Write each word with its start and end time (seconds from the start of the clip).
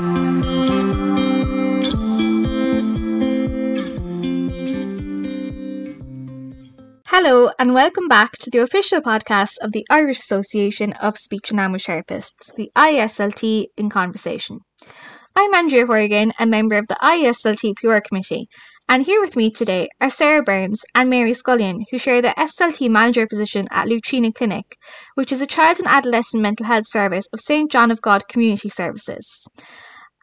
Hello, 0.00 0.08
and 7.58 7.74
welcome 7.74 8.08
back 8.08 8.32
to 8.38 8.48
the 8.48 8.62
official 8.62 9.02
podcast 9.02 9.56
of 9.60 9.72
the 9.72 9.84
Irish 9.90 10.20
Association 10.20 10.94
of 10.94 11.18
Speech 11.18 11.50
and 11.50 11.58
Language 11.58 11.84
Therapists, 11.84 12.54
the 12.54 12.72
ISLT 12.74 13.66
in 13.76 13.90
Conversation. 13.90 14.60
I'm 15.36 15.52
Andrea 15.52 15.84
Horgan, 15.84 16.32
a 16.38 16.46
member 16.46 16.78
of 16.78 16.88
the 16.88 16.96
ISLT 17.02 17.76
PR 17.76 17.98
Committee, 17.98 18.48
and 18.88 19.04
here 19.04 19.20
with 19.20 19.36
me 19.36 19.50
today 19.50 19.90
are 20.00 20.08
Sarah 20.08 20.42
Burns 20.42 20.82
and 20.94 21.10
Mary 21.10 21.34
Scullion, 21.34 21.84
who 21.90 21.98
share 21.98 22.22
the 22.22 22.32
SLT 22.38 22.88
manager 22.88 23.26
position 23.26 23.66
at 23.70 23.86
Lucena 23.86 24.34
Clinic, 24.34 24.78
which 25.14 25.30
is 25.30 25.42
a 25.42 25.46
child 25.46 25.78
and 25.78 25.86
adolescent 25.86 26.42
mental 26.42 26.64
health 26.64 26.88
service 26.88 27.26
of 27.34 27.40
St 27.40 27.70
John 27.70 27.90
of 27.90 28.00
God 28.00 28.28
Community 28.28 28.70
Services. 28.70 29.46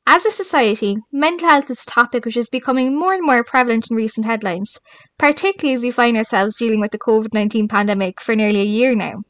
As 0.09 0.25
a 0.25 0.31
society, 0.31 0.95
mental 1.11 1.49
health 1.49 1.69
is 1.69 1.83
a 1.83 1.85
topic 1.85 2.23
which 2.23 2.37
is 2.37 2.47
becoming 2.47 2.97
more 2.97 3.13
and 3.13 3.25
more 3.25 3.43
prevalent 3.43 3.91
in 3.91 3.97
recent 3.97 4.25
headlines, 4.25 4.79
particularly 5.17 5.75
as 5.75 5.81
we 5.81 5.91
find 5.91 6.15
ourselves 6.15 6.55
dealing 6.55 6.79
with 6.79 6.91
the 6.91 6.97
COVID 6.97 7.33
19 7.33 7.67
pandemic 7.67 8.21
for 8.21 8.33
nearly 8.33 8.61
a 8.61 8.63
year 8.63 8.95
now. 8.95 9.23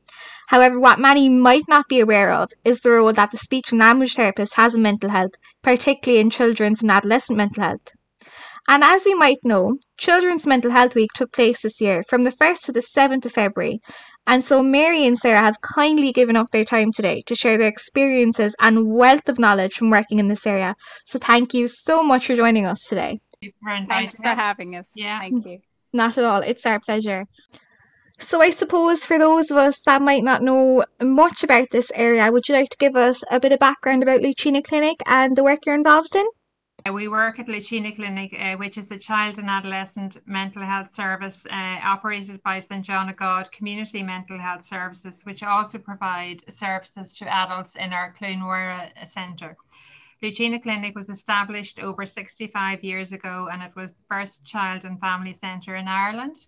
However, 0.49 0.80
what 0.80 0.99
many 0.99 1.30
might 1.30 1.63
not 1.68 1.88
be 1.90 1.99
aware 1.99 2.32
of 2.32 2.49
is 2.63 2.82
the 2.82 2.91
role 2.91 3.12
that 3.12 3.32
the 3.32 3.38
speech 3.38 3.71
and 3.71 3.80
language 3.80 4.13
therapist 4.13 4.54
has 4.54 4.76
in 4.76 4.84
mental 4.84 5.09
health, 5.09 5.32
particularly 5.63 6.21
in 6.21 6.30
children's 6.30 6.84
and 6.84 6.91
adolescent 6.91 7.38
mental 7.38 7.63
health. 7.63 7.91
And 8.70 8.84
as 8.84 9.04
we 9.04 9.16
might 9.16 9.40
know, 9.44 9.80
Children's 9.98 10.46
Mental 10.46 10.71
Health 10.71 10.94
Week 10.94 11.09
took 11.16 11.32
place 11.32 11.63
this 11.63 11.82
year 11.82 12.04
from 12.04 12.23
the 12.23 12.32
1st 12.32 12.66
to 12.66 12.71
the 12.73 12.82
7th 12.82 13.26
of 13.26 13.32
February. 13.32 13.80
And 14.27 14.44
so 14.44 14.62
Mary 14.62 15.08
and 15.08 15.17
Sarah 15.17 15.40
have 15.40 15.62
kindly 15.62 16.12
given 16.12 16.35
up 16.35 16.52
their 16.52 16.66
time 16.66 16.91
today 16.91 17.22
to 17.27 17.34
share 17.34 17.58
their 17.58 17.70
experiences 17.70 18.55
and 18.59 18.91
wealth 18.91 19.30
of 19.30 19.40
knowledge 19.40 19.76
from 19.76 19.90
working 19.90 20.20
in 20.20 20.27
this 20.27 20.45
area. 20.45 20.76
So 21.05 21.18
thank 21.18 21.54
you 21.54 21.70
so 21.70 22.04
much 22.04 22.27
for 22.27 22.35
joining 22.35 22.66
us 22.66 22.84
today. 22.84 23.20
Thanks 23.88 24.18
for 24.18 24.27
having 24.27 24.76
us. 24.76 24.91
Yeah. 24.96 25.20
Thank 25.21 25.46
you. 25.46 25.60
Not 25.93 26.18
at 26.18 26.26
all. 26.26 26.41
It's 26.41 26.65
our 26.65 26.79
pleasure. 26.79 27.26
So 28.20 28.41
I 28.41 28.49
suppose 28.49 29.05
for 29.05 29.18
those 29.18 29.52
of 29.52 29.57
us 29.57 29.79
that 29.85 30.02
might 30.02 30.24
not 30.24 30.41
know 30.41 30.84
much 31.02 31.43
about 31.43 31.70
this 31.70 31.91
area, 31.96 32.32
would 32.32 32.49
you 32.49 32.55
like 32.55 32.70
to 32.70 32.77
give 32.77 32.96
us 32.96 33.24
a 33.32 33.40
bit 33.40 33.52
of 33.52 33.59
background 33.59 34.04
about 34.04 34.21
Lucena 34.21 34.63
Clinic 34.63 34.98
and 35.07 35.37
the 35.37 35.43
work 35.43 35.59
you're 35.65 35.76
involved 35.76 36.15
in? 36.15 36.26
We 36.93 37.07
work 37.07 37.40
at 37.40 37.48
Lucena 37.48 37.96
Clinic, 37.96 38.34
uh, 38.40 38.55
which 38.55 38.77
is 38.77 38.91
a 38.91 38.98
child 38.98 39.40
and 39.40 39.49
adolescent 39.49 40.18
mental 40.26 40.63
health 40.63 40.93
service 40.96 41.46
uh, 41.46 41.80
operated 41.84 42.41
by 42.43 42.60
St 42.60 42.85
John 42.85 43.10
of 43.10 43.18
God 43.18 43.52
Community 43.52 44.04
Mental 44.04 44.40
Health 44.40 44.63
Services, 44.63 45.21
which 45.24 45.43
also 45.43 45.80
provide 45.80 46.43
services 46.54 47.13
to 47.13 47.27
adults 47.27 47.76
in 47.76 47.93
our 47.93 48.13
Cluain 48.13 48.40
Mhuire 48.40 48.91
Centre. 49.08 49.58
Lucena 50.24 50.62
Clinic 50.62 50.96
was 50.96 51.10
established 51.10 51.80
over 51.80 52.05
65 52.05 52.84
years 52.84 53.12
ago 53.12 53.49
and 53.52 53.62
it 53.62 53.76
was 53.76 53.93
the 53.93 54.04
first 54.10 54.46
child 54.46 54.85
and 54.85 54.99
family 54.99 55.34
centre 55.34 55.76
in 55.76 55.88
Ireland. 55.88 56.48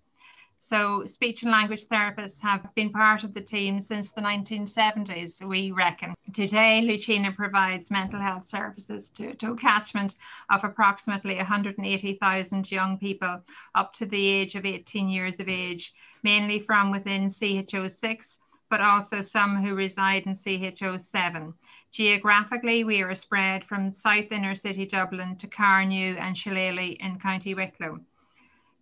So, 0.61 1.05
speech 1.05 1.41
and 1.41 1.51
language 1.51 1.87
therapists 1.87 2.41
have 2.41 2.75
been 2.75 2.91
part 2.91 3.23
of 3.23 3.33
the 3.33 3.41
team 3.41 3.79
since 3.79 4.11
the 4.11 4.21
1970s, 4.21 5.41
we 5.41 5.71
reckon. 5.71 6.13
Today, 6.33 6.81
Lucena 6.83 7.33
provides 7.33 7.89
mental 7.89 8.19
health 8.19 8.45
services 8.47 9.09
to, 9.11 9.33
to 9.35 9.53
a 9.53 9.57
catchment 9.57 10.17
of 10.49 10.63
approximately 10.63 11.37
180,000 11.37 12.71
young 12.71 12.97
people 12.97 13.41
up 13.73 13.93
to 13.93 14.05
the 14.05 14.27
age 14.27 14.55
of 14.55 14.65
18 14.65 15.07
years 15.07 15.39
of 15.39 15.47
age, 15.47 15.93
mainly 16.23 16.59
from 16.59 16.91
within 16.91 17.29
CHO6, 17.29 18.39
but 18.69 18.81
also 18.81 19.21
some 19.21 19.63
who 19.63 19.73
reside 19.73 20.27
in 20.27 20.33
CHO7. 20.33 21.53
Geographically, 21.91 22.83
we 22.83 23.01
are 23.01 23.15
spread 23.15 23.63
from 23.63 23.93
South 23.93 24.31
Inner 24.31 24.55
City 24.55 24.85
Dublin 24.85 25.37
to 25.37 25.47
Carnew 25.47 26.17
and 26.17 26.37
Shillelagh 26.37 26.97
in 26.99 27.17
County 27.17 27.55
Wicklow. 27.55 28.01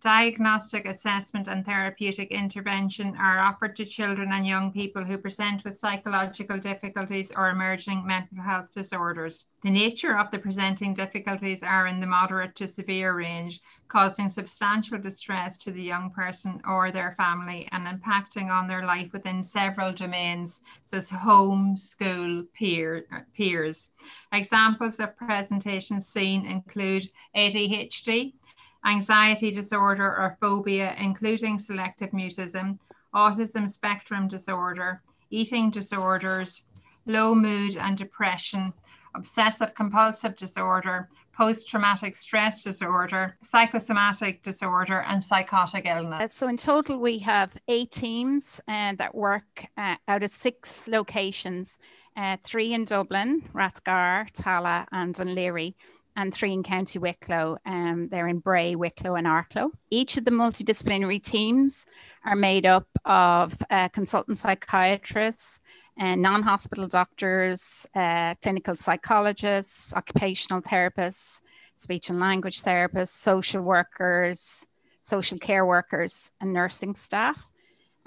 Diagnostic 0.00 0.86
assessment 0.86 1.48
and 1.48 1.66
therapeutic 1.66 2.30
intervention 2.30 3.16
are 3.16 3.40
offered 3.40 3.74
to 3.74 3.84
children 3.84 4.30
and 4.30 4.46
young 4.46 4.70
people 4.70 5.02
who 5.02 5.18
present 5.18 5.64
with 5.64 5.76
psychological 5.76 6.56
difficulties 6.56 7.32
or 7.34 7.48
emerging 7.48 8.06
mental 8.06 8.40
health 8.40 8.72
disorders. 8.72 9.44
The 9.64 9.70
nature 9.70 10.16
of 10.16 10.30
the 10.30 10.38
presenting 10.38 10.94
difficulties 10.94 11.64
are 11.64 11.88
in 11.88 11.98
the 11.98 12.06
moderate 12.06 12.54
to 12.56 12.68
severe 12.68 13.12
range, 13.12 13.60
causing 13.88 14.28
substantial 14.28 15.00
distress 15.00 15.56
to 15.58 15.72
the 15.72 15.82
young 15.82 16.12
person 16.12 16.62
or 16.64 16.92
their 16.92 17.16
family 17.16 17.68
and 17.72 17.84
impacting 17.84 18.52
on 18.52 18.68
their 18.68 18.86
life 18.86 19.12
within 19.12 19.42
several 19.42 19.92
domains, 19.92 20.60
such 20.84 20.98
as 20.98 21.10
home, 21.10 21.76
school, 21.76 22.44
peer, 22.54 23.26
peers. 23.34 23.90
Examples 24.30 25.00
of 25.00 25.16
presentations 25.16 26.06
seen 26.06 26.46
include 26.46 27.10
ADHD, 27.34 28.34
anxiety 28.84 29.50
disorder 29.50 30.06
or 30.06 30.36
phobia, 30.40 30.94
including 30.98 31.58
selective 31.58 32.10
mutism, 32.10 32.78
autism 33.14 33.68
spectrum 33.68 34.28
disorder, 34.28 35.02
eating 35.30 35.70
disorders, 35.70 36.62
low 37.06 37.34
mood 37.34 37.76
and 37.76 37.96
depression, 37.96 38.72
obsessive 39.14 39.74
compulsive 39.74 40.36
disorder, 40.36 41.08
post 41.36 41.68
traumatic 41.68 42.16
stress 42.16 42.64
disorder, 42.64 43.36
psychosomatic 43.42 44.42
disorder, 44.42 45.04
and 45.08 45.22
psychotic 45.22 45.86
illness. 45.86 46.34
So, 46.34 46.48
in 46.48 46.56
total, 46.56 46.98
we 46.98 47.18
have 47.20 47.56
eight 47.68 47.92
teams 47.92 48.60
uh, 48.66 48.94
that 48.98 49.14
work 49.14 49.66
uh, 49.76 49.96
out 50.08 50.22
of 50.24 50.30
six 50.30 50.88
locations 50.88 51.78
uh, 52.16 52.36
three 52.42 52.74
in 52.74 52.84
Dublin, 52.84 53.42
Rathgar, 53.54 54.30
Tallaght, 54.32 54.86
and 54.90 55.14
Dún 55.14 55.34
Laoghaire 55.34 55.74
and 56.18 56.34
three 56.34 56.52
in 56.52 56.64
County 56.64 56.98
Wicklow. 56.98 57.58
Um, 57.64 58.08
they're 58.10 58.26
in 58.26 58.40
Bray, 58.40 58.74
Wicklow, 58.74 59.14
and 59.14 59.26
Arklow. 59.26 59.70
Each 59.88 60.16
of 60.16 60.24
the 60.24 60.32
multidisciplinary 60.32 61.22
teams 61.22 61.86
are 62.24 62.34
made 62.34 62.66
up 62.66 62.88
of 63.04 63.56
uh, 63.70 63.88
consultant 63.90 64.36
psychiatrists, 64.36 65.60
and 65.96 66.20
non 66.20 66.42
hospital 66.42 66.88
doctors, 66.88 67.86
uh, 67.94 68.34
clinical 68.42 68.74
psychologists, 68.74 69.94
occupational 69.94 70.60
therapists, 70.60 71.40
speech 71.76 72.10
and 72.10 72.18
language 72.18 72.62
therapists, 72.62 73.10
social 73.10 73.62
workers, 73.62 74.66
social 75.02 75.38
care 75.38 75.64
workers, 75.64 76.32
and 76.40 76.52
nursing 76.52 76.96
staff. 76.96 77.48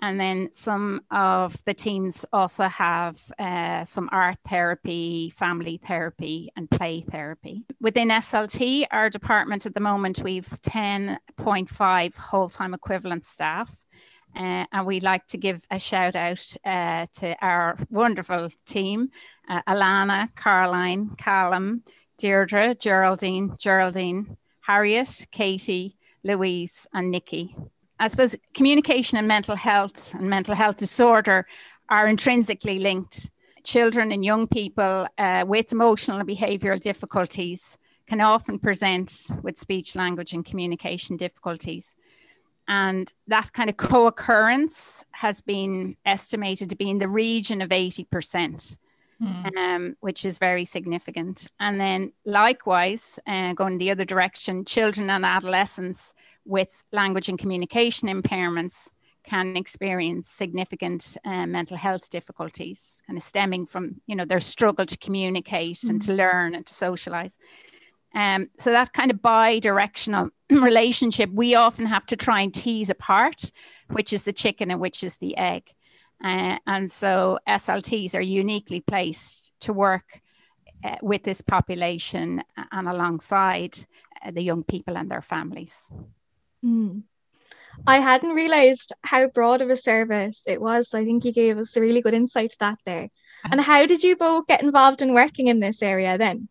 And 0.01 0.19
then 0.19 0.51
some 0.51 1.01
of 1.11 1.63
the 1.65 1.75
teams 1.75 2.25
also 2.33 2.63
have 2.63 3.21
uh, 3.37 3.83
some 3.85 4.09
art 4.11 4.37
therapy, 4.47 5.31
family 5.37 5.79
therapy, 5.85 6.51
and 6.55 6.69
play 6.69 7.01
therapy. 7.01 7.65
Within 7.79 8.09
SLT, 8.09 8.87
our 8.89 9.11
department 9.11 9.67
at 9.67 9.75
the 9.75 9.79
moment, 9.79 10.23
we've 10.23 10.47
10.5 10.47 12.17
whole 12.17 12.49
time 12.49 12.73
equivalent 12.73 13.25
staff. 13.25 13.75
Uh, 14.35 14.65
and 14.71 14.87
we'd 14.87 15.03
like 15.03 15.27
to 15.27 15.37
give 15.37 15.61
a 15.69 15.77
shout 15.79 16.15
out 16.15 16.55
uh, 16.65 17.05
to 17.13 17.35
our 17.41 17.77
wonderful 17.89 18.49
team 18.65 19.09
uh, 19.49 19.61
Alana, 19.67 20.29
Caroline, 20.35 21.09
Callum, 21.17 21.83
Deirdre, 22.17 22.73
Geraldine, 22.75 23.55
Geraldine, 23.59 24.37
Harriet, 24.61 25.27
Katie, 25.31 25.97
Louise, 26.23 26.87
and 26.93 27.11
Nikki. 27.11 27.55
I 28.01 28.07
suppose 28.07 28.35
communication 28.55 29.19
and 29.19 29.27
mental 29.27 29.55
health 29.55 30.15
and 30.15 30.27
mental 30.27 30.55
health 30.55 30.77
disorder 30.77 31.45
are 31.87 32.07
intrinsically 32.07 32.79
linked. 32.79 33.29
Children 33.63 34.11
and 34.11 34.25
young 34.25 34.47
people 34.47 35.07
uh, 35.19 35.45
with 35.47 35.71
emotional 35.71 36.17
and 36.17 36.27
behavioral 36.27 36.79
difficulties 36.79 37.77
can 38.07 38.19
often 38.19 38.57
present 38.57 39.27
with 39.43 39.55
speech, 39.55 39.95
language, 39.95 40.33
and 40.33 40.43
communication 40.43 41.15
difficulties. 41.15 41.95
And 42.67 43.13
that 43.27 43.53
kind 43.53 43.69
of 43.69 43.77
co 43.77 44.07
occurrence 44.07 45.05
has 45.11 45.39
been 45.41 45.95
estimated 46.03 46.69
to 46.69 46.75
be 46.75 46.89
in 46.89 46.97
the 46.97 47.07
region 47.07 47.61
of 47.61 47.69
80%. 47.69 48.77
Mm. 49.21 49.57
Um, 49.57 49.95
which 49.99 50.25
is 50.25 50.39
very 50.39 50.65
significant. 50.65 51.45
And 51.59 51.79
then, 51.79 52.11
likewise, 52.25 53.19
uh, 53.27 53.53
going 53.53 53.77
the 53.77 53.91
other 53.91 54.03
direction, 54.03 54.65
children 54.65 55.11
and 55.11 55.23
adolescents 55.23 56.15
with 56.43 56.83
language 56.91 57.29
and 57.29 57.37
communication 57.37 58.09
impairments 58.09 58.89
can 59.23 59.55
experience 59.55 60.27
significant 60.27 61.17
uh, 61.23 61.45
mental 61.45 61.77
health 61.77 62.09
difficulties, 62.09 63.03
kind 63.05 63.15
of 63.15 63.21
stemming 63.23 63.67
from 63.67 64.01
you 64.07 64.15
know 64.15 64.25
their 64.25 64.39
struggle 64.39 64.87
to 64.87 64.97
communicate 64.97 65.77
mm-hmm. 65.77 65.91
and 65.91 66.01
to 66.01 66.11
mm-hmm. 66.11 66.17
learn 66.17 66.55
and 66.55 66.65
to 66.65 66.73
socialize. 66.73 67.37
Um, 68.15 68.49
so 68.57 68.71
that 68.71 68.91
kind 68.91 69.11
of 69.11 69.21
bi-directional 69.21 70.31
relationship, 70.49 71.29
we 71.31 71.53
often 71.53 71.85
have 71.85 72.05
to 72.07 72.17
try 72.17 72.41
and 72.41 72.53
tease 72.53 72.89
apart 72.89 73.51
which 73.91 74.13
is 74.13 74.23
the 74.23 74.33
chicken 74.33 74.71
and 74.71 74.81
which 74.81 75.03
is 75.03 75.17
the 75.17 75.37
egg. 75.37 75.69
Uh, 76.23 76.57
and 76.67 76.91
so 76.91 77.39
SLTs 77.47 78.15
are 78.15 78.21
uniquely 78.21 78.81
placed 78.81 79.51
to 79.61 79.73
work 79.73 80.21
uh, 80.83 80.95
with 81.01 81.23
this 81.23 81.41
population 81.41 82.43
and 82.71 82.87
alongside 82.87 83.77
uh, 84.23 84.31
the 84.31 84.41
young 84.41 84.63
people 84.63 84.97
and 84.97 85.09
their 85.09 85.21
families. 85.21 85.91
Mm. 86.63 87.03
I 87.87 87.99
hadn't 87.99 88.35
realized 88.35 88.93
how 89.03 89.27
broad 89.27 89.61
of 89.61 89.69
a 89.69 89.77
service 89.77 90.43
it 90.45 90.61
was. 90.61 90.93
I 90.93 91.05
think 91.05 91.25
you 91.25 91.31
gave 91.31 91.57
us 91.57 91.75
a 91.75 91.81
really 91.81 92.01
good 92.01 92.13
insight 92.13 92.51
to 92.51 92.59
that 92.59 92.79
there. 92.85 93.09
And 93.49 93.59
how 93.59 93.85
did 93.85 94.03
you 94.03 94.15
both 94.15 94.45
get 94.45 94.61
involved 94.61 95.01
in 95.01 95.13
working 95.13 95.47
in 95.47 95.59
this 95.59 95.81
area 95.81 96.17
then? 96.17 96.49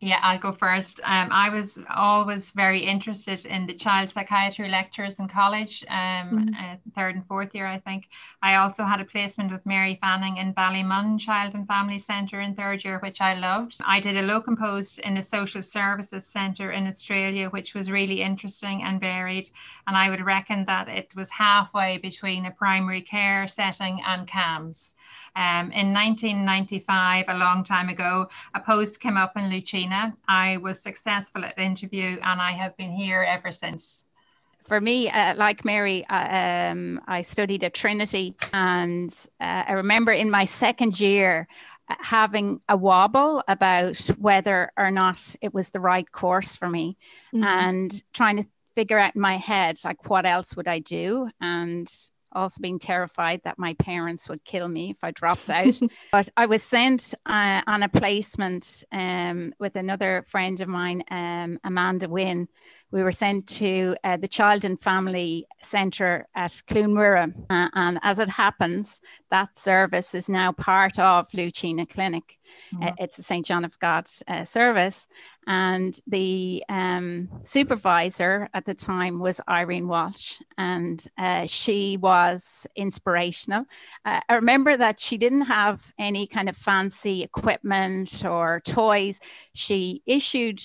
Yeah, 0.00 0.20
I'll 0.22 0.38
go 0.38 0.52
first. 0.52 1.00
Um, 1.02 1.30
I 1.32 1.50
was 1.50 1.76
always 1.92 2.52
very 2.52 2.84
interested 2.84 3.44
in 3.44 3.66
the 3.66 3.74
child 3.74 4.10
psychiatry 4.10 4.68
lectures 4.68 5.18
in 5.18 5.26
college, 5.26 5.84
um, 5.88 5.96
mm-hmm. 5.96 6.54
uh, 6.54 6.76
third 6.94 7.16
and 7.16 7.26
fourth 7.26 7.52
year, 7.52 7.66
I 7.66 7.80
think. 7.80 8.08
I 8.40 8.54
also 8.54 8.84
had 8.84 9.00
a 9.00 9.04
placement 9.04 9.50
with 9.50 9.66
Mary 9.66 9.98
Fanning 10.00 10.36
in 10.36 10.54
Ballymun 10.54 11.18
Child 11.18 11.54
and 11.54 11.66
Family 11.66 11.98
Centre 11.98 12.40
in 12.40 12.54
third 12.54 12.84
year, 12.84 13.00
which 13.00 13.20
I 13.20 13.34
loved. 13.34 13.80
I 13.84 13.98
did 13.98 14.16
a 14.16 14.22
locum 14.22 14.56
post 14.56 15.00
in 15.00 15.16
a 15.16 15.22
social 15.22 15.62
services 15.62 16.24
centre 16.24 16.70
in 16.70 16.86
Australia, 16.86 17.48
which 17.48 17.74
was 17.74 17.90
really 17.90 18.22
interesting 18.22 18.84
and 18.84 19.00
varied. 19.00 19.50
And 19.88 19.96
I 19.96 20.10
would 20.10 20.24
reckon 20.24 20.64
that 20.66 20.88
it 20.88 21.10
was 21.16 21.28
halfway 21.30 21.98
between 21.98 22.46
a 22.46 22.52
primary 22.52 23.02
care 23.02 23.48
setting 23.48 24.00
and 24.06 24.28
CAMHS. 24.28 24.94
Um, 25.36 25.70
in 25.72 25.92
1995, 25.94 27.26
a 27.28 27.34
long 27.34 27.64
time 27.64 27.88
ago, 27.88 28.28
a 28.54 28.60
post 28.60 29.00
came 29.00 29.16
up 29.16 29.36
in 29.36 29.48
I 29.92 30.56
was 30.58 30.80
successful 30.80 31.44
at 31.44 31.56
the 31.56 31.62
interview 31.62 32.18
and 32.22 32.40
I 32.40 32.52
have 32.52 32.76
been 32.76 32.90
here 32.90 33.22
ever 33.22 33.52
since. 33.52 34.04
For 34.64 34.80
me, 34.80 35.08
uh, 35.08 35.34
like 35.34 35.64
Mary, 35.64 36.04
uh, 36.08 36.72
um, 36.72 37.00
I 37.06 37.22
studied 37.22 37.64
at 37.64 37.72
Trinity, 37.72 38.34
and 38.52 39.10
uh, 39.40 39.64
I 39.66 39.72
remember 39.72 40.12
in 40.12 40.30
my 40.30 40.44
second 40.44 41.00
year, 41.00 41.48
uh, 41.88 41.94
having 42.00 42.60
a 42.68 42.76
wobble 42.76 43.42
about 43.48 43.96
whether 44.18 44.70
or 44.76 44.90
not 44.90 45.36
it 45.40 45.54
was 45.54 45.70
the 45.70 45.80
right 45.80 46.10
course 46.12 46.54
for 46.54 46.68
me 46.68 46.98
mm-hmm. 47.32 47.44
and 47.44 48.04
trying 48.12 48.36
to 48.36 48.46
figure 48.74 48.98
out 48.98 49.16
in 49.16 49.22
my 49.22 49.36
head 49.36 49.78
like 49.84 50.10
what 50.10 50.26
else 50.26 50.54
would 50.54 50.68
I 50.68 50.80
do 50.80 51.30
and 51.40 51.88
also 52.32 52.60
being 52.60 52.78
terrified 52.78 53.40
that 53.44 53.58
my 53.58 53.74
parents 53.74 54.28
would 54.28 54.44
kill 54.44 54.68
me 54.68 54.90
if 54.90 55.02
I 55.02 55.10
dropped 55.10 55.48
out. 55.50 55.78
but 56.12 56.28
I 56.36 56.46
was 56.46 56.62
sent 56.62 57.14
uh, 57.26 57.62
on 57.66 57.82
a 57.82 57.88
placement 57.88 58.84
um, 58.92 59.52
with 59.58 59.76
another 59.76 60.24
friend 60.26 60.60
of 60.60 60.68
mine, 60.68 61.02
um, 61.10 61.58
Amanda 61.64 62.08
Wynne, 62.08 62.48
we 62.90 63.02
were 63.02 63.12
sent 63.12 63.46
to 63.46 63.96
uh, 64.02 64.16
the 64.16 64.28
Child 64.28 64.64
and 64.64 64.80
Family 64.80 65.46
Centre 65.62 66.26
at 66.34 66.50
Cluain 66.66 66.92
Mhuire. 66.92 67.34
Uh, 67.50 67.68
and 67.74 67.98
as 68.02 68.18
it 68.18 68.30
happens, 68.30 69.00
that 69.30 69.58
service 69.58 70.14
is 70.14 70.28
now 70.28 70.52
part 70.52 70.98
of 70.98 71.28
Lucena 71.32 71.88
Clinic. 71.88 72.38
Mm-hmm. 72.72 72.84
Uh, 72.84 72.92
it's 72.98 73.18
a 73.18 73.22
St. 73.22 73.44
John 73.44 73.64
of 73.64 73.78
God 73.78 74.06
uh, 74.26 74.44
service. 74.44 75.06
And 75.46 75.98
the 76.06 76.64
um, 76.68 77.28
supervisor 77.42 78.48
at 78.54 78.64
the 78.64 78.74
time 78.74 79.18
was 79.18 79.40
Irene 79.48 79.88
Walsh, 79.88 80.40
and 80.58 81.02
uh, 81.16 81.46
she 81.46 81.96
was 81.96 82.66
inspirational. 82.76 83.64
Uh, 84.04 84.20
I 84.28 84.34
remember 84.34 84.76
that 84.76 85.00
she 85.00 85.16
didn't 85.16 85.42
have 85.42 85.92
any 85.98 86.26
kind 86.26 86.48
of 86.48 86.56
fancy 86.56 87.22
equipment 87.22 88.24
or 88.26 88.60
toys. 88.60 89.20
She 89.54 90.02
issued 90.04 90.62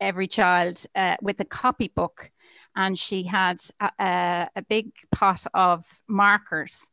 every 0.00 0.26
child 0.26 0.84
uh, 0.94 1.16
with 1.22 1.40
a 1.40 1.44
copybook, 1.44 2.30
and 2.76 2.98
she 2.98 3.22
had 3.24 3.60
a, 3.80 4.48
a 4.56 4.62
big 4.68 4.92
pot 5.12 5.44
of 5.54 5.84
markers. 6.08 6.90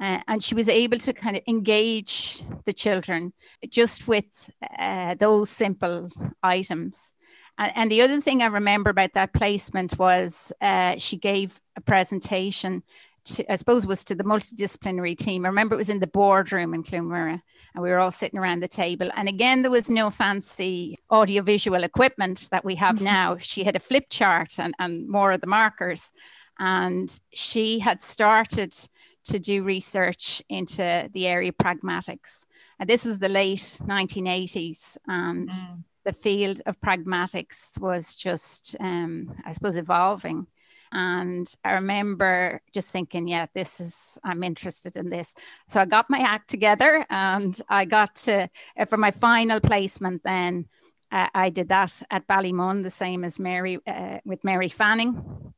Uh, 0.00 0.18
and 0.28 0.42
she 0.42 0.54
was 0.54 0.68
able 0.68 0.96
to 0.96 1.12
kind 1.12 1.36
of 1.36 1.42
engage 1.46 2.42
the 2.64 2.72
children 2.72 3.34
just 3.68 4.08
with 4.08 4.24
uh, 4.78 5.14
those 5.16 5.50
simple 5.50 6.08
items. 6.42 7.12
And, 7.58 7.72
and, 7.76 7.90
the 7.90 8.00
other 8.00 8.18
thing 8.18 8.40
I 8.40 8.46
remember 8.46 8.88
about 8.88 9.12
that 9.12 9.34
placement 9.34 9.98
was 9.98 10.52
uh, 10.62 10.94
she 10.96 11.18
gave 11.18 11.60
a 11.76 11.82
presentation 11.82 12.82
to, 13.24 13.52
I 13.52 13.56
suppose, 13.56 13.86
was 13.86 14.04
to 14.04 14.14
the 14.14 14.24
multidisciplinary 14.24 15.16
team. 15.16 15.44
I 15.44 15.48
remember 15.48 15.74
it 15.74 15.78
was 15.78 15.90
in 15.90 16.00
the 16.00 16.06
boardroom 16.06 16.74
in 16.74 16.82
Cluain 16.82 17.04
Mhuire, 17.04 17.40
and 17.74 17.82
we 17.82 17.90
were 17.90 17.98
all 17.98 18.10
sitting 18.10 18.38
around 18.38 18.60
the 18.60 18.68
table. 18.68 19.10
And 19.16 19.28
again, 19.28 19.62
there 19.62 19.70
was 19.70 19.90
no 19.90 20.10
fancy 20.10 20.98
audiovisual 21.10 21.84
equipment 21.84 22.48
that 22.50 22.64
we 22.64 22.74
have 22.76 23.00
now. 23.00 23.36
She 23.38 23.64
had 23.64 23.76
a 23.76 23.80
flip 23.80 24.06
chart 24.10 24.58
and, 24.58 24.74
and 24.78 25.08
more 25.08 25.32
of 25.32 25.40
the 25.40 25.46
markers, 25.46 26.12
and 26.58 27.20
she 27.32 27.78
had 27.78 28.02
started 28.02 28.74
to 29.24 29.38
do 29.38 29.62
research 29.62 30.42
into 30.48 31.08
the 31.12 31.26
area 31.26 31.50
of 31.50 31.56
pragmatics. 31.58 32.44
And 32.78 32.88
this 32.88 33.04
was 33.04 33.18
the 33.18 33.28
late 33.28 33.58
1980s, 33.58 34.96
and 35.06 35.50
mm. 35.50 35.84
the 36.04 36.12
field 36.12 36.62
of 36.66 36.80
pragmatics 36.80 37.78
was 37.78 38.14
just, 38.14 38.74
um, 38.80 39.34
I 39.44 39.52
suppose, 39.52 39.76
evolving. 39.76 40.46
And 40.92 41.52
I 41.64 41.72
remember 41.72 42.60
just 42.72 42.90
thinking, 42.90 43.28
yeah, 43.28 43.46
this 43.54 43.80
is, 43.80 44.18
I'm 44.24 44.42
interested 44.42 44.96
in 44.96 45.08
this. 45.08 45.34
So 45.68 45.80
I 45.80 45.84
got 45.84 46.10
my 46.10 46.18
act 46.18 46.50
together 46.50 47.06
and 47.10 47.60
I 47.68 47.84
got 47.84 48.16
to, 48.16 48.48
uh, 48.78 48.84
for 48.86 48.96
my 48.96 49.10
final 49.10 49.60
placement, 49.60 50.22
then 50.24 50.66
uh, 51.12 51.28
I 51.34 51.50
did 51.50 51.68
that 51.68 52.02
at 52.10 52.26
Ballymun, 52.26 52.82
the 52.82 52.90
same 52.90 53.24
as 53.24 53.38
Mary, 53.38 53.78
uh, 53.86 54.18
with 54.24 54.44
Mary 54.44 54.68
Fanning. 54.68 55.52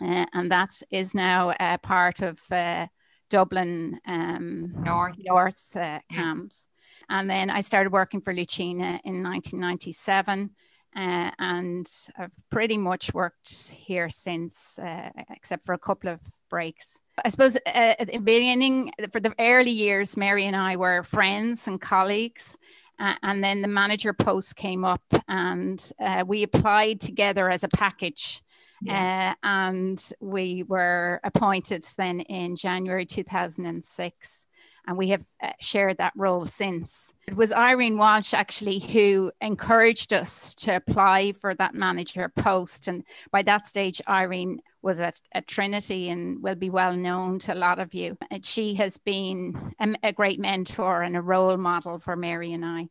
Uh, 0.00 0.26
and 0.32 0.50
that 0.50 0.70
is 0.90 1.14
now 1.14 1.50
uh, 1.50 1.78
part 1.78 2.20
of 2.20 2.40
uh, 2.50 2.86
Dublin 3.30 3.98
um, 4.06 4.74
North, 4.84 5.16
North 5.18 5.70
CAMHS. 5.74 6.68
And 7.08 7.30
then 7.30 7.50
I 7.50 7.60
started 7.60 7.92
working 7.92 8.20
for 8.20 8.34
Lucena 8.34 9.00
in 9.04 9.22
1997. 9.22 10.50
Uh, 10.96 11.30
and 11.38 11.86
I've 12.18 12.32
pretty 12.50 12.78
much 12.78 13.12
worked 13.12 13.70
here 13.70 14.08
since, 14.08 14.78
uh, 14.78 15.10
except 15.30 15.66
for 15.66 15.74
a 15.74 15.78
couple 15.78 16.08
of 16.08 16.20
breaks. 16.48 16.98
I 17.22 17.28
suppose 17.28 17.56
uh, 17.56 17.94
at 17.98 18.08
the 18.10 18.18
beginning, 18.18 18.92
for 19.10 19.20
the 19.20 19.34
early 19.38 19.70
years, 19.70 20.16
Mary 20.16 20.46
and 20.46 20.56
I 20.56 20.76
were 20.76 21.02
friends 21.02 21.68
and 21.68 21.80
colleagues. 21.80 22.56
Uh, 22.98 23.14
and 23.22 23.44
then 23.44 23.60
the 23.60 23.68
manager 23.68 24.14
post 24.14 24.56
came 24.56 24.84
up, 24.84 25.02
and 25.28 25.92
uh, 26.00 26.24
we 26.26 26.42
applied 26.42 26.98
together 26.98 27.50
as 27.50 27.62
a 27.62 27.68
package. 27.68 28.42
Yeah. 28.80 29.34
Uh, 29.42 29.46
and 29.46 30.12
we 30.20 30.62
were 30.62 31.20
appointed 31.24 31.86
then 31.96 32.20
in 32.20 32.56
January 32.56 33.04
2006 33.04 34.45
and 34.86 34.96
we 34.96 35.08
have 35.08 35.24
uh, 35.42 35.50
shared 35.60 35.98
that 35.98 36.12
role 36.16 36.46
since. 36.46 37.12
It 37.26 37.36
was 37.36 37.52
Irene 37.52 37.98
Walsh 37.98 38.34
actually 38.34 38.78
who 38.78 39.32
encouraged 39.40 40.12
us 40.12 40.54
to 40.56 40.76
apply 40.76 41.32
for 41.32 41.54
that 41.54 41.74
manager 41.74 42.30
post. 42.36 42.88
And 42.88 43.04
by 43.30 43.42
that 43.42 43.66
stage, 43.66 44.00
Irene 44.08 44.60
was 44.82 45.00
at, 45.00 45.20
at 45.32 45.48
Trinity 45.48 46.10
and 46.10 46.42
will 46.42 46.54
be 46.54 46.70
well 46.70 46.94
known 46.94 47.38
to 47.40 47.54
a 47.54 47.56
lot 47.56 47.78
of 47.78 47.94
you. 47.94 48.16
And 48.30 48.44
she 48.46 48.74
has 48.74 48.96
been 48.98 49.72
a, 49.80 49.94
a 50.08 50.12
great 50.12 50.38
mentor 50.38 51.02
and 51.02 51.16
a 51.16 51.22
role 51.22 51.56
model 51.56 51.98
for 51.98 52.16
Mary 52.16 52.52
and 52.52 52.64
I. 52.64 52.88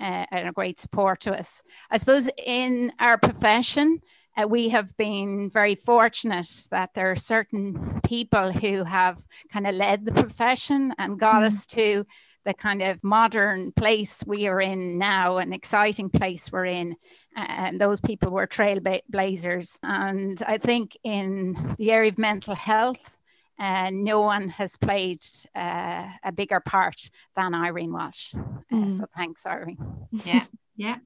Uh, 0.00 0.24
and 0.30 0.48
a 0.48 0.52
great 0.52 0.78
support 0.78 1.22
to 1.22 1.36
us. 1.36 1.60
I 1.90 1.96
suppose 1.96 2.28
in 2.36 2.92
our 3.00 3.18
profession, 3.18 4.00
uh, 4.38 4.46
we 4.46 4.68
have 4.68 4.96
been 4.96 5.50
very 5.50 5.74
fortunate 5.74 6.48
that 6.70 6.90
there 6.94 7.10
are 7.10 7.16
certain 7.16 8.00
people 8.04 8.52
who 8.52 8.84
have 8.84 9.22
kind 9.52 9.66
of 9.66 9.74
led 9.74 10.04
the 10.04 10.12
profession 10.12 10.94
and 10.98 11.18
got 11.18 11.42
mm. 11.42 11.46
us 11.46 11.66
to 11.66 12.06
the 12.44 12.54
kind 12.54 12.80
of 12.80 13.02
modern 13.04 13.72
place 13.72 14.22
we 14.26 14.46
are 14.46 14.60
in 14.60 14.96
now, 14.96 15.36
an 15.38 15.52
exciting 15.52 16.08
place 16.08 16.50
we're 16.50 16.64
in. 16.64 16.96
And 17.36 17.80
those 17.80 18.00
people 18.00 18.30
were 18.30 18.46
trailblazers. 18.46 19.78
And 19.82 20.42
I 20.46 20.58
think 20.58 20.96
in 21.04 21.74
the 21.78 21.92
area 21.92 22.10
of 22.10 22.18
mental 22.18 22.54
health, 22.54 23.18
uh, 23.58 23.90
no 23.92 24.20
one 24.20 24.48
has 24.48 24.76
played 24.76 25.22
uh, 25.54 26.06
a 26.24 26.32
bigger 26.32 26.60
part 26.60 27.10
than 27.36 27.54
Irene 27.54 27.92
Walsh. 27.92 28.34
Uh, 28.34 28.76
mm. 28.76 28.96
So 28.96 29.06
thanks, 29.16 29.44
Irene. 29.44 29.78
Yeah. 30.24 30.44
Yeah. 30.78 30.98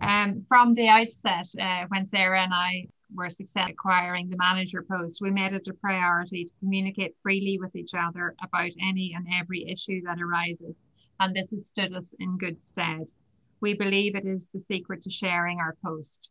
Um, 0.00 0.46
from 0.48 0.74
the 0.74 0.86
outset, 0.86 1.48
uh, 1.60 1.86
when 1.88 2.06
Sarah 2.06 2.40
and 2.40 2.54
I 2.54 2.86
were 3.12 3.28
successful 3.28 3.72
acquiring 3.72 4.30
the 4.30 4.36
manager 4.36 4.86
post, 4.88 5.20
we 5.20 5.32
made 5.32 5.52
it 5.52 5.66
a 5.66 5.74
priority 5.74 6.44
to 6.44 6.52
communicate 6.60 7.16
freely 7.20 7.58
with 7.58 7.74
each 7.74 7.94
other 7.94 8.36
about 8.40 8.70
any 8.80 9.14
and 9.16 9.26
every 9.34 9.68
issue 9.68 10.02
that 10.04 10.22
arises, 10.22 10.76
and 11.18 11.34
this 11.34 11.50
has 11.50 11.66
stood 11.66 11.92
us 11.96 12.14
in 12.20 12.38
good 12.38 12.60
stead. 12.64 13.08
We 13.60 13.74
believe 13.74 14.14
it 14.14 14.24
is 14.24 14.46
the 14.54 14.60
secret 14.60 15.02
to 15.02 15.10
sharing 15.10 15.58
our 15.58 15.76
post. 15.84 16.30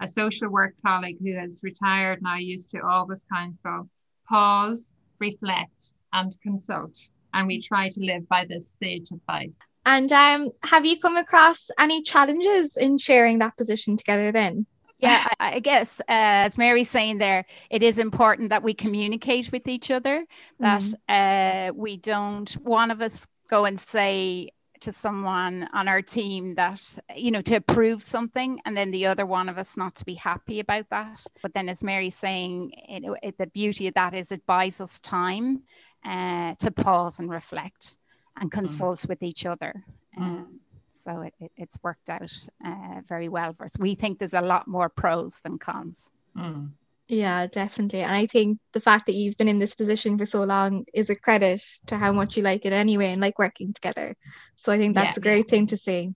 A 0.00 0.08
social 0.08 0.48
work 0.48 0.74
colleague 0.82 1.18
who 1.22 1.34
has 1.34 1.60
retired 1.62 2.22
now 2.22 2.38
used 2.38 2.70
to 2.70 2.80
always 2.80 3.20
counsel 3.30 3.90
pause, 4.26 4.88
reflect, 5.18 5.92
and 6.14 6.34
consult, 6.42 6.96
and 7.34 7.46
we 7.46 7.60
try 7.60 7.90
to 7.90 8.00
live 8.00 8.26
by 8.26 8.46
this 8.46 8.74
sage 8.80 9.10
advice. 9.12 9.58
And 9.84 10.12
um, 10.12 10.50
have 10.62 10.84
you 10.84 10.98
come 10.98 11.16
across 11.16 11.70
any 11.78 12.02
challenges 12.02 12.76
in 12.76 12.98
sharing 12.98 13.38
that 13.40 13.56
position 13.56 13.96
together 13.96 14.30
then? 14.30 14.66
Yeah, 14.98 15.26
I, 15.40 15.54
I 15.56 15.58
guess 15.58 16.00
uh, 16.00 16.04
as 16.46 16.56
Mary's 16.56 16.88
saying 16.88 17.18
there, 17.18 17.44
it 17.70 17.82
is 17.82 17.98
important 17.98 18.50
that 18.50 18.62
we 18.62 18.74
communicate 18.74 19.50
with 19.50 19.66
each 19.66 19.90
other, 19.90 20.24
that 20.60 20.82
mm-hmm. 20.82 21.70
uh, 21.70 21.72
we 21.74 21.96
don't, 21.96 22.50
one 22.62 22.92
of 22.92 23.00
us 23.00 23.26
go 23.50 23.64
and 23.64 23.80
say 23.80 24.50
to 24.80 24.92
someone 24.92 25.68
on 25.72 25.88
our 25.88 26.02
team 26.02 26.54
that, 26.54 26.98
you 27.16 27.32
know, 27.32 27.40
to 27.40 27.56
approve 27.56 28.04
something, 28.04 28.60
and 28.64 28.76
then 28.76 28.92
the 28.92 29.06
other 29.06 29.26
one 29.26 29.48
of 29.48 29.58
us 29.58 29.76
not 29.76 29.96
to 29.96 30.04
be 30.04 30.14
happy 30.14 30.60
about 30.60 30.88
that. 30.90 31.24
But 31.42 31.54
then, 31.54 31.68
as 31.68 31.82
Mary's 31.82 32.16
saying, 32.16 32.72
know, 33.00 33.16
it, 33.22 33.38
the 33.38 33.46
beauty 33.46 33.88
of 33.88 33.94
that 33.94 34.14
is 34.14 34.30
it 34.30 34.46
buys 34.46 34.80
us 34.80 35.00
time 35.00 35.62
uh, 36.04 36.54
to 36.60 36.70
pause 36.70 37.18
and 37.18 37.30
reflect 37.30 37.96
and 38.40 38.50
mm. 38.50 38.52
consult 38.52 39.00
mm. 39.00 39.08
with 39.08 39.22
each 39.22 39.46
other. 39.46 39.84
Mm. 40.18 40.22
Um, 40.22 40.60
So 40.88 41.22
it, 41.22 41.34
it, 41.40 41.52
it's 41.56 41.78
worked 41.82 42.08
out 42.10 42.30
uh, 42.64 43.00
very 43.08 43.28
well 43.28 43.52
for 43.54 43.64
us. 43.64 43.78
We 43.78 43.94
think 43.96 44.18
there's 44.18 44.34
a 44.34 44.40
lot 44.54 44.68
more 44.68 44.88
pros 44.88 45.40
than 45.42 45.58
cons. 45.58 46.10
Mm. 46.36 46.72
Yeah, 47.08 47.46
definitely. 47.46 48.02
And 48.02 48.14
I 48.14 48.26
think 48.26 48.58
the 48.72 48.80
fact 48.80 49.06
that 49.06 49.14
you've 49.14 49.36
been 49.36 49.48
in 49.48 49.56
this 49.58 49.74
position 49.74 50.16
for 50.16 50.24
so 50.26 50.44
long 50.44 50.84
is 50.94 51.10
a 51.10 51.16
credit 51.16 51.62
to 51.86 51.96
how 51.96 52.12
much 52.12 52.36
you 52.36 52.42
like 52.42 52.64
it 52.64 52.72
anyway 52.72 53.12
and 53.12 53.20
like 53.20 53.38
working 53.38 53.72
together. 53.72 54.16
So 54.56 54.72
I 54.72 54.78
think 54.78 54.94
that's 54.94 55.16
Yes. 55.16 55.16
a 55.16 55.20
great 55.20 55.48
thing 55.48 55.66
to 55.68 55.76
see. 55.76 56.14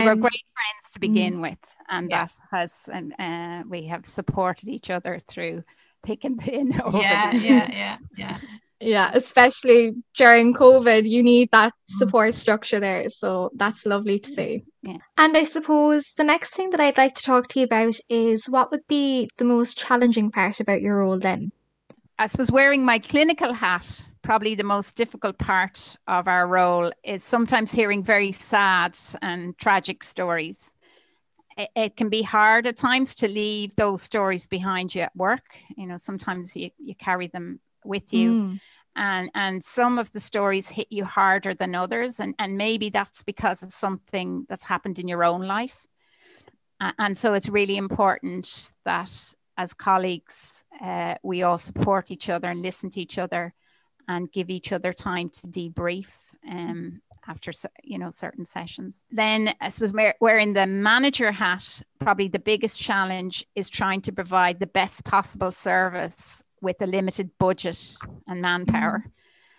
We're 0.00 0.12
Um, 0.12 0.20
great 0.20 0.44
friends 0.54 0.92
to 0.92 1.00
begin 1.00 1.40
with, 1.40 1.58
and 1.88 2.10
Yeah. 2.10 2.26
that 2.26 2.32
has, 2.50 2.88
and 2.92 3.14
uh, 3.18 3.64
we 3.68 3.86
have 3.86 4.06
supported 4.06 4.68
each 4.68 4.90
other 4.90 5.18
through 5.26 5.64
thick 6.04 6.24
and 6.24 6.40
thin 6.40 6.80
over 6.84 6.98
Yeah, 6.98 7.32
the 7.32 7.38
yeah, 7.38 7.70
yeah, 7.82 7.98
yeah. 8.16 8.38
Yeah, 8.80 9.10
especially 9.12 9.94
during 10.16 10.54
COVID, 10.54 11.08
you 11.08 11.22
need 11.22 11.50
that 11.50 11.72
support 11.84 12.34
structure 12.34 12.78
there. 12.78 13.08
So 13.08 13.50
that's 13.56 13.86
lovely 13.86 14.20
to 14.20 14.30
see. 14.30 14.64
Yeah. 14.82 14.98
And 15.16 15.36
I 15.36 15.42
suppose 15.42 16.12
the 16.16 16.24
next 16.24 16.54
thing 16.54 16.70
that 16.70 16.80
I'd 16.80 16.96
like 16.96 17.14
to 17.14 17.22
talk 17.22 17.48
to 17.48 17.60
you 17.60 17.64
about 17.64 17.98
is 18.08 18.46
what 18.46 18.70
would 18.70 18.86
be 18.88 19.28
the 19.36 19.44
most 19.44 19.76
challenging 19.76 20.30
part 20.30 20.60
about 20.60 20.80
your 20.80 20.98
role 20.98 21.18
then? 21.18 21.50
I 22.20 22.26
suppose 22.26 22.52
wearing 22.52 22.84
my 22.84 22.98
clinical 22.98 23.52
hat, 23.52 24.08
probably 24.22 24.54
the 24.54 24.64
most 24.64 24.96
difficult 24.96 25.38
part 25.38 25.96
of 26.06 26.28
our 26.28 26.46
role 26.46 26.90
is 27.04 27.22
sometimes 27.24 27.72
hearing 27.72 28.04
very 28.04 28.32
sad 28.32 28.96
and 29.22 29.56
tragic 29.58 30.04
stories. 30.04 30.74
It, 31.56 31.70
it 31.74 31.96
can 31.96 32.10
be 32.10 32.22
hard 32.22 32.66
at 32.66 32.76
times 32.76 33.14
to 33.16 33.28
leave 33.28 33.74
those 33.76 34.02
stories 34.02 34.46
behind 34.46 34.94
you 34.94 35.02
at 35.02 35.16
work. 35.16 35.44
You 35.76 35.86
know, 35.86 35.96
sometimes 35.96 36.56
you, 36.56 36.70
you 36.78 36.94
carry 36.94 37.28
them 37.28 37.60
with 37.88 38.12
you. 38.12 38.30
Mm. 38.32 38.60
and 38.96 39.30
and 39.34 39.62
some 39.62 39.98
of 39.98 40.10
the 40.12 40.20
stories 40.20 40.68
hit 40.68 40.88
you 40.90 41.04
harder 41.04 41.54
than 41.54 41.74
others 41.74 42.20
and 42.20 42.34
and 42.38 42.56
maybe 42.56 42.90
that's 42.90 43.22
because 43.22 43.62
of 43.62 43.72
something 43.72 44.44
that's 44.48 44.64
happened 44.64 44.98
in 44.98 45.08
your 45.08 45.22
own 45.24 45.42
life 45.46 45.86
A- 46.80 46.94
and 46.98 47.16
so 47.16 47.34
it's 47.34 47.48
really 47.48 47.76
important 47.76 48.72
that 48.84 49.12
as 49.56 49.74
colleagues 49.74 50.64
uh, 50.82 51.14
we 51.22 51.42
all 51.42 51.58
support 51.58 52.10
each 52.10 52.28
other 52.28 52.48
and 52.48 52.62
listen 52.62 52.90
to 52.90 53.00
each 53.00 53.18
other 53.18 53.54
and 54.08 54.32
give 54.32 54.50
each 54.50 54.72
other 54.72 54.92
time 54.92 55.28
to 55.30 55.46
debrief 55.48 56.10
um, 56.50 57.00
after 57.28 57.52
you 57.84 57.98
know 57.98 58.10
certain 58.10 58.44
sessions 58.44 59.04
then 59.10 59.54
i 59.60 59.68
suppose 59.68 59.92
we're 59.92 60.14
wearing 60.20 60.54
the 60.54 60.66
manager 60.66 61.30
hat 61.30 61.82
probably 62.00 62.28
the 62.28 62.38
biggest 62.38 62.80
challenge 62.80 63.44
is 63.54 63.68
trying 63.70 64.00
to 64.00 64.12
provide 64.12 64.58
the 64.58 64.66
best 64.80 65.04
possible 65.04 65.52
service 65.52 66.42
with 66.60 66.80
a 66.82 66.86
limited 66.86 67.30
budget 67.38 67.96
and 68.26 68.40
manpower. 68.40 69.04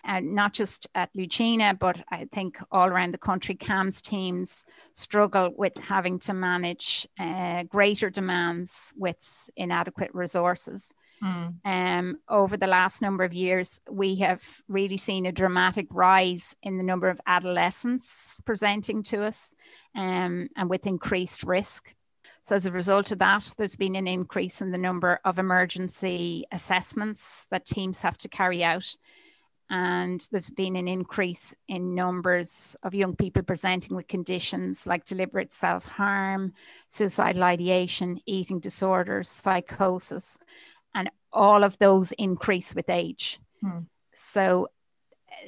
And 0.04 0.34
not 0.34 0.54
just 0.54 0.88
at 0.96 1.14
Lucena, 1.14 1.78
but 1.78 2.02
I 2.10 2.26
think 2.32 2.58
all 2.72 2.88
around 2.88 3.14
the 3.14 3.18
country, 3.18 3.56
CAMHS 3.56 4.02
teams 4.02 4.66
struggle 4.94 5.54
with 5.58 5.76
having 5.78 6.20
to 6.20 6.34
manage 6.34 7.08
uh, 7.20 7.64
greater 7.64 8.10
demands 8.10 8.94
with 8.96 9.50
inadequate 9.58 10.12
resources. 10.14 10.94
Mm. 11.24 11.56
Um, 11.66 12.18
over 12.30 12.56
the 12.56 12.68
last 12.68 13.02
number 13.02 13.24
of 13.24 13.34
years, 13.34 13.82
we 13.90 14.16
have 14.16 14.42
really 14.68 14.98
seen 14.98 15.26
a 15.26 15.32
dramatic 15.32 15.88
rise 15.92 16.56
in 16.64 16.78
the 16.78 16.84
number 16.84 17.10
of 17.10 17.20
adolescents 17.28 18.40
presenting 18.46 19.04
to 19.04 19.26
us 19.26 19.54
um, 19.96 20.48
and 20.56 20.70
with 20.70 20.88
increased 20.88 21.44
risk. 21.44 21.94
So, 22.42 22.56
as 22.56 22.66
a 22.66 22.72
result 22.72 23.12
of 23.12 23.20
that, 23.20 23.54
there's 23.58 23.76
been 23.76 23.96
an 23.96 24.08
increase 24.08 24.62
in 24.62 24.72
the 24.72 24.78
number 24.78 25.20
of 25.26 25.40
emergency 25.40 26.46
assessments 26.52 27.46
that 27.52 27.66
teams 27.66 28.02
have 28.02 28.18
to 28.20 28.30
carry 28.30 28.64
out. 28.64 28.96
And 29.72 30.28
there's 30.32 30.50
been 30.50 30.76
an 30.76 30.88
increase 30.88 31.54
in 31.68 31.94
numbers 31.94 32.76
of 32.82 32.96
young 32.96 33.16
people 33.16 33.44
presenting 33.44 33.96
with 33.96 34.08
conditions 34.08 34.88
like 34.88 35.06
deliberate 35.06 35.54
self 35.54 35.86
harm, 35.86 36.54
suicidal 36.88 37.44
ideation, 37.44 38.20
eating 38.26 38.60
disorders, 38.60 39.30
psychosis. 39.30 40.40
And 40.96 41.12
all 41.32 41.64
of 41.64 41.78
those 41.78 42.12
increase 42.14 42.74
with 42.74 42.90
age. 42.90 43.40
Hmm. 43.62 43.82
So, 44.16 44.70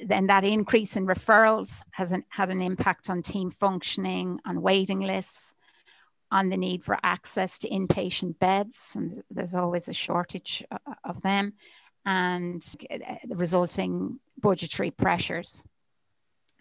then 0.06 0.26
that 0.26 0.44
increase 0.44 0.96
in 0.96 1.06
referrals 1.06 1.82
has 1.90 2.12
an, 2.12 2.24
had 2.28 2.50
an 2.50 2.62
impact 2.62 3.10
on 3.10 3.22
team 3.22 3.50
functioning, 3.50 4.38
on 4.44 4.62
waiting 4.62 5.00
lists, 5.00 5.54
on 6.32 6.48
the 6.48 6.56
need 6.56 6.82
for 6.82 6.98
access 7.02 7.58
to 7.60 7.68
inpatient 7.68 8.38
beds, 8.38 8.94
and 8.96 9.22
there's 9.30 9.54
always 9.54 9.88
a 9.88 9.92
shortage 9.92 10.64
of 11.04 11.20
them, 11.20 11.52
and 12.06 12.64
uh, 12.90 13.14
the 13.28 13.36
resulting 13.36 14.18
budgetary 14.40 14.90
pressures. 14.90 15.64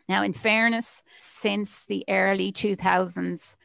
Now, 0.09 0.23
in 0.23 0.33
fairness, 0.33 1.03
since 1.19 1.85
the 1.85 2.03
early 2.09 2.51
2000s, 2.51 3.55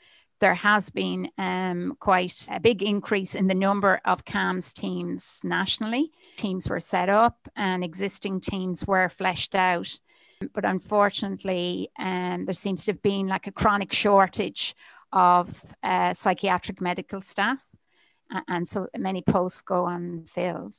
there 0.41 0.55
has 0.55 0.91
been 0.91 1.29
um, 1.39 1.97
quite 1.99 2.47
a 2.53 2.61
big 2.61 2.83
increase 2.83 3.35
in 3.35 3.49
the 3.49 3.55
number 3.55 4.01
of 4.05 4.25
CAMHS 4.25 4.75
teams 4.75 5.41
nationally. 5.43 6.13
Teams 6.37 6.69
were 6.69 6.81
set 6.81 7.09
up 7.09 7.49
and 7.57 7.83
existing 7.83 8.41
teams 8.41 8.87
were 8.87 9.09
fleshed 9.09 9.55
out. 9.55 9.99
But 10.53 10.67
unfortunately, 10.67 11.89
um, 11.99 12.45
there 12.45 12.55
seems 12.55 12.85
to 12.85 12.93
have 12.93 13.03
been 13.03 13.27
like 13.27 13.47
a 13.47 13.53
chronic 13.53 13.93
shortage 13.93 14.75
of 15.13 15.75
uh, 15.83 16.13
psychiatric 16.13 16.81
medical 16.81 17.21
staff. 17.21 17.65
And 18.49 18.67
so 18.67 18.89
many 18.97 19.23
posts 19.23 19.63
go 19.63 19.87
unfilled. 19.87 20.75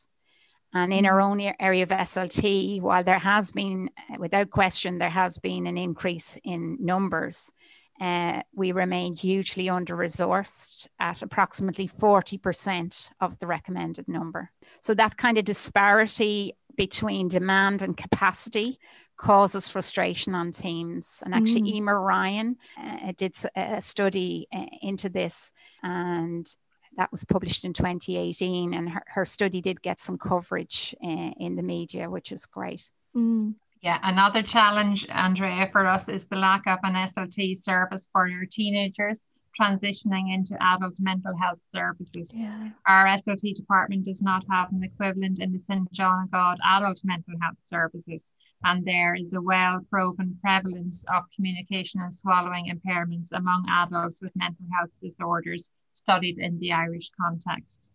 And 0.73 0.91
in 0.93 1.05
our 1.05 1.21
own 1.21 1.39
area 1.59 1.83
of 1.83 1.89
SLT, 1.89 2.81
while 2.81 3.03
there 3.03 3.19
has 3.19 3.51
been, 3.51 3.89
uh, 3.97 4.17
without 4.19 4.49
question, 4.49 4.97
there 4.97 5.09
has 5.09 5.37
been 5.37 5.65
an 5.65 5.77
increase 5.77 6.37
in 6.43 6.77
numbers, 6.79 7.49
uh, 7.99 8.41
we 8.53 8.71
remain 8.73 9.15
hugely 9.15 9.69
under 9.69 9.95
resourced 9.95 10.87
at 10.99 11.21
approximately 11.21 11.87
40% 11.87 13.09
of 13.21 13.39
the 13.39 13.47
recommended 13.47 14.07
number. 14.07 14.51
So 14.81 14.93
that 14.93 15.17
kind 15.17 15.37
of 15.37 15.45
disparity 15.45 16.55
between 16.77 17.27
demand 17.27 17.81
and 17.81 17.97
capacity 17.97 18.79
causes 19.17 19.67
frustration 19.67 20.35
on 20.35 20.51
teams. 20.51 21.21
And 21.25 21.33
actually, 21.33 21.63
Mm. 21.63 21.75
Emer 21.75 21.99
Ryan 21.99 22.57
uh, 22.77 23.11
did 23.17 23.35
a 23.55 23.81
study 23.81 24.47
uh, 24.55 24.65
into 24.81 25.09
this, 25.09 25.51
and 25.83 26.47
that 26.97 27.11
was 27.11 27.25
published 27.25 27.65
in 27.65 27.73
2018. 27.73 28.73
And 28.73 28.89
her, 28.89 29.03
her 29.07 29.25
study 29.25 29.61
did 29.61 29.81
get 29.81 29.99
some 29.99 30.17
coverage 30.17 30.95
uh, 31.03 31.31
in 31.39 31.55
the 31.55 31.63
media, 31.63 32.09
which 32.09 32.31
is 32.31 32.45
great. 32.45 32.89
Mm. 33.15 33.55
Yeah, 33.81 33.99
another 34.03 34.43
challenge, 34.43 35.07
Andrea, 35.09 35.69
for 35.71 35.85
us 35.85 36.09
is 36.09 36.27
the 36.27 36.35
lack 36.35 36.65
of 36.67 36.79
an 36.83 36.93
SLT 36.93 37.61
service 37.61 38.09
for 38.11 38.27
your 38.27 38.45
teenagers 38.45 39.23
transitioning 39.59 40.33
into 40.33 40.61
adult 40.61 40.95
mental 40.99 41.35
health 41.37 41.59
services. 41.67 42.31
Yeah. 42.33 42.69
Our 42.85 43.05
SLT 43.05 43.55
department 43.55 44.05
does 44.05 44.21
not 44.21 44.43
have 44.49 44.71
an 44.71 44.83
equivalent 44.83 45.39
in 45.39 45.51
the 45.51 45.59
St. 45.59 45.91
John 45.91 46.23
of 46.23 46.31
God 46.31 46.57
adult 46.65 47.01
mental 47.03 47.33
health 47.41 47.57
services, 47.63 48.29
and 48.63 48.85
there 48.85 49.15
is 49.15 49.33
a 49.33 49.41
well 49.41 49.81
proven 49.89 50.37
prevalence 50.41 51.03
of 51.13 51.23
communication 51.35 52.01
and 52.01 52.13
swallowing 52.13 52.71
impairments 52.71 53.31
among 53.31 53.65
adults 53.69 54.21
with 54.21 54.35
mental 54.35 54.65
health 54.77 54.91
disorders 55.01 55.69
studied 55.93 56.37
in 56.39 56.59
the 56.59 56.71
Irish 56.71 57.09
context. 57.19 57.89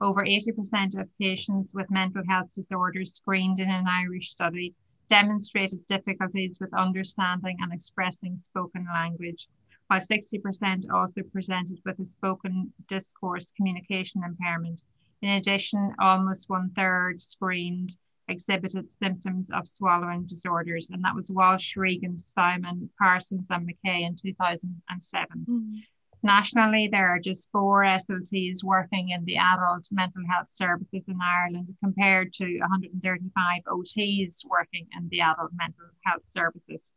Over 0.00 0.24
80% 0.24 1.00
of 1.00 1.08
patients 1.18 1.72
with 1.72 1.90
mental 1.90 2.22
health 2.28 2.48
disorders 2.56 3.14
screened 3.14 3.60
in 3.60 3.70
an 3.70 3.86
Irish 3.86 4.30
study 4.30 4.74
demonstrated 5.08 5.86
difficulties 5.86 6.58
with 6.60 6.72
understanding 6.74 7.56
and 7.60 7.72
expressing 7.72 8.38
spoken 8.42 8.86
language, 8.92 9.48
while 9.88 10.00
60% 10.00 10.90
also 10.92 11.22
presented 11.32 11.78
with 11.84 11.98
a 12.00 12.04
spoken 12.04 12.72
discourse 12.88 13.52
communication 13.56 14.22
impairment. 14.24 14.82
In 15.22 15.30
addition, 15.30 15.94
almost 16.00 16.48
one 16.48 16.70
third 16.76 17.20
screened 17.20 17.96
exhibited 18.28 18.90
symptoms 18.90 19.50
of 19.52 19.68
swallowing 19.68 20.26
disorders, 20.26 20.88
and 20.90 21.04
that 21.04 21.14
was 21.14 21.30
Walsh, 21.30 21.76
Regan, 21.76 22.16
Sowman, 22.16 22.88
Parsons, 22.98 23.46
and 23.50 23.68
McKay 23.68 24.06
in 24.06 24.16
2007. 24.16 25.46
Mm. 25.48 25.82
Nationally, 26.22 26.88
there 26.90 27.10
are 27.10 27.18
just 27.18 27.50
four 27.52 27.82
SLTs 27.82 28.64
working 28.64 29.10
in 29.10 29.26
the 29.26 29.36
adult 29.36 29.86
mental 29.92 30.22
health 30.30 30.46
services 30.50 31.02
in 31.06 31.18
Ireland 31.22 31.76
compared 31.82 32.32
to 32.34 32.58
135 32.60 33.62
OTs 33.66 34.36
working 34.48 34.86
in 34.96 35.06
the 35.10 35.20
adult 35.20 35.50
mental 35.54 35.84
health 36.06 36.22
services. 36.30 36.90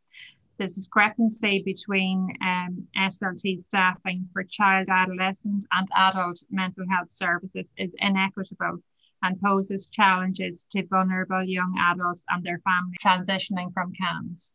The 0.58 0.66
discrepancy 0.66 1.62
between 1.64 2.36
um, 2.42 2.88
SLT 2.96 3.60
staffing 3.60 4.28
for 4.32 4.42
child, 4.42 4.88
adolescent, 4.90 5.64
and 5.72 5.88
adult 5.96 6.42
mental 6.50 6.84
health 6.90 7.10
services 7.10 7.68
is 7.76 7.94
inequitable 7.98 8.82
and 9.22 9.40
poses 9.40 9.86
challenges 9.86 10.66
to 10.72 10.84
vulnerable 10.86 11.44
young 11.44 11.76
adults 11.78 12.24
and 12.28 12.42
their 12.44 12.60
families 12.64 12.96
transitioning 13.04 13.72
from 13.72 13.92
CAMHS. 13.92 14.52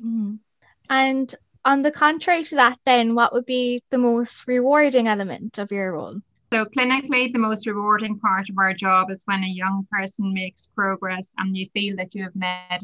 Mm. 0.00 0.38
And 0.88 1.34
on 1.64 1.82
the 1.82 1.90
contrary 1.90 2.44
to 2.44 2.54
that, 2.56 2.78
then, 2.84 3.14
what 3.14 3.32
would 3.32 3.46
be 3.46 3.82
the 3.90 3.98
most 3.98 4.46
rewarding 4.46 5.08
element 5.08 5.58
of 5.58 5.72
your 5.72 5.92
role? 5.92 6.20
So, 6.52 6.64
clinically, 6.64 7.32
the 7.32 7.38
most 7.38 7.66
rewarding 7.66 8.18
part 8.18 8.48
of 8.50 8.58
our 8.58 8.74
job 8.74 9.10
is 9.10 9.22
when 9.24 9.44
a 9.44 9.48
young 9.48 9.86
person 9.90 10.32
makes 10.32 10.68
progress 10.74 11.28
and 11.38 11.56
you 11.56 11.68
feel 11.72 11.96
that 11.96 12.14
you 12.14 12.22
have 12.24 12.34
made 12.34 12.82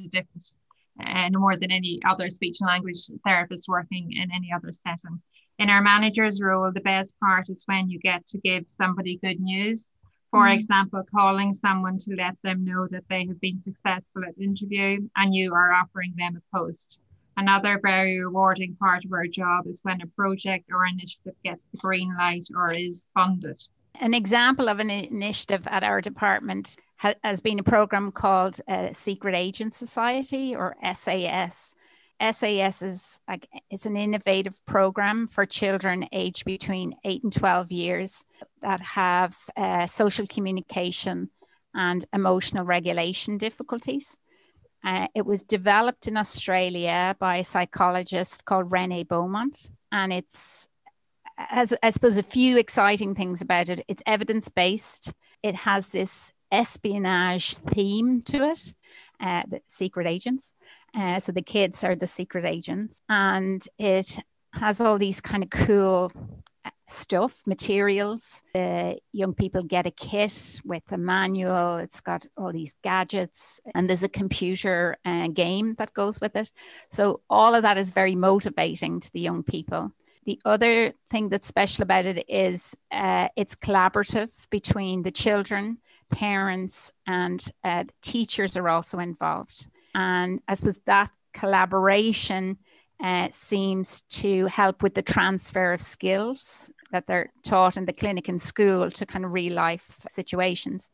a 0.00 0.08
difference. 0.08 0.56
No 0.98 1.38
more 1.38 1.56
than 1.56 1.70
any 1.70 2.00
other 2.08 2.28
speech 2.28 2.58
and 2.60 2.68
language 2.68 3.10
therapist 3.24 3.66
working 3.68 4.12
in 4.12 4.30
any 4.32 4.52
other 4.52 4.72
setting. 4.72 5.20
In 5.58 5.70
our 5.70 5.80
manager's 5.80 6.40
role, 6.42 6.70
the 6.72 6.80
best 6.80 7.14
part 7.18 7.48
is 7.48 7.62
when 7.66 7.88
you 7.88 7.98
get 7.98 8.26
to 8.28 8.38
give 8.38 8.68
somebody 8.68 9.18
good 9.22 9.40
news. 9.40 9.88
For 10.30 10.44
mm. 10.44 10.54
example, 10.54 11.02
calling 11.10 11.54
someone 11.54 11.98
to 11.98 12.14
let 12.14 12.36
them 12.42 12.64
know 12.64 12.88
that 12.88 13.04
they 13.08 13.26
have 13.26 13.40
been 13.40 13.62
successful 13.62 14.22
at 14.26 14.38
interview 14.38 15.08
and 15.16 15.34
you 15.34 15.54
are 15.54 15.72
offering 15.72 16.12
them 16.16 16.36
a 16.36 16.56
post. 16.56 16.98
Another 17.38 17.78
very 17.82 18.18
rewarding 18.18 18.76
part 18.76 19.04
of 19.04 19.12
our 19.12 19.26
job 19.26 19.66
is 19.66 19.80
when 19.82 20.00
a 20.00 20.06
project 20.08 20.66
or 20.70 20.86
initiative 20.86 21.34
gets 21.44 21.66
the 21.70 21.78
green 21.78 22.14
light 22.16 22.48
or 22.54 22.72
is 22.72 23.06
funded. 23.14 23.62
An 24.00 24.14
example 24.14 24.68
of 24.68 24.78
an 24.78 24.90
initiative 24.90 25.66
at 25.66 25.84
our 25.84 26.00
department 26.00 26.76
ha- 26.96 27.14
has 27.22 27.40
been 27.40 27.58
a 27.58 27.64
program 27.64 28.12
called 28.12 28.60
uh, 28.68 28.92
Secret 28.92 29.34
Agent 29.34 29.74
Society 29.74 30.54
or 30.54 30.76
SAS. 30.94 31.74
SAS 32.20 32.82
is 32.82 33.20
like 33.28 33.46
it's 33.70 33.84
an 33.84 33.96
innovative 33.96 34.64
program 34.64 35.26
for 35.26 35.44
children 35.44 36.08
aged 36.12 36.44
between 36.44 36.96
8 37.04 37.24
and 37.24 37.32
12 37.32 37.72
years 37.72 38.24
that 38.62 38.80
have 38.80 39.36
uh, 39.56 39.86
social 39.86 40.26
communication 40.26 41.30
and 41.74 42.06
emotional 42.14 42.64
regulation 42.64 43.36
difficulties. 43.36 44.18
Uh, 44.82 45.08
it 45.14 45.26
was 45.26 45.42
developed 45.42 46.08
in 46.08 46.16
Australia 46.16 47.14
by 47.18 47.38
a 47.38 47.44
psychologist 47.44 48.44
called 48.44 48.70
Renae 48.70 49.06
Beaumont, 49.06 49.70
and 49.92 50.12
it's 50.12 50.68
has, 51.36 51.74
I 51.82 51.90
suppose, 51.90 52.16
a 52.16 52.22
few 52.22 52.56
exciting 52.56 53.14
things 53.14 53.42
about 53.42 53.68
it. 53.68 53.84
It's 53.88 54.02
evidence 54.06 54.48
based. 54.48 55.12
It 55.42 55.54
has 55.54 55.88
this 55.88 56.32
espionage 56.50 57.54
theme 57.54 58.22
to 58.22 58.50
it, 58.50 58.74
uh, 59.20 59.42
the 59.48 59.60
secret 59.68 60.06
agents. 60.06 60.54
Uh, 60.98 61.20
so 61.20 61.32
the 61.32 61.42
kids 61.42 61.84
are 61.84 61.94
the 61.94 62.06
secret 62.06 62.44
agents, 62.44 63.00
and 63.08 63.66
it 63.78 64.18
has 64.52 64.80
all 64.80 64.98
these 64.98 65.20
kind 65.20 65.42
of 65.42 65.50
cool 65.50 66.10
stuff, 66.88 67.42
materials. 67.46 68.42
Uh, 68.54 68.94
young 69.12 69.34
people 69.34 69.62
get 69.62 69.86
a 69.86 69.90
kit 69.90 70.60
with 70.64 70.82
a 70.90 70.98
manual. 70.98 71.76
It's 71.76 72.00
got 72.00 72.26
all 72.36 72.52
these 72.52 72.74
gadgets, 72.82 73.60
and 73.74 73.88
there's 73.88 74.02
a 74.02 74.08
computer 74.08 74.96
uh, 75.04 75.28
game 75.28 75.74
that 75.78 75.94
goes 75.94 76.20
with 76.20 76.36
it. 76.36 76.52
So 76.90 77.20
all 77.28 77.54
of 77.54 77.62
that 77.62 77.78
is 77.78 77.90
very 77.90 78.14
motivating 78.14 79.00
to 79.00 79.12
the 79.12 79.20
young 79.20 79.42
people. 79.42 79.92
The 80.24 80.40
other 80.44 80.92
thing 81.08 81.28
that's 81.28 81.46
special 81.46 81.82
about 81.82 82.04
it 82.06 82.24
is 82.28 82.76
uh, 82.90 83.28
it's 83.36 83.54
collaborative 83.54 84.32
between 84.50 85.02
the 85.02 85.12
children, 85.12 85.78
parents, 86.10 86.92
and 87.06 87.42
uh, 87.64 87.84
teachers 88.02 88.56
are 88.56 88.68
also 88.68 88.98
involved. 88.98 89.66
And 89.94 90.40
I 90.46 90.54
suppose 90.54 90.80
that 90.86 91.10
collaboration 91.32 92.58
uh, 93.02 93.28
seems 93.30 94.02
to 94.02 94.46
help 94.46 94.82
with 94.82 94.94
the 94.94 95.02
transfer 95.02 95.72
of 95.72 95.80
skills 95.80 96.70
that 96.92 97.06
they're 97.06 97.32
taught 97.42 97.76
in 97.76 97.84
the 97.84 97.92
clinic 97.92 98.28
and 98.28 98.40
school 98.40 98.90
to 98.90 99.06
kind 99.06 99.24
of 99.24 99.32
real 99.32 99.54
life 99.54 99.98
situations. 100.08 100.90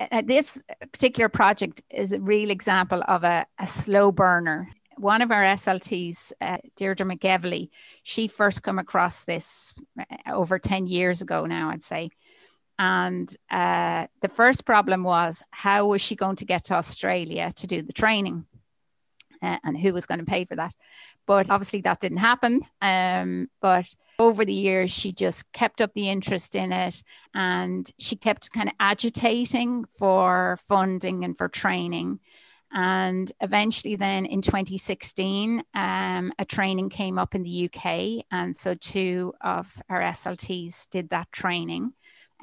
Uh, 0.00 0.22
this 0.24 0.60
particular 0.92 1.28
project 1.28 1.82
is 1.90 2.12
a 2.12 2.20
real 2.20 2.50
example 2.50 3.02
of 3.08 3.24
a, 3.24 3.46
a 3.58 3.66
slow 3.66 4.12
burner. 4.12 4.68
One 4.96 5.22
of 5.22 5.30
our 5.30 5.42
SLTs, 5.42 6.32
uh, 6.40 6.58
Deirdre 6.76 7.06
McEvely, 7.06 7.70
she 8.02 8.28
first 8.28 8.62
came 8.62 8.78
across 8.78 9.24
this 9.24 9.74
uh, 9.98 10.32
over 10.32 10.58
10 10.58 10.86
years 10.86 11.20
ago 11.20 11.46
now, 11.46 11.70
I'd 11.70 11.82
say. 11.82 12.10
And 12.78 13.34
uh, 13.50 14.06
the 14.20 14.28
first 14.28 14.64
problem 14.64 15.04
was 15.04 15.42
how 15.50 15.86
was 15.86 16.00
she 16.00 16.16
going 16.16 16.36
to 16.36 16.44
get 16.44 16.64
to 16.64 16.74
Australia 16.74 17.52
to 17.56 17.66
do 17.66 17.82
the 17.82 17.92
training? 17.92 18.46
Uh, 19.42 19.58
and 19.62 19.76
who 19.76 19.92
was 19.92 20.06
going 20.06 20.20
to 20.20 20.26
pay 20.26 20.44
for 20.44 20.56
that? 20.56 20.74
But 21.26 21.50
obviously 21.50 21.82
that 21.82 22.00
didn't 22.00 22.18
happen. 22.18 22.62
Um, 22.80 23.48
but 23.60 23.86
over 24.18 24.44
the 24.44 24.52
years, 24.52 24.90
she 24.90 25.12
just 25.12 25.50
kept 25.52 25.80
up 25.80 25.92
the 25.94 26.08
interest 26.08 26.54
in 26.54 26.72
it 26.72 27.02
and 27.34 27.90
she 27.98 28.16
kept 28.16 28.52
kind 28.52 28.68
of 28.68 28.74
agitating 28.80 29.84
for 29.86 30.58
funding 30.68 31.24
and 31.24 31.36
for 31.36 31.48
training. 31.48 32.20
And 32.76 33.30
eventually, 33.40 33.94
then 33.94 34.26
in 34.26 34.42
2016, 34.42 35.62
um, 35.74 36.32
a 36.38 36.44
training 36.44 36.88
came 36.88 37.18
up 37.18 37.36
in 37.36 37.44
the 37.44 37.70
UK. 37.72 38.24
And 38.32 38.54
so 38.54 38.74
two 38.74 39.32
of 39.40 39.80
our 39.88 40.00
SLTs 40.00 40.90
did 40.90 41.10
that 41.10 41.30
training, 41.30 41.92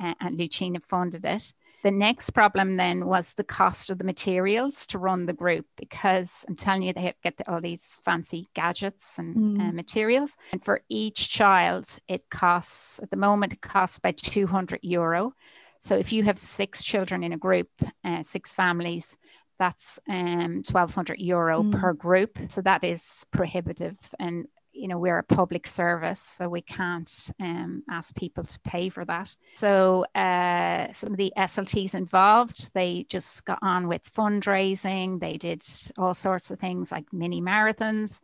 uh, 0.01 0.13
and 0.19 0.37
Lucena 0.37 0.81
funded 0.81 1.25
it. 1.25 1.53
The 1.83 1.91
next 1.91 2.29
problem 2.31 2.77
then 2.77 3.05
was 3.07 3.33
the 3.33 3.43
cost 3.43 3.89
of 3.89 3.97
the 3.97 4.03
materials 4.03 4.85
to 4.87 4.99
run 4.99 5.25
the 5.25 5.33
group 5.33 5.65
because 5.77 6.45
I'm 6.47 6.55
telling 6.55 6.83
you, 6.83 6.93
they 6.93 7.13
get 7.23 7.41
all 7.47 7.59
these 7.59 7.99
fancy 8.05 8.47
gadgets 8.53 9.17
and 9.17 9.35
mm. 9.35 9.69
uh, 9.69 9.71
materials. 9.71 10.37
And 10.51 10.63
for 10.63 10.81
each 10.89 11.29
child, 11.29 11.87
it 12.07 12.29
costs, 12.29 12.99
at 13.01 13.09
the 13.09 13.17
moment, 13.17 13.53
it 13.53 13.61
costs 13.61 13.97
about 13.97 14.17
200 14.17 14.81
euro. 14.83 15.33
So 15.79 15.95
if 15.95 16.13
you 16.13 16.23
have 16.23 16.37
six 16.37 16.83
children 16.83 17.23
in 17.23 17.33
a 17.33 17.37
group, 17.37 17.69
uh, 18.03 18.21
six 18.21 18.53
families, 18.53 19.17
that's 19.57 19.99
um, 20.07 20.63
1200 20.69 21.19
euro 21.19 21.63
mm. 21.63 21.79
per 21.79 21.93
group. 21.93 22.37
So 22.49 22.61
that 22.61 22.83
is 22.83 23.25
prohibitive. 23.31 23.97
And 24.19 24.47
you 24.73 24.87
know 24.87 24.97
we're 24.97 25.17
a 25.17 25.23
public 25.23 25.67
service 25.67 26.21
so 26.21 26.47
we 26.47 26.61
can't 26.61 27.31
um, 27.39 27.83
ask 27.89 28.15
people 28.15 28.43
to 28.43 28.59
pay 28.61 28.89
for 28.89 29.05
that. 29.05 29.35
So 29.55 30.05
uh, 30.15 30.91
some 30.93 31.11
of 31.11 31.17
the 31.17 31.33
slts 31.37 31.95
involved 31.95 32.73
they 32.73 33.05
just 33.09 33.45
got 33.45 33.59
on 33.61 33.87
with 33.87 34.13
fundraising. 34.13 35.19
They 35.19 35.37
did 35.37 35.63
all 35.97 36.13
sorts 36.13 36.51
of 36.51 36.59
things 36.59 36.91
like 36.91 37.11
mini 37.11 37.41
marathons 37.41 38.21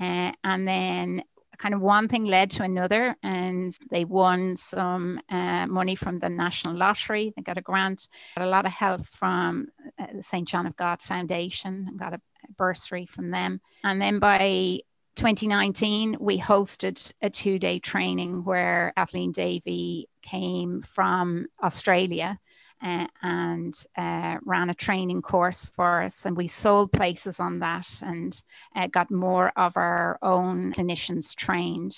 uh, 0.00 0.32
and 0.44 0.66
then 0.66 1.22
kind 1.58 1.74
of 1.74 1.80
one 1.80 2.06
thing 2.06 2.24
led 2.24 2.50
to 2.50 2.62
another 2.62 3.16
and 3.24 3.76
they 3.90 4.04
won 4.04 4.56
some 4.56 5.20
uh, 5.28 5.66
money 5.66 5.96
from 5.96 6.18
the 6.20 6.28
national 6.28 6.76
lottery. 6.76 7.32
They 7.34 7.42
got 7.42 7.58
a 7.58 7.62
grant 7.62 8.06
got 8.36 8.46
a 8.46 8.50
lot 8.50 8.64
of 8.64 8.72
help 8.72 9.04
from 9.06 9.66
uh, 9.98 10.06
the 10.14 10.22
st 10.22 10.46
john 10.46 10.66
of 10.66 10.76
god 10.76 11.02
foundation 11.02 11.86
and 11.88 11.98
got 11.98 12.14
a 12.14 12.20
bursary 12.56 13.06
from 13.06 13.30
them. 13.30 13.60
And 13.84 14.00
then 14.00 14.18
by 14.18 14.80
2019, 15.18 16.16
we 16.20 16.38
hosted 16.38 17.12
a 17.20 17.28
two 17.28 17.58
day 17.58 17.80
training 17.80 18.44
where 18.44 18.92
Kathleen 18.96 19.32
Davey 19.32 20.08
came 20.22 20.80
from 20.80 21.48
Australia 21.60 22.38
uh, 22.80 23.08
and 23.20 23.74
uh, 23.96 24.36
ran 24.44 24.70
a 24.70 24.74
training 24.74 25.20
course 25.22 25.64
for 25.64 26.04
us. 26.04 26.24
And 26.24 26.36
we 26.36 26.46
sold 26.46 26.92
places 26.92 27.40
on 27.40 27.58
that 27.58 27.88
and 28.00 28.40
uh, 28.76 28.86
got 28.86 29.10
more 29.10 29.52
of 29.56 29.76
our 29.76 30.20
own 30.22 30.72
clinicians 30.72 31.34
trained. 31.34 31.96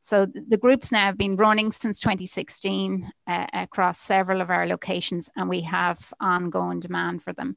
So 0.00 0.26
the 0.26 0.56
groups 0.56 0.90
now 0.90 1.06
have 1.06 1.18
been 1.18 1.36
running 1.36 1.70
since 1.70 2.00
2016 2.00 3.10
uh, 3.28 3.46
across 3.52 4.00
several 4.00 4.40
of 4.40 4.50
our 4.50 4.66
locations, 4.66 5.30
and 5.36 5.48
we 5.48 5.60
have 5.62 6.12
ongoing 6.20 6.80
demand 6.80 7.22
for 7.22 7.32
them. 7.32 7.56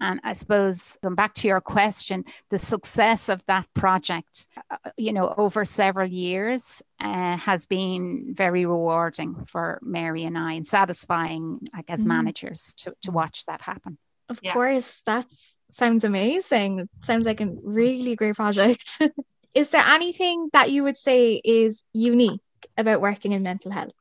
And 0.00 0.20
I 0.24 0.32
suppose, 0.32 0.98
going 1.02 1.14
back 1.14 1.34
to 1.34 1.48
your 1.48 1.60
question, 1.60 2.24
the 2.50 2.58
success 2.58 3.28
of 3.28 3.44
that 3.46 3.66
project, 3.74 4.46
uh, 4.70 4.90
you 4.96 5.12
know, 5.12 5.34
over 5.36 5.64
several 5.64 6.08
years 6.08 6.82
uh, 7.00 7.36
has 7.36 7.66
been 7.66 8.34
very 8.34 8.66
rewarding 8.66 9.44
for 9.44 9.78
Mary 9.82 10.24
and 10.24 10.38
I 10.38 10.54
and 10.54 10.66
satisfying, 10.66 11.68
like, 11.74 11.86
as 11.88 12.04
mm. 12.04 12.08
managers 12.08 12.74
to, 12.80 12.94
to 13.02 13.10
watch 13.10 13.44
that 13.46 13.62
happen. 13.62 13.98
Of 14.28 14.40
yeah. 14.42 14.52
course, 14.52 15.02
that 15.06 15.26
sounds 15.70 16.04
amazing. 16.04 16.80
It 16.80 16.88
sounds 17.02 17.24
like 17.24 17.40
a 17.40 17.50
really 17.62 18.14
great 18.16 18.36
project. 18.36 19.00
is 19.54 19.70
there 19.70 19.84
anything 19.84 20.50
that 20.52 20.70
you 20.70 20.82
would 20.82 20.96
say 20.96 21.40
is 21.44 21.82
unique 21.92 22.40
about 22.76 23.00
working 23.00 23.32
in 23.32 23.42
mental 23.42 23.72
health? 23.72 23.92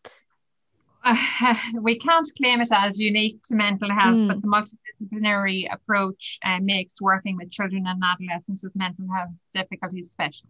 Uh, 1.07 1.55
we 1.81 1.97
can't 1.97 2.29
claim 2.37 2.61
it 2.61 2.69
as 2.71 2.99
unique 2.99 3.41
to 3.43 3.55
mental 3.55 3.89
health, 3.89 4.15
mm. 4.15 4.27
but 4.27 4.41
the 4.41 4.47
multidisciplinary 4.47 5.67
approach 5.71 6.37
uh, 6.43 6.59
makes 6.61 7.01
working 7.01 7.37
with 7.37 7.49
children 7.51 7.85
and 7.87 8.03
adolescents 8.03 8.63
with 8.63 8.75
mental 8.75 9.07
health 9.13 9.29
difficulties 9.53 10.11
special. 10.11 10.49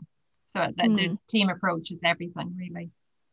So 0.49 0.65
the, 0.75 0.83
mm. 0.83 0.95
the 0.95 1.17
team 1.27 1.49
approach 1.49 1.91
is 1.91 1.99
everything, 2.03 2.55
really. 2.57 2.89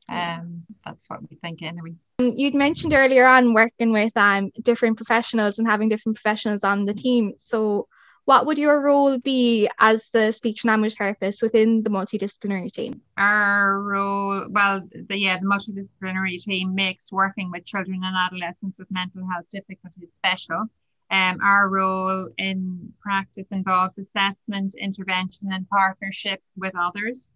Um, 0.06 0.64
that's 0.84 1.08
what 1.08 1.20
we 1.30 1.36
think 1.36 1.62
anyway. 1.62 1.94
Um, 2.18 2.32
you'd 2.36 2.54
mentioned 2.54 2.92
earlier 2.92 3.24
on 3.26 3.54
working 3.54 3.90
with 3.90 4.14
um 4.18 4.50
different 4.62 4.98
professionals 4.98 5.58
and 5.58 5.66
having 5.66 5.88
different 5.88 6.16
professionals 6.16 6.62
on 6.62 6.84
the 6.84 6.92
team. 6.92 7.32
So 7.38 7.88
what 8.24 8.46
would 8.46 8.56
your 8.56 8.82
role 8.82 9.18
be 9.18 9.68
as 9.78 10.10
the 10.10 10.32
speech 10.32 10.64
and 10.64 10.70
language 10.70 10.94
therapist 10.94 11.42
within 11.42 11.82
the 11.82 11.90
multidisciplinary 11.90 12.72
team? 12.72 13.02
Our 13.18 13.80
role, 13.80 14.46
well, 14.48 14.86
the, 15.08 15.16
yeah, 15.16 15.38
the 15.38 15.46
multidisciplinary 15.46 16.42
team 16.42 16.74
makes 16.74 17.12
working 17.12 17.50
with 17.50 17.66
children 17.66 18.00
and 18.02 18.16
adolescents 18.16 18.78
with 18.78 18.90
mental 18.90 19.28
health 19.30 19.46
difficulties 19.52 20.10
special. 20.12 20.64
Um, 21.10 21.38
our 21.42 21.68
role 21.68 22.30
in 22.38 22.92
practice 23.00 23.48
involves 23.50 23.98
assessment, 23.98 24.74
intervention, 24.80 25.52
and 25.52 25.68
partnership 25.68 26.40
with 26.56 26.72
others. 26.78 27.30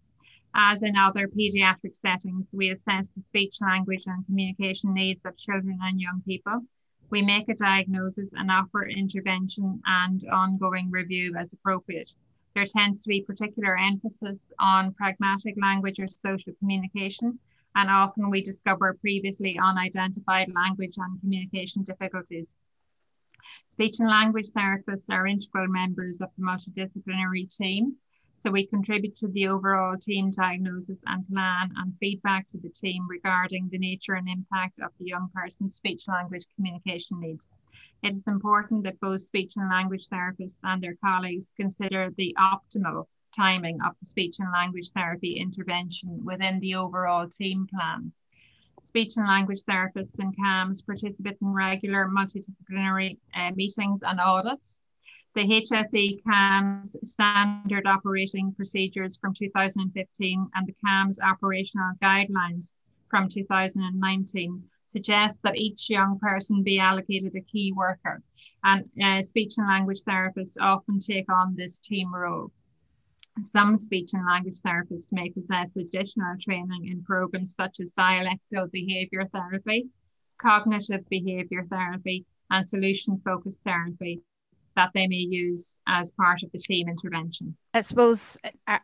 As 0.55 0.81
in 0.81 0.97
other 0.97 1.27
pediatric 1.27 1.95
settings, 1.95 2.47
we 2.51 2.71
assess 2.71 3.09
the 3.09 3.21
speech, 3.27 3.57
language, 3.61 4.03
and 4.07 4.25
communication 4.25 4.95
needs 4.95 5.21
of 5.23 5.37
children 5.37 5.77
and 5.83 6.01
young 6.01 6.23
people 6.25 6.63
we 7.09 7.21
make 7.21 7.49
a 7.49 7.55
diagnosis 7.55 8.29
and 8.33 8.51
offer 8.51 8.87
intervention 8.87 9.81
and 9.85 10.23
ongoing 10.31 10.91
review 10.91 11.35
as 11.37 11.53
appropriate. 11.53 12.13
There 12.55 12.65
tends 12.65 13.01
to 13.01 13.07
be 13.07 13.21
particular 13.21 13.77
emphasis 13.77 14.51
on 14.59 14.93
pragmatic 14.93 15.55
language 15.61 15.99
or 15.99 16.07
social 16.07 16.53
communication, 16.59 17.39
and 17.75 17.89
often 17.89 18.29
we 18.29 18.41
discover 18.43 18.93
previously 18.95 19.57
unidentified 19.57 20.51
language 20.53 20.95
and 20.97 21.19
communication 21.19 21.83
difficulties. 21.83 22.47
Speech 23.69 23.99
and 23.99 24.09
language 24.09 24.49
therapists 24.49 25.09
are 25.09 25.25
integral 25.25 25.67
members 25.67 26.21
of 26.21 26.29
the 26.37 26.43
multidisciplinary 26.43 27.55
team. 27.55 27.95
So 28.39 28.49
we 28.49 28.65
contribute 28.65 29.17
to 29.17 29.27
the 29.27 29.47
overall 29.49 29.97
team 29.97 30.31
diagnosis 30.31 30.97
and 31.05 31.27
plan 31.27 31.73
and 31.75 31.93
feedback 31.99 32.47
to 32.47 32.57
the 32.57 32.69
team 32.69 33.05
regarding 33.05 33.67
the 33.67 33.77
nature 33.77 34.13
and 34.13 34.29
impact 34.29 34.79
of 34.79 34.91
the 34.97 35.07
young 35.07 35.29
person's 35.35 35.75
speech 35.75 36.07
language 36.07 36.45
communication 36.55 37.19
needs. 37.19 37.49
It 38.01 38.13
is 38.13 38.23
important 38.27 38.83
that 38.83 39.01
both 39.01 39.19
speech 39.19 39.57
and 39.57 39.69
language 39.69 40.07
therapists 40.07 40.55
and 40.63 40.81
their 40.81 40.95
colleagues 41.03 41.51
consider 41.57 42.11
the 42.15 42.33
optimal 42.39 43.07
timing 43.35 43.81
of 43.81 43.95
the 43.99 44.05
speech 44.05 44.37
and 44.39 44.49
language 44.53 44.91
therapy 44.91 45.33
intervention 45.33 46.23
within 46.23 46.61
the 46.61 46.75
overall 46.75 47.27
team 47.27 47.67
plan. 47.67 48.13
Speech 48.85 49.17
and 49.17 49.27
language 49.27 49.63
therapists 49.63 50.17
and 50.17 50.33
CAMHS 50.37 50.85
participate 50.85 51.37
in 51.41 51.49
regular 51.49 52.07
multidisciplinary 52.07 53.17
uh, 53.35 53.51
meetings 53.51 53.99
and 54.01 54.21
audits. 54.21 54.81
The 55.35 55.41
HSE 55.41 56.23
CAMHS 56.23 56.95
standard 57.07 57.85
operating 57.85 58.51
procedures 58.55 59.15
from 59.15 59.35
2015 59.35 60.49
and 60.55 60.67
the 60.67 60.75
CAMHS 60.83 61.19
operational 61.21 61.93
guidelines 62.01 62.71
from 63.11 63.29
2019 63.29 64.63
suggest 64.87 65.37
that 65.43 65.55
each 65.55 65.87
young 65.87 66.17
person 66.17 66.63
be 66.63 66.79
allocated 66.79 67.35
a 67.35 67.41
key 67.41 67.71
worker, 67.71 68.23
and 68.63 68.89
uh, 69.03 69.21
speech 69.21 69.53
and 69.59 69.67
language 69.67 70.01
therapists 70.01 70.57
often 70.59 70.99
take 70.99 71.31
on 71.31 71.55
this 71.55 71.77
team 71.77 72.13
role. 72.13 72.51
Some 73.51 73.77
speech 73.77 74.09
and 74.13 74.25
language 74.25 74.59
therapists 74.61 75.11
may 75.11 75.29
possess 75.29 75.75
additional 75.75 76.37
training 76.41 76.87
in 76.87 77.03
programs 77.03 77.53
such 77.53 77.79
as 77.79 77.91
dialectical 77.91 78.67
behavior 78.69 79.29
therapy, 79.31 79.89
cognitive 80.39 81.07
behavior 81.07 81.67
therapy, 81.69 82.25
and 82.49 82.67
solution 82.67 83.21
focused 83.23 83.59
therapy 83.63 84.23
that 84.79 84.91
they 84.93 85.07
may 85.07 85.17
use 85.17 85.77
as 85.87 86.09
part 86.11 86.41
of 86.41 86.49
the 86.53 86.57
team 86.57 86.87
intervention. 86.87 87.53
I 87.73 87.81
suppose 87.81 88.37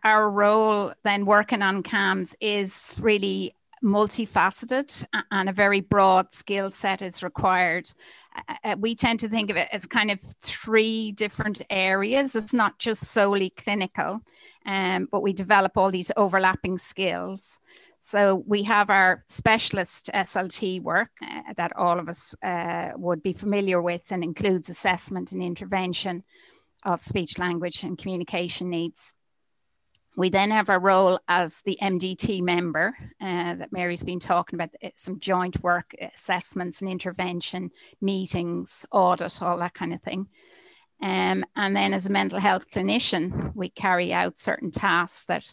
our 0.03 0.29
role 0.29 0.91
then 1.05 1.25
working 1.25 1.61
on 1.61 1.83
CAMHS 1.83 2.35
is 2.41 2.99
really 3.01 3.55
multifaceted 3.81 5.05
and 5.31 5.47
a 5.47 5.53
very 5.53 5.79
broad 5.79 6.33
skill 6.33 6.69
set 6.69 7.01
is 7.01 7.23
required. 7.23 7.89
Uh, 8.65 8.75
we 8.77 8.93
tend 8.93 9.21
to 9.21 9.29
think 9.29 9.49
of 9.49 9.55
it 9.55 9.69
as 9.71 9.85
kind 9.85 10.11
of 10.11 10.19
three 10.41 11.13
different 11.13 11.61
areas. 11.69 12.35
It's 12.35 12.51
not 12.51 12.77
just 12.77 13.05
solely 13.05 13.51
clinical, 13.51 14.19
um, 14.65 15.07
but 15.09 15.23
we 15.23 15.31
develop 15.31 15.77
all 15.77 15.91
these 15.91 16.11
overlapping 16.17 16.77
skills. 16.77 17.61
So 18.07 18.43
we 18.45 18.61
have 18.61 18.91
our 18.91 19.23
specialist 19.25 20.11
SLT 20.13 20.79
work 20.83 21.09
uh, 21.23 21.53
that 21.57 21.75
all 21.75 21.97
of 21.97 22.07
us 22.07 22.35
uh, 22.43 22.91
would 22.97 23.23
be 23.23 23.33
familiar 23.33 23.81
with 23.81 24.11
and 24.11 24.23
includes 24.23 24.69
assessment 24.69 25.31
and 25.31 25.41
intervention 25.41 26.23
of 26.83 27.01
speech, 27.01 27.39
language, 27.39 27.83
and 27.83 27.97
communication 27.97 28.69
needs. 28.69 29.15
We 30.15 30.29
then 30.29 30.51
have 30.51 30.69
our 30.69 30.79
role 30.79 31.19
as 31.27 31.63
the 31.63 31.79
MDT 31.81 32.43
member 32.43 32.95
uh, 33.19 33.55
that 33.55 33.73
Mary's 33.73 34.03
been 34.03 34.19
talking 34.19 34.57
about, 34.57 34.69
uh, 34.83 34.89
some 34.95 35.19
joint 35.19 35.63
work, 35.63 35.95
assessments 35.99 36.83
and 36.83 36.91
intervention, 36.91 37.71
meetings, 38.01 38.85
audit, 38.91 39.41
all 39.41 39.57
that 39.57 39.73
kind 39.73 39.95
of 39.95 40.03
thing. 40.03 40.27
Um, 41.01 41.43
and 41.55 41.75
then 41.75 41.91
as 41.91 42.05
a 42.05 42.11
mental 42.11 42.39
health 42.39 42.69
clinician, 42.69 43.55
we 43.55 43.69
carry 43.69 44.13
out 44.13 44.37
certain 44.37 44.69
tasks 44.69 45.25
that 45.25 45.51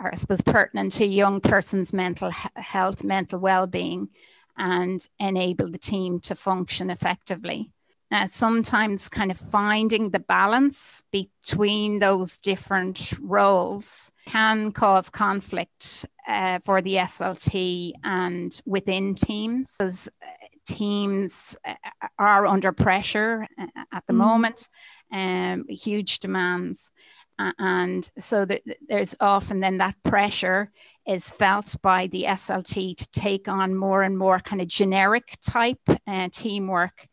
are, 0.00 0.10
I 0.12 0.14
suppose, 0.14 0.40
pertinent 0.40 0.92
to 0.92 1.04
a 1.04 1.08
young 1.08 1.40
person's 1.40 1.92
mental 1.92 2.30
health, 2.56 3.04
mental 3.04 3.38
well-being, 3.38 4.08
and 4.56 5.06
enable 5.18 5.70
the 5.70 5.78
team 5.78 6.20
to 6.20 6.34
function 6.34 6.90
effectively. 6.90 7.70
Now, 8.10 8.24
sometimes 8.26 9.08
kind 9.08 9.30
of 9.30 9.36
finding 9.36 10.10
the 10.10 10.18
balance 10.18 11.02
between 11.12 11.98
those 11.98 12.38
different 12.38 13.12
roles 13.20 14.10
can 14.26 14.72
cause 14.72 15.10
conflict 15.10 16.06
uh, 16.26 16.58
for 16.60 16.80
the 16.80 16.94
SLT 16.94 17.92
and 18.04 18.58
within 18.64 19.14
teams. 19.14 19.76
Because 19.78 20.08
uh, 20.22 20.46
teams 20.66 21.56
uh, 21.66 21.74
are 22.18 22.46
under 22.46 22.72
pressure 22.72 23.46
uh, 23.60 23.66
at 23.92 24.06
the 24.06 24.14
mm. 24.14 24.18
moment, 24.18 24.68
um, 25.12 25.66
huge 25.68 26.20
demands. 26.20 26.92
And 27.38 28.10
so 28.18 28.46
there's 28.88 29.14
often 29.20 29.60
then 29.60 29.78
that 29.78 29.94
pressure 30.02 30.70
is 31.06 31.30
felt 31.30 31.76
by 31.82 32.08
the 32.08 32.24
SLT 32.24 32.96
to 32.96 33.10
take 33.10 33.48
on 33.48 33.74
more 33.74 34.02
and 34.02 34.18
more 34.18 34.40
kind 34.40 34.60
of 34.60 34.68
generic 34.68 35.38
type 35.42 35.80
uh, 36.06 36.28
teamwork 36.32 37.08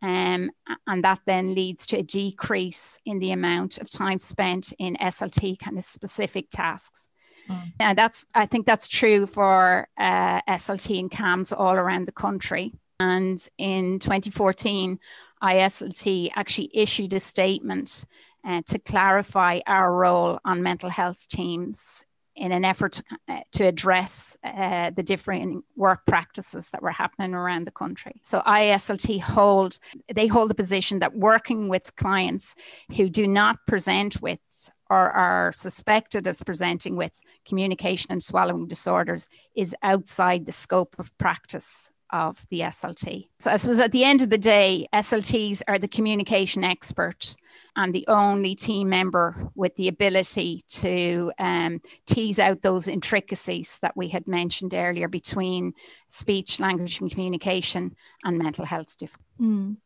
um, 0.00 0.50
and 0.86 1.02
that 1.02 1.20
then 1.26 1.54
leads 1.54 1.86
to 1.86 1.98
a 1.98 2.02
decrease 2.02 3.00
in 3.04 3.18
the 3.18 3.32
amount 3.32 3.78
of 3.78 3.90
time 3.90 4.18
spent 4.18 4.72
in 4.78 4.96
SLT 4.96 5.58
kind 5.58 5.76
of 5.76 5.84
specific 5.84 6.46
tasks. 6.50 7.08
Mm. 7.48 7.72
And 7.80 7.98
that's, 7.98 8.26
I 8.34 8.46
think 8.46 8.66
that's 8.66 8.86
true 8.86 9.26
for 9.26 9.88
uh, 9.98 10.40
SLT 10.42 10.98
and 11.00 11.10
CAMHS 11.10 11.52
all 11.56 11.74
around 11.74 12.06
the 12.06 12.12
country. 12.12 12.72
And 13.00 13.44
in 13.58 13.98
2014, 13.98 14.98
ISLT 15.42 16.30
actually 16.34 16.70
issued 16.74 17.12
a 17.12 17.20
statement 17.20 18.04
uh, 18.48 18.62
to 18.66 18.78
clarify 18.78 19.60
our 19.66 19.94
role 19.94 20.38
on 20.44 20.62
mental 20.62 20.88
health 20.88 21.28
teams 21.28 22.04
in 22.34 22.50
an 22.52 22.64
effort 22.64 22.92
to, 22.92 23.02
uh, 23.28 23.40
to 23.52 23.66
address 23.66 24.36
uh, 24.42 24.90
the 24.90 25.02
different 25.02 25.64
work 25.76 26.06
practices 26.06 26.70
that 26.70 26.82
were 26.82 26.90
happening 26.90 27.34
around 27.34 27.66
the 27.66 27.72
country. 27.72 28.12
So 28.22 28.40
ISLT 28.46 29.20
hold 29.20 29.78
they 30.14 30.28
hold 30.28 30.48
the 30.48 30.54
position 30.54 31.00
that 31.00 31.14
working 31.14 31.68
with 31.68 31.94
clients 31.96 32.54
who 32.96 33.10
do 33.10 33.26
not 33.26 33.58
present 33.66 34.22
with 34.22 34.70
or 34.88 35.10
are 35.10 35.52
suspected 35.52 36.26
as 36.26 36.42
presenting 36.42 36.96
with 36.96 37.20
communication 37.46 38.12
and 38.12 38.22
swallowing 38.22 38.66
disorders 38.66 39.28
is 39.54 39.76
outside 39.82 40.46
the 40.46 40.52
scope 40.52 40.94
of 40.98 41.16
practice 41.18 41.90
of 42.10 42.46
the 42.50 42.60
SLT. 42.60 43.28
So 43.38 43.50
I 43.50 43.56
suppose 43.56 43.78
at 43.78 43.92
the 43.92 44.04
end 44.04 44.22
of 44.22 44.30
the 44.30 44.38
day, 44.38 44.88
SLTs 44.92 45.62
are 45.68 45.78
the 45.78 45.88
communication 45.88 46.64
expert 46.64 47.36
and 47.76 47.94
the 47.94 48.06
only 48.08 48.54
team 48.56 48.88
member 48.88 49.50
with 49.54 49.76
the 49.76 49.88
ability 49.88 50.62
to 50.68 51.30
um, 51.38 51.80
tease 52.06 52.38
out 52.38 52.60
those 52.60 52.88
intricacies 52.88 53.78
that 53.82 53.96
we 53.96 54.08
had 54.08 54.26
mentioned 54.26 54.74
earlier 54.74 55.06
between 55.06 55.72
speech, 56.08 56.58
language, 56.58 57.00
and 57.00 57.10
communication 57.10 57.94
and 58.24 58.36
mental 58.36 58.64
health 58.64 58.98
differences. 58.98 59.24
Mm. 59.40 59.76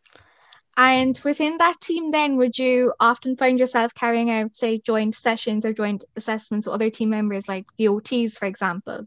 And 0.77 1.21
within 1.23 1.59
that 1.59 1.81
team, 1.81 2.11
then, 2.11 2.37
would 2.39 2.59
you 2.59 2.95
often 2.99 3.37
find 3.37 3.61
yourself 3.61 3.93
carrying 3.95 4.31
out, 4.31 4.55
say, 4.55 4.79
joint 4.79 5.15
sessions 5.15 5.67
or 5.67 5.75
joint 5.75 6.05
assessments 6.17 6.67
with 6.67 6.75
other 6.75 6.89
team 6.89 7.11
members, 7.11 7.47
like 7.47 7.67
the 7.77 7.89
OTs, 7.89 8.33
for 8.33 8.47
example? 8.47 9.07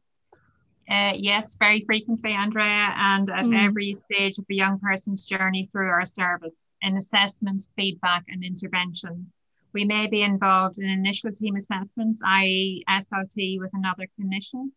Uh, 0.88 1.14
yes, 1.16 1.56
very 1.56 1.84
frequently, 1.86 2.32
Andrea, 2.32 2.94
and 2.96 3.30
at 3.32 3.46
mm. 3.46 3.66
every 3.66 3.96
stage 4.06 4.38
of 4.38 4.46
a 4.50 4.54
young 4.54 4.80
person's 4.80 5.26
journey 5.26 5.68
through 5.72 5.90
our 5.90 6.06
service 6.06 6.70
in 6.82 6.96
assessment, 6.96 7.68
feedback, 7.76 8.24
and 8.28 8.44
intervention. 8.44 9.32
We 9.74 9.84
may 9.84 10.08
be 10.08 10.22
involved 10.22 10.78
in 10.78 10.86
initial 10.86 11.32
team 11.32 11.56
assessments, 11.56 12.20
i.e., 12.24 12.84
SLT 12.88 13.60
with 13.60 13.72
another 13.74 14.08
clinician, 14.18 14.72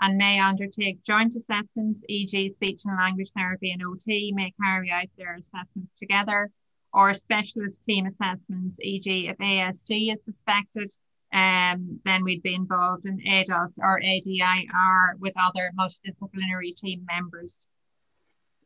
and 0.00 0.18
may 0.18 0.38
undertake 0.38 1.02
joint 1.02 1.34
assessments, 1.34 2.04
e.g., 2.10 2.50
speech 2.50 2.82
and 2.84 2.96
language 2.96 3.30
therapy 3.34 3.72
and 3.72 3.82
OT 3.82 4.32
may 4.32 4.52
carry 4.62 4.90
out 4.90 5.08
their 5.16 5.34
assessments 5.34 5.98
together, 5.98 6.50
or 6.92 7.14
specialist 7.14 7.82
team 7.84 8.04
assessments, 8.06 8.76
e.g., 8.82 9.28
if 9.28 9.38
ASD 9.38 10.14
is 10.14 10.22
suspected, 10.24 10.92
um, 11.34 12.00
then 12.04 12.22
we'd 12.22 12.42
be 12.42 12.54
involved 12.54 13.06
in 13.06 13.18
ADOS 13.18 13.72
or 13.78 14.00
ADIR 14.00 15.18
with 15.18 15.34
other 15.36 15.72
multidisciplinary 15.76 16.76
team 16.76 17.04
members. 17.06 17.66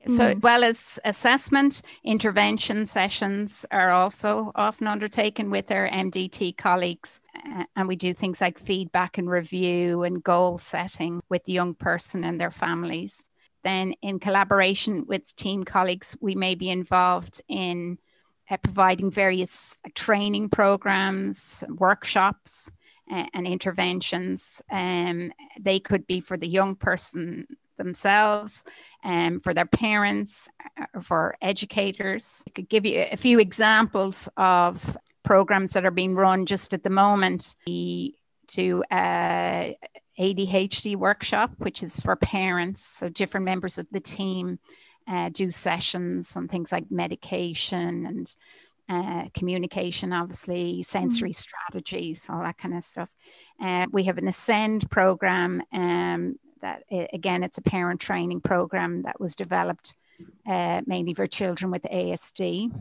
So, 0.07 0.26
as 0.26 0.37
well 0.42 0.62
as 0.62 1.00
assessment, 1.04 1.83
intervention 2.04 2.87
sessions 2.87 3.66
are 3.72 3.90
also 3.90 4.52
often 4.54 4.87
undertaken 4.87 5.50
with 5.50 5.72
our 5.72 5.88
MDT 5.88 6.57
colleagues. 6.57 7.20
Uh, 7.35 7.64
and 7.74 7.88
we 7.88 7.96
do 7.96 8.14
things 8.14 8.40
like 8.40 8.59
feedback 8.59 9.18
and 9.18 9.28
review 9.28 10.04
and 10.04 10.22
goal 10.22 10.59
setting 10.59 11.20
with 11.28 11.44
the 11.44 11.52
young 11.52 11.74
person 11.74 12.22
and 12.22 12.40
their 12.40 12.52
families. 12.52 13.28
Then, 13.64 13.94
in 14.02 14.20
collaboration 14.20 15.04
with 15.09 15.35
team 15.35 15.64
colleagues, 15.64 16.16
we 16.20 16.37
may 16.37 16.54
be 16.54 16.70
involved 16.70 17.42
in 17.48 17.98
uh, 18.51 18.57
providing 18.59 19.11
various 19.11 19.79
training 19.95 20.49
programs, 20.49 21.65
workshops, 21.69 22.71
uh, 23.11 23.25
and 23.35 23.47
interventions. 23.47 24.63
Um, 24.71 25.33
they 25.59 25.81
could 25.81 26.07
be 26.07 26.21
for 26.21 26.37
the 26.37 26.49
young 26.49 26.77
person 26.77 27.47
themselves, 27.77 28.65
um, 29.05 29.41
for 29.41 29.55
their 29.55 29.67
parents, 29.67 30.49
uh, 30.79 31.01
for 31.01 31.37
educators. 31.41 32.43
I 32.47 32.51
could 32.51 32.69
give 32.69 32.85
you 32.85 33.07
a 33.11 33.17
few 33.17 33.39
examples 33.39 34.29
of 34.37 34.97
programs 35.23 35.73
that 35.73 35.87
are 35.87 35.91
being 35.91 36.15
run 36.15 36.47
just 36.47 36.75
at 36.75 36.83
the 36.83 36.91
moment. 36.91 37.55
We 37.67 38.19
do 38.49 38.83
uh, 38.91 39.73
ADHD 40.19 40.97
workshop, 40.97 41.53
which 41.59 41.83
is 41.83 42.01
for 42.01 42.17
parents, 42.17 42.85
so 42.85 43.09
different 43.09 43.47
members 43.47 43.79
of 43.79 43.87
the 43.91 44.01
team 44.01 44.59
uh, 45.09 45.31
do 45.31 45.51
sessions 45.51 46.37
on 46.37 46.49
things 46.49 46.73
like 46.73 46.90
medication 46.90 48.07
and 48.07 48.37
uh, 48.88 49.29
communication, 49.35 50.12
obviously, 50.12 50.83
sensory 50.83 51.31
mm. 51.31 51.37
strategies, 51.37 52.29
all 52.31 52.40
that 52.40 52.59
kind 52.59 52.75
of 52.75 52.83
stuff. 52.83 53.14
Uh, 53.62 53.87
we 53.92 54.05
have 54.05 54.18
an 54.18 54.29
Ascend 54.29 54.90
program 54.90 55.62
um, 55.73 56.37
that, 56.62 56.83
again, 57.12 57.42
it's 57.42 57.59
a 57.59 57.62
parent 57.62 58.01
training 58.01 58.40
program 58.40 59.03
that 59.03 59.21
was 59.21 59.35
developed 59.35 59.94
uh, 60.49 60.81
mainly 60.87 61.14
for 61.14 61.27
children 61.27 61.71
with 61.71 61.83
ASD, 61.83 62.73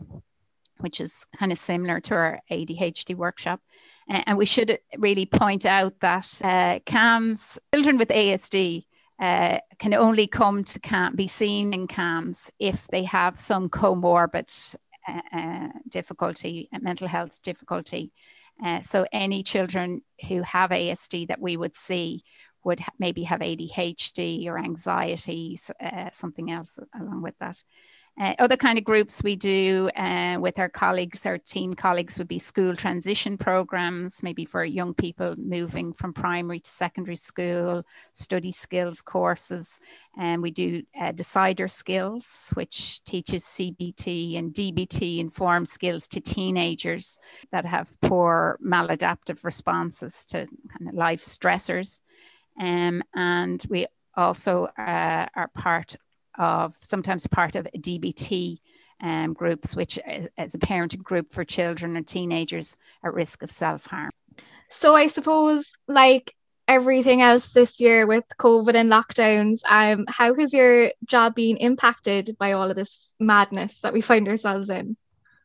which 0.78 1.00
is 1.00 1.26
kind 1.36 1.52
of 1.52 1.58
similar 1.58 2.00
to 2.00 2.14
our 2.14 2.40
ADHD 2.50 3.14
workshop. 3.14 3.60
And 4.08 4.38
we 4.38 4.46
should 4.46 4.78
really 4.96 5.26
point 5.26 5.66
out 5.66 6.00
that 6.00 6.40
uh, 6.42 6.78
CAMHS, 6.86 7.58
children 7.74 7.98
with 7.98 8.08
ASD, 8.08 8.86
uh, 9.18 9.58
can 9.78 9.94
only 9.94 10.26
come 10.26 10.64
to 10.64 10.80
CAM, 10.80 11.14
be 11.16 11.28
seen 11.28 11.72
in 11.74 11.86
CAMHS 11.86 12.50
if 12.58 12.86
they 12.88 13.04
have 13.04 13.38
some 13.38 13.68
comorbid 13.68 14.76
uh, 15.08 15.20
uh 15.32 15.68
difficulty, 15.88 16.68
mental 16.80 17.08
health 17.08 17.42
difficulty. 17.42 18.12
Uh, 18.64 18.82
so 18.82 19.06
any 19.12 19.42
children 19.42 20.02
who 20.28 20.42
have 20.42 20.70
ASD 20.70 21.28
that 21.28 21.40
we 21.40 21.56
would 21.56 21.76
see 21.76 22.24
would 22.64 22.80
ha- 22.80 22.92
maybe 22.98 23.22
have 23.22 23.40
ADHD 23.40 24.46
or 24.46 24.58
anxiety, 24.58 25.58
uh, 25.80 26.10
something 26.12 26.50
else 26.50 26.78
along 26.98 27.22
with 27.22 27.34
that. 27.38 27.62
Uh, 28.18 28.34
other 28.40 28.56
kind 28.56 28.78
of 28.78 28.84
groups 28.84 29.22
we 29.22 29.36
do 29.36 29.88
uh, 29.96 30.36
with 30.40 30.58
our 30.58 30.68
colleagues, 30.68 31.24
our 31.24 31.38
team 31.38 31.72
colleagues, 31.72 32.18
would 32.18 32.26
be 32.26 32.38
school 32.38 32.74
transition 32.74 33.38
programs, 33.38 34.24
maybe 34.24 34.44
for 34.44 34.64
young 34.64 34.92
people 34.92 35.36
moving 35.38 35.92
from 35.92 36.12
primary 36.12 36.58
to 36.58 36.68
secondary 36.68 37.14
school, 37.14 37.84
study 38.10 38.50
skills 38.50 39.00
courses. 39.00 39.78
And 40.18 40.42
we 40.42 40.50
do 40.50 40.82
uh, 41.00 41.12
decider 41.12 41.68
skills, 41.68 42.50
which 42.54 43.04
teaches 43.04 43.44
CBT 43.44 44.36
and 44.36 44.52
DBT 44.52 45.20
informed 45.20 45.68
skills 45.68 46.08
to 46.08 46.20
teenagers 46.20 47.20
that 47.52 47.64
have 47.64 48.00
poor 48.00 48.58
maladaptive 48.64 49.44
responses 49.44 50.24
to 50.30 50.38
kind 50.76 50.88
of 50.88 50.94
life 50.94 51.22
stressors. 51.22 52.00
Um, 52.60 53.04
and 53.14 53.64
we 53.70 53.86
also 54.16 54.64
uh, 54.76 55.26
are 55.36 55.50
part 55.54 55.94
of 56.38 56.76
sometimes 56.80 57.26
part 57.26 57.56
of 57.56 57.66
DBT 57.76 58.58
um, 59.00 59.32
groups, 59.32 59.76
which 59.76 59.98
is, 60.08 60.28
is 60.38 60.54
a 60.54 60.58
parenting 60.58 61.02
group 61.02 61.32
for 61.32 61.44
children 61.44 61.96
and 61.96 62.06
teenagers 62.06 62.76
at 63.04 63.14
risk 63.14 63.42
of 63.42 63.50
self 63.50 63.86
harm. 63.86 64.10
So 64.70 64.94
I 64.94 65.06
suppose, 65.06 65.72
like 65.86 66.34
everything 66.66 67.22
else 67.22 67.50
this 67.50 67.80
year 67.80 68.06
with 68.06 68.24
COVID 68.38 68.74
and 68.74 68.90
lockdowns, 68.90 69.60
um, 69.68 70.04
how 70.08 70.34
has 70.34 70.52
your 70.52 70.92
job 71.06 71.34
been 71.34 71.56
impacted 71.56 72.36
by 72.38 72.52
all 72.52 72.70
of 72.70 72.76
this 72.76 73.14
madness 73.18 73.80
that 73.80 73.92
we 73.92 74.00
find 74.00 74.28
ourselves 74.28 74.68
in? 74.68 74.96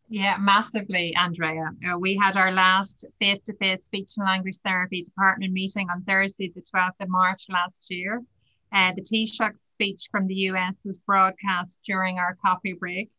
Yeah, 0.10 0.38
massively, 0.38 1.16
Andrea. 1.18 1.72
Uh, 1.90 1.98
we 1.98 2.16
had 2.16 2.38
our 2.38 2.52
last 2.52 3.06
face 3.20 3.40
to 3.42 3.54
face 3.54 3.86
speech 3.86 4.12
and 4.18 4.26
language 4.26 4.58
therapy 4.64 5.02
department 5.02 5.54
meeting 5.54 5.90
on 5.90 6.04
Thursday, 6.04 6.52
the 6.54 6.62
12th 6.62 7.00
of 7.00 7.10
March 7.10 7.48
last 7.50 7.86
year. 7.90 8.22
Uh, 8.74 8.92
the 8.96 9.04
Taoiseach 9.04 9.62
speech 9.62 10.08
from 10.10 10.26
the 10.26 10.50
US 10.50 10.82
was 10.84 10.98
broadcast 10.98 11.78
during 11.86 12.18
our 12.18 12.36
coffee 12.44 12.74
break. 12.74 13.12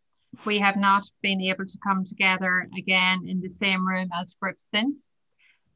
We 0.45 0.59
have 0.59 0.77
not 0.77 1.09
been 1.23 1.41
able 1.41 1.65
to 1.65 1.79
come 1.79 2.05
together 2.05 2.69
again 2.77 3.29
in 3.29 3.41
the 3.41 3.49
same 3.49 3.87
room 3.87 4.09
as 4.13 4.35
group 4.35 4.57
since. 4.75 5.09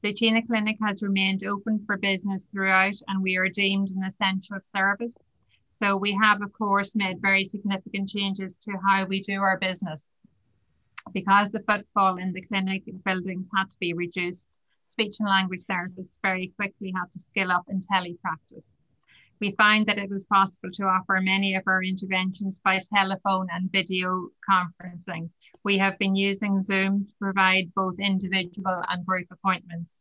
The 0.02 0.12
Chena 0.12 0.44
Clinic 0.44 0.78
has 0.82 1.00
remained 1.00 1.44
open 1.44 1.84
for 1.86 1.96
business 1.96 2.44
throughout, 2.50 2.96
and 3.06 3.22
we 3.22 3.36
are 3.36 3.48
deemed 3.48 3.90
an 3.90 4.02
essential 4.02 4.58
service. 4.74 5.16
So, 5.70 5.96
we 5.96 6.12
have, 6.20 6.42
of 6.42 6.52
course, 6.52 6.96
made 6.96 7.22
very 7.22 7.44
significant 7.44 8.08
changes 8.08 8.56
to 8.64 8.72
how 8.84 9.04
we 9.04 9.20
do 9.20 9.40
our 9.40 9.58
business. 9.58 10.10
Because 11.12 11.52
the 11.52 11.62
footfall 11.62 12.16
in 12.16 12.32
the 12.32 12.42
clinic 12.42 12.82
buildings 13.04 13.48
had 13.56 13.70
to 13.70 13.76
be 13.78 13.92
reduced, 13.92 14.48
speech 14.86 15.20
and 15.20 15.28
language 15.28 15.66
therapists 15.70 16.18
very 16.20 16.48
quickly 16.56 16.92
had 16.96 17.12
to 17.12 17.20
skill 17.20 17.52
up 17.52 17.66
in 17.68 17.80
telepractice 17.80 18.72
we 19.40 19.54
find 19.56 19.86
that 19.86 19.98
it 19.98 20.10
was 20.10 20.24
possible 20.24 20.70
to 20.72 20.84
offer 20.84 21.20
many 21.20 21.54
of 21.54 21.62
our 21.66 21.82
interventions 21.82 22.60
by 22.64 22.80
telephone 22.92 23.46
and 23.52 23.70
video 23.70 24.28
conferencing. 24.48 25.30
We 25.64 25.78
have 25.78 25.98
been 25.98 26.16
using 26.16 26.62
Zoom 26.62 27.06
to 27.06 27.12
provide 27.20 27.72
both 27.74 28.00
individual 28.00 28.82
and 28.88 29.06
group 29.06 29.26
appointments. 29.30 29.94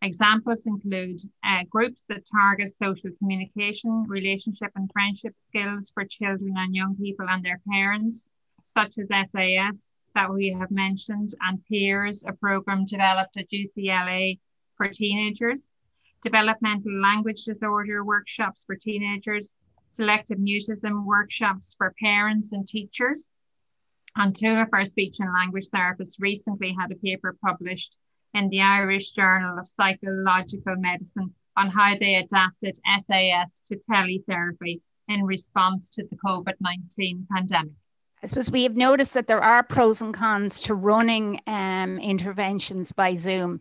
Examples 0.00 0.66
include 0.66 1.20
uh, 1.44 1.64
groups 1.70 2.04
that 2.08 2.26
target 2.26 2.74
social 2.74 3.10
communication, 3.18 4.04
relationship 4.08 4.70
and 4.74 4.90
friendship 4.92 5.34
skills 5.46 5.90
for 5.94 6.04
children 6.04 6.54
and 6.56 6.74
young 6.74 6.96
people 6.96 7.26
and 7.28 7.44
their 7.44 7.60
parents, 7.70 8.26
such 8.64 8.96
as 8.98 9.08
SAS 9.30 9.92
that 10.14 10.32
we 10.32 10.50
have 10.58 10.70
mentioned, 10.70 11.30
and 11.40 11.64
Peers, 11.66 12.24
a 12.26 12.32
program 12.32 12.84
developed 12.84 13.36
at 13.36 13.50
UCLA 13.50 14.38
for 14.76 14.88
teenagers 14.88 15.64
developmental 16.22 17.00
language 17.00 17.44
disorder 17.44 18.04
workshops 18.04 18.64
for 18.64 18.76
teenagers, 18.76 19.52
selective 19.90 20.38
mutism 20.38 21.04
workshops 21.04 21.74
for 21.76 21.94
parents 22.00 22.50
and 22.52 22.66
teachers. 22.66 23.28
And 24.16 24.34
two 24.34 24.54
of 24.54 24.68
our 24.72 24.84
speech 24.84 25.16
and 25.20 25.32
language 25.32 25.68
therapists 25.74 26.16
recently 26.20 26.74
had 26.78 26.92
a 26.92 26.96
paper 26.96 27.36
published 27.44 27.96
in 28.34 28.48
the 28.48 28.60
Irish 28.60 29.10
Journal 29.10 29.58
of 29.58 29.68
Psychological 29.68 30.76
Medicine 30.76 31.34
on 31.56 31.68
how 31.68 31.96
they 31.98 32.16
adapted 32.16 32.78
SAS 33.00 33.60
to 33.68 33.78
teletherapy 33.90 34.80
in 35.08 35.24
response 35.24 35.88
to 35.90 36.04
the 36.10 36.16
COVID 36.16 36.54
19 36.60 37.26
pandemic. 37.30 37.72
I 38.22 38.26
suppose 38.28 38.50
we 38.50 38.62
have 38.62 38.76
noticed 38.76 39.14
that 39.14 39.26
there 39.26 39.42
are 39.42 39.64
pros 39.64 40.00
and 40.00 40.14
cons 40.14 40.60
to 40.62 40.74
running 40.74 41.40
um, 41.46 41.98
interventions 41.98 42.92
by 42.92 43.16
Zoom. 43.16 43.60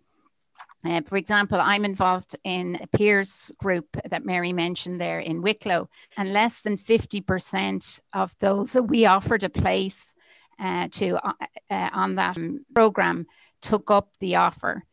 Uh, 0.84 1.02
for 1.02 1.18
example, 1.18 1.60
I'm 1.62 1.86
involved 1.86 2.36
in 2.44 2.80
a 2.82 2.88
peers 2.88 3.52
group 3.58 3.86
that 4.10 4.26
Mary 4.26 4.52
mentioned 4.52 5.00
there 5.00 5.20
in 5.20 5.42
Wicklow, 5.42 5.90
and 6.18 6.34
less 6.34 6.62
than 6.62 6.76
50% 6.76 8.00
of 8.14 8.36
those 8.40 8.74
that 8.74 8.84
we 8.84 9.06
offered 9.06 9.44
a 9.44 9.50
place 9.50 10.16
uh, 10.60 10.88
to 10.92 11.18
uh, 11.26 11.34
uh 11.72 11.90
on 11.94 12.16
that 12.16 12.38
program 12.74 13.26
took 13.62 13.90
up 13.92 14.10
the 14.20 14.36
offer. 14.36 14.84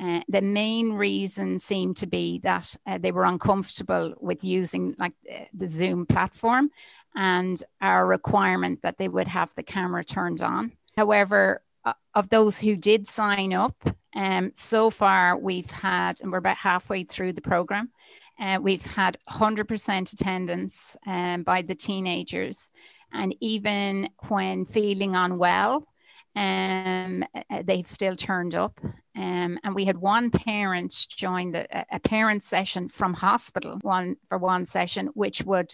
Uh, 0.00 0.20
the 0.28 0.42
main 0.42 0.94
reason 0.94 1.58
seemed 1.58 1.96
to 1.96 2.06
be 2.06 2.40
that 2.42 2.74
uh, 2.86 2.98
they 2.98 3.12
were 3.12 3.24
uncomfortable 3.24 4.14
with 4.20 4.42
using 4.42 4.94
like 4.98 5.12
the 5.52 5.68
Zoom 5.68 6.06
platform 6.06 6.70
and 7.14 7.62
our 7.80 8.06
requirement 8.06 8.80
that 8.82 8.96
they 8.98 9.08
would 9.08 9.28
have 9.28 9.54
the 9.54 9.62
camera 9.62 10.02
turned 10.02 10.42
on. 10.42 10.72
However, 10.96 11.62
of 12.14 12.28
those 12.28 12.58
who 12.58 12.76
did 12.76 13.08
sign 13.08 13.52
up, 13.52 13.76
um, 14.14 14.52
so 14.54 14.90
far, 14.90 15.38
we've 15.38 15.70
had, 15.70 16.20
and 16.20 16.30
we're 16.30 16.38
about 16.38 16.56
halfway 16.56 17.04
through 17.04 17.32
the 17.32 17.40
program, 17.40 17.90
uh, 18.40 18.58
we've 18.60 18.84
had 18.84 19.16
100% 19.30 20.12
attendance 20.12 20.96
um, 21.06 21.42
by 21.42 21.62
the 21.62 21.74
teenagers. 21.74 22.70
And 23.12 23.34
even 23.40 24.08
when 24.28 24.64
feeling 24.64 25.14
unwell, 25.14 25.84
um, 26.34 27.24
uh, 27.34 27.62
they've 27.64 27.86
still 27.86 28.16
turned 28.16 28.54
up. 28.54 28.78
Um, 29.14 29.58
and 29.62 29.74
we 29.74 29.84
had 29.84 29.98
one 29.98 30.30
parent 30.30 31.06
join 31.10 31.52
the, 31.52 31.66
a 31.94 32.00
parent 32.00 32.42
session 32.42 32.88
from 32.88 33.12
hospital 33.12 33.78
one 33.82 34.16
for 34.28 34.38
one 34.38 34.64
session, 34.64 35.08
which 35.08 35.42
would 35.42 35.72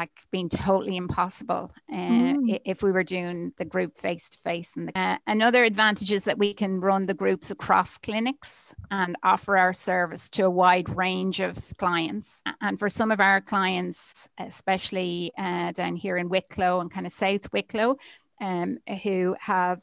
like 0.00 0.10
being 0.30 0.48
totally 0.48 0.96
impossible 0.96 1.70
uh, 1.92 1.94
mm. 1.94 2.60
if 2.64 2.82
we 2.82 2.90
were 2.90 3.04
doing 3.04 3.52
the 3.58 3.64
group 3.66 3.98
face 3.98 4.30
to 4.30 4.38
face. 4.38 4.74
And 4.76 4.90
uh, 4.94 5.18
another 5.26 5.62
advantage 5.64 6.10
is 6.10 6.24
that 6.24 6.38
we 6.38 6.54
can 6.54 6.80
run 6.80 7.04
the 7.04 7.12
groups 7.12 7.50
across 7.50 7.98
clinics 7.98 8.74
and 8.90 9.14
offer 9.22 9.58
our 9.58 9.74
service 9.74 10.30
to 10.30 10.42
a 10.44 10.50
wide 10.50 10.88
range 10.88 11.40
of 11.40 11.54
clients. 11.76 12.42
And 12.62 12.78
for 12.78 12.88
some 12.88 13.10
of 13.10 13.20
our 13.20 13.42
clients, 13.42 14.26
especially 14.38 15.32
uh, 15.36 15.72
down 15.72 15.96
here 15.96 16.16
in 16.16 16.30
Wicklow 16.30 16.80
and 16.80 16.90
kind 16.90 17.06
of 17.06 17.12
South 17.12 17.52
Wicklow, 17.52 17.96
um, 18.40 18.78
who 19.02 19.36
have 19.38 19.80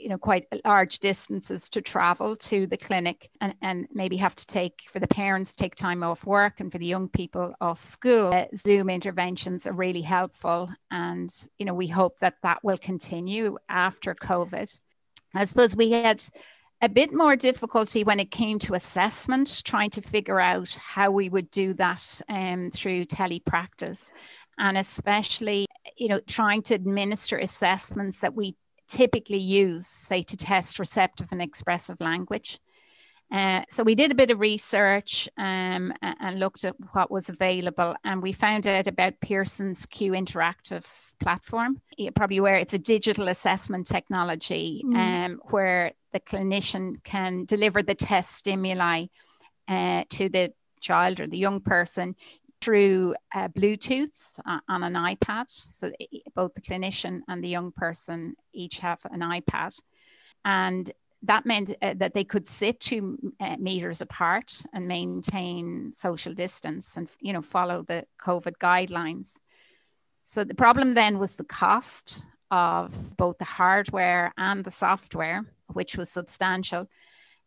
you 0.00 0.08
know 0.08 0.18
quite 0.18 0.46
large 0.64 0.98
distances 0.98 1.68
to 1.68 1.82
travel 1.82 2.34
to 2.34 2.66
the 2.66 2.76
clinic 2.76 3.30
and, 3.40 3.54
and 3.62 3.86
maybe 3.92 4.16
have 4.16 4.34
to 4.34 4.46
take 4.46 4.80
for 4.88 4.98
the 4.98 5.06
parents 5.06 5.52
take 5.52 5.74
time 5.74 6.02
off 6.02 6.24
work 6.24 6.60
and 6.60 6.72
for 6.72 6.78
the 6.78 6.86
young 6.86 7.08
people 7.08 7.52
off 7.60 7.84
school. 7.84 8.32
Uh, 8.34 8.44
zoom 8.56 8.88
interventions 8.88 9.66
are 9.66 9.72
really 9.72 10.00
helpful 10.00 10.70
and 10.90 11.30
you 11.58 11.66
know 11.66 11.74
we 11.74 11.86
hope 11.86 12.18
that 12.20 12.34
that 12.42 12.62
will 12.64 12.78
continue 12.78 13.58
after 13.68 14.14
covid. 14.14 14.78
I 15.34 15.44
suppose 15.44 15.76
we 15.76 15.92
had 15.92 16.22
a 16.82 16.88
bit 16.88 17.12
more 17.12 17.36
difficulty 17.36 18.04
when 18.04 18.18
it 18.18 18.30
came 18.30 18.58
to 18.60 18.74
assessment 18.74 19.62
trying 19.64 19.90
to 19.90 20.00
figure 20.00 20.40
out 20.40 20.70
how 20.82 21.10
we 21.10 21.28
would 21.28 21.50
do 21.50 21.74
that 21.74 22.22
um, 22.28 22.70
through 22.70 23.04
telepractice. 23.04 24.12
And 24.58 24.78
especially 24.78 25.66
you 25.96 26.08
know 26.08 26.20
trying 26.20 26.62
to 26.62 26.74
administer 26.74 27.38
assessments 27.38 28.20
that 28.20 28.34
we 28.34 28.56
typically 28.90 29.38
use, 29.38 29.86
say, 29.86 30.22
to 30.22 30.36
test 30.36 30.78
receptive 30.78 31.28
and 31.32 31.40
expressive 31.40 32.00
language. 32.00 32.58
Uh, 33.32 33.62
so 33.70 33.84
we 33.84 33.94
did 33.94 34.10
a 34.10 34.14
bit 34.14 34.30
of 34.30 34.40
research 34.40 35.28
um, 35.38 35.92
and 36.02 36.40
looked 36.40 36.64
at 36.64 36.74
what 36.92 37.10
was 37.10 37.28
available, 37.28 37.94
and 38.04 38.20
we 38.20 38.32
found 38.32 38.66
out 38.66 38.88
about 38.88 39.20
Pearson's 39.20 39.86
Q 39.86 40.12
Interactive 40.12 40.84
platform. 41.20 41.80
You're 41.96 42.10
probably 42.10 42.38
aware 42.38 42.56
it's 42.56 42.74
a 42.74 42.78
digital 42.78 43.28
assessment 43.28 43.86
technology 43.86 44.82
mm. 44.84 44.96
um, 44.96 45.40
where 45.50 45.92
the 46.12 46.18
clinician 46.18 47.02
can 47.04 47.44
deliver 47.44 47.84
the 47.84 47.94
test 47.94 48.32
stimuli 48.32 49.06
uh, 49.68 50.02
to 50.10 50.28
the 50.28 50.52
child 50.80 51.20
or 51.20 51.28
the 51.28 51.38
young 51.38 51.60
person 51.60 52.16
through 52.60 53.14
uh, 53.34 53.48
Bluetooth 53.48 54.38
on 54.46 54.82
an 54.82 54.94
iPad. 54.94 55.46
So 55.48 55.92
both 56.34 56.54
the 56.54 56.60
clinician 56.60 57.20
and 57.28 57.42
the 57.42 57.48
young 57.48 57.72
person 57.72 58.34
each 58.52 58.78
have 58.78 59.00
an 59.04 59.20
iPad. 59.20 59.74
And 60.44 60.90
that 61.22 61.46
meant 61.46 61.74
uh, 61.82 61.94
that 61.96 62.14
they 62.14 62.24
could 62.24 62.46
sit 62.46 62.80
two 62.80 63.18
uh, 63.40 63.56
meters 63.58 64.00
apart 64.00 64.62
and 64.72 64.88
maintain 64.88 65.92
social 65.94 66.34
distance 66.34 66.96
and 66.96 67.08
you 67.20 67.32
know 67.32 67.42
follow 67.42 67.82
the 67.82 68.04
covid 68.20 68.54
guidelines 68.58 69.36
so 70.24 70.44
the 70.44 70.54
problem 70.54 70.94
then 70.94 71.18
was 71.18 71.36
the 71.36 71.44
cost 71.44 72.26
of 72.50 73.16
both 73.16 73.38
the 73.38 73.44
hardware 73.44 74.32
and 74.38 74.64
the 74.64 74.70
software 74.70 75.44
which 75.68 75.96
was 75.96 76.10
substantial 76.10 76.88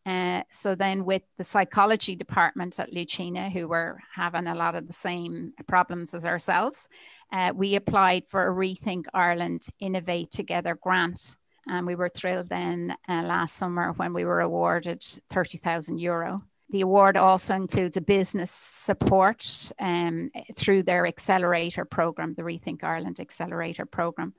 uh, 0.06 0.42
so 0.50 0.76
then 0.76 1.06
with 1.06 1.22
the 1.38 1.44
psychology 1.44 2.16
department 2.16 2.80
at 2.80 2.92
Lucena, 2.92 3.52
who 3.52 3.68
were 3.68 4.00
having 4.14 4.48
a 4.48 4.56
lot 4.56 4.76
of 4.76 4.86
the 4.86 4.94
same 4.94 5.54
problems 5.68 6.14
as 6.14 6.26
ourselves, 6.26 6.90
uh, 7.32 7.54
we 7.56 7.76
applied 7.76 8.28
for 8.28 8.48
a 8.48 8.54
Rethink 8.54 9.06
Ireland 9.14 9.66
Innovate 9.80 10.32
Together 10.32 10.78
grant. 10.82 11.38
And 11.68 11.88
we 11.88 11.96
were 11.96 12.10
thrilled 12.10 12.50
then 12.50 12.94
uh, 13.08 13.22
last 13.24 13.56
summer 13.56 13.94
when 13.94 14.14
we 14.14 14.26
were 14.26 14.42
awarded 14.42 15.02
30,000 15.30 15.98
euro. 15.98 16.44
The 16.70 16.82
award 16.82 17.16
also 17.16 17.56
includes 17.56 17.96
a 17.96 18.02
business 18.02 18.52
support 18.52 19.72
um, 19.80 20.32
through 20.56 20.84
their 20.84 21.08
accelerator 21.08 21.86
program, 21.86 22.34
the 22.34 22.42
Rethink 22.42 22.84
Ireland 22.84 23.20
Accelerator 23.22 23.86
program. 23.86 24.34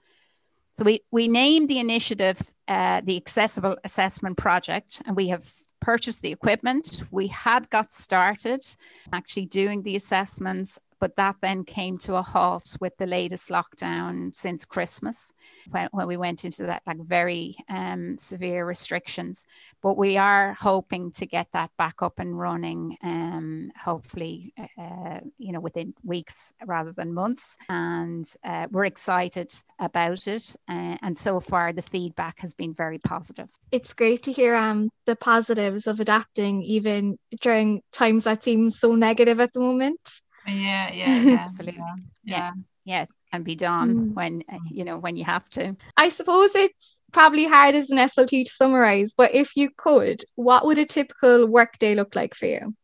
So 0.77 0.85
we, 0.85 1.01
we 1.11 1.29
named 1.29 1.69
the 1.69 1.79
initiative 1.79 2.41
uh, 2.67 3.01
the 3.05 3.17
Accessible 3.17 3.77
Assessment 3.85 4.37
Project, 4.37 5.03
and 5.07 5.15
we 5.15 5.29
have 5.29 5.53
purchased 5.81 6.23
the 6.23 6.33
equipment. 6.33 7.03
We 7.11 7.27
had 7.29 7.69
got 7.71 7.93
started 7.93 8.65
actually 9.13 9.47
doing 9.47 9.83
the 9.83 9.97
assessments 9.97 10.79
but 11.05 11.17
that 11.17 11.37
then 11.43 11.65
came 11.65 11.99
to 11.99 12.15
a 12.15 12.23
halt 12.23 12.79
with 12.81 12.97
the 12.97 13.05
latest 13.05 13.51
lockdown 13.51 14.35
since 14.35 14.65
Christmas, 14.65 15.35
when, 15.69 15.87
when 15.93 16.07
we 16.07 16.17
went 16.17 16.47
into 16.47 16.63
that 16.63 16.81
like 16.87 16.97
very 17.05 17.55
um, 17.69 18.17
severe 18.17 18.65
restrictions. 18.65 19.45
But 19.83 19.99
we 19.99 20.17
are 20.17 20.55
hoping 20.55 21.11
to 21.11 21.27
get 21.27 21.49
that 21.53 21.71
back 21.77 22.01
up 22.01 22.21
and 22.21 22.41
running, 22.41 22.97
um, 23.03 23.71
hopefully, 23.79 24.55
uh, 24.79 25.21
you 25.37 25.53
know, 25.53 25.61
within 25.61 25.93
weeks 26.03 26.55
rather 26.65 26.93
than 26.93 27.13
months. 27.13 27.59
And 27.69 28.25
uh, 28.43 28.69
we're 28.71 28.87
excited 28.87 29.53
about 29.79 30.27
it. 30.27 30.57
Uh, 30.71 30.97
and 31.03 31.19
so 31.19 31.39
far, 31.39 31.75
the 31.75 31.83
feedback 31.83 32.41
has 32.41 32.55
been 32.55 32.73
very 32.73 32.99
positive. 32.99 33.51
It's 33.71 33.93
great 33.93 34.23
to 34.23 34.33
hear 34.33 34.55
um, 34.55 34.89
the 35.05 35.17
positives 35.17 35.87
of 35.87 36.01
adapting, 36.01 36.63
even 36.63 37.19
during 37.43 37.83
times 37.93 38.25
that 38.25 38.43
seem 38.43 38.71
so 38.71 38.95
negative 38.95 39.39
at 39.39 39.53
the 39.53 39.61
moment. 39.61 40.23
Yeah, 40.47 40.93
yeah, 40.93 41.21
yeah. 41.21 41.37
absolutely. 41.41 41.83
Yeah. 42.25 42.37
yeah, 42.37 42.53
yeah, 42.85 43.07
can 43.33 43.43
be 43.43 43.55
done 43.55 43.95
mm. 43.95 44.15
when 44.15 44.45
uh, 44.53 44.59
you 44.71 44.85
know 44.85 44.99
when 44.99 45.17
you 45.17 45.25
have 45.25 45.49
to. 45.51 45.77
I 45.97 46.09
suppose 46.09 46.55
it's 46.55 47.03
probably 47.13 47.47
hard 47.47 47.75
as 47.75 47.91
an 47.91 47.99
SLT 47.99 48.45
to 48.45 48.51
summarize, 48.51 49.15
but 49.17 49.35
if 49.35 49.57
you 49.57 49.71
could, 49.77 50.25
what 50.37 50.65
would 50.65 50.79
a 50.79 50.85
typical 50.85 51.47
workday 51.47 51.95
look 51.95 52.15
like 52.15 52.35
for 52.35 52.47
you? 52.47 52.75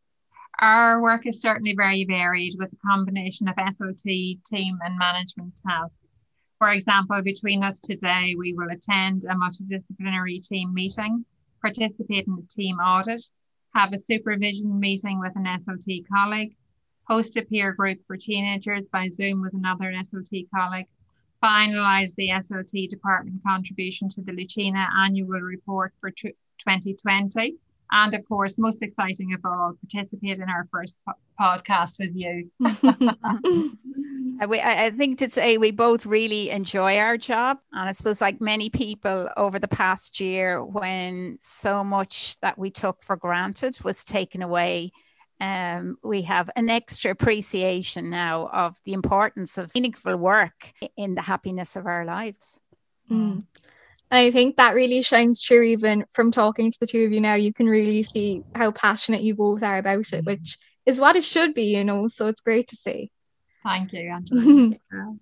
Our 0.60 1.00
work 1.00 1.26
is 1.26 1.40
certainly 1.40 1.74
very 1.74 2.04
varied 2.04 2.56
with 2.58 2.70
a 2.72 2.88
combination 2.88 3.48
of 3.48 3.56
SLT 3.56 4.44
team 4.44 4.78
and 4.84 4.98
management 4.98 5.54
tasks. 5.66 5.96
For 6.58 6.70
example, 6.70 7.22
between 7.22 7.64
us 7.64 7.80
today, 7.80 8.34
we 8.36 8.52
will 8.52 8.68
attend 8.70 9.24
a 9.24 9.34
multidisciplinary 9.34 10.46
team 10.46 10.74
meeting, 10.74 11.24
participate 11.62 12.26
in 12.26 12.34
a 12.34 12.54
team 12.54 12.76
audit, 12.76 13.22
have 13.74 13.94
a 13.94 13.98
supervision 13.98 14.78
meeting 14.78 15.18
with 15.20 15.34
an 15.36 15.44
SLT 15.44 16.04
colleague, 16.12 16.54
host 17.10 17.36
a 17.36 17.42
peer 17.42 17.72
group 17.72 17.98
for 18.06 18.16
teenagers 18.16 18.84
by 18.92 19.08
Zoom 19.08 19.42
with 19.42 19.52
another 19.52 19.92
SLT 19.92 20.46
colleague, 20.54 20.86
finalise 21.42 22.14
the 22.14 22.28
SLT 22.28 22.88
department 22.88 23.42
contribution 23.44 24.08
to 24.10 24.20
the 24.22 24.30
Lucena 24.30 24.86
annual 24.96 25.40
report 25.40 25.92
for 26.00 26.12
2020, 26.12 27.56
and 27.92 28.14
of 28.14 28.28
course, 28.28 28.58
most 28.58 28.82
exciting 28.82 29.32
of 29.32 29.40
all, 29.44 29.74
participate 29.80 30.38
in 30.38 30.48
our 30.48 30.68
first 30.70 31.00
po- 31.04 31.14
podcast 31.40 31.98
with 31.98 32.14
you. 32.14 32.48
I 34.40 34.92
think 34.96 35.18
to 35.18 35.28
say 35.28 35.58
we 35.58 35.72
both 35.72 36.06
really 36.06 36.50
enjoy 36.50 36.98
our 36.98 37.16
job. 37.16 37.58
And 37.72 37.88
I 37.88 37.92
suppose, 37.92 38.20
like 38.20 38.40
many 38.40 38.70
people 38.70 39.28
over 39.36 39.58
the 39.58 39.66
past 39.66 40.20
year, 40.20 40.64
when 40.64 41.38
so 41.40 41.82
much 41.82 42.38
that 42.40 42.56
we 42.56 42.70
took 42.70 43.02
for 43.02 43.16
granted 43.16 43.76
was 43.82 44.04
taken 44.04 44.42
away, 44.42 44.92
um, 45.40 45.96
we 46.02 46.22
have 46.22 46.50
an 46.54 46.68
extra 46.68 47.10
appreciation 47.10 48.10
now 48.10 48.48
of 48.52 48.76
the 48.84 48.92
importance 48.92 49.56
of 49.56 49.74
meaningful 49.74 50.16
work 50.16 50.72
in 50.96 51.14
the 51.14 51.22
happiness 51.22 51.76
of 51.76 51.86
our 51.86 52.04
lives. 52.04 52.60
Mm. 53.10 53.44
And 54.12 54.18
I 54.18 54.30
think 54.30 54.56
that 54.56 54.74
really 54.74 55.02
shines 55.02 55.42
through 55.42 55.62
even 55.62 56.04
from 56.12 56.30
talking 56.30 56.70
to 56.70 56.80
the 56.80 56.86
two 56.86 57.04
of 57.04 57.12
you 57.12 57.20
now. 57.20 57.34
You 57.34 57.52
can 57.52 57.66
really 57.66 58.02
see 58.02 58.42
how 58.54 58.70
passionate 58.72 59.22
you 59.22 59.34
both 59.34 59.62
are 59.62 59.78
about 59.78 60.12
it, 60.12 60.24
which 60.24 60.58
is 60.84 61.00
what 61.00 61.16
it 61.16 61.24
should 61.24 61.54
be, 61.54 61.76
you 61.76 61.84
know. 61.84 62.08
So 62.08 62.26
it's 62.26 62.40
great 62.40 62.68
to 62.68 62.76
see. 62.76 63.10
Thank 63.62 63.92
you, 63.92 64.10
Angela. 64.10 65.16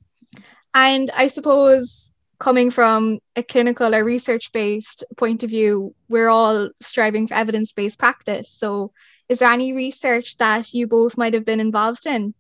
and 0.74 1.10
I 1.10 1.26
suppose 1.28 2.12
coming 2.38 2.70
from 2.70 3.18
a 3.36 3.42
clinical 3.42 3.94
or 3.94 4.04
research 4.04 4.52
based 4.52 5.04
point 5.16 5.42
of 5.42 5.50
view, 5.50 5.94
we're 6.08 6.28
all 6.28 6.70
striving 6.80 7.26
for 7.26 7.34
evidence 7.34 7.72
based 7.72 7.98
practice. 7.98 8.50
So 8.50 8.92
is 9.28 9.40
there 9.40 9.52
any 9.52 9.72
research 9.72 10.36
that 10.38 10.72
you 10.72 10.86
both 10.86 11.18
might 11.18 11.34
have 11.34 11.44
been 11.44 11.60
involved 11.60 12.06
in? 12.06 12.34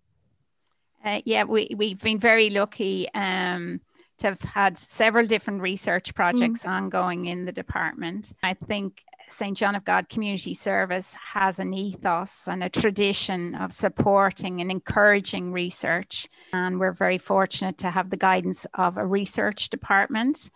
Uh, 1.04 1.20
yeah, 1.24 1.44
we, 1.44 1.70
we've 1.76 2.02
been 2.02 2.18
very 2.18 2.50
lucky 2.50 3.08
um, 3.14 3.80
to 4.18 4.28
have 4.28 4.40
had 4.40 4.76
several 4.76 5.26
different 5.26 5.62
research 5.62 6.14
projects 6.14 6.64
mm. 6.64 6.70
ongoing 6.70 7.26
in 7.26 7.44
the 7.44 7.52
department. 7.52 8.32
I 8.42 8.54
think 8.54 9.02
St. 9.30 9.56
John 9.56 9.74
of 9.74 9.84
God 9.84 10.08
Community 10.08 10.54
Service 10.54 11.14
has 11.32 11.58
an 11.58 11.74
ethos 11.74 12.48
and 12.48 12.64
a 12.64 12.68
tradition 12.68 13.54
of 13.54 13.72
supporting 13.72 14.60
and 14.60 14.70
encouraging 14.70 15.52
research. 15.52 16.28
And 16.52 16.80
we're 16.80 16.92
very 16.92 17.18
fortunate 17.18 17.78
to 17.78 17.90
have 17.90 18.10
the 18.10 18.16
guidance 18.16 18.66
of 18.74 18.96
a 18.96 19.06
research 19.06 19.68
department. 19.68 20.50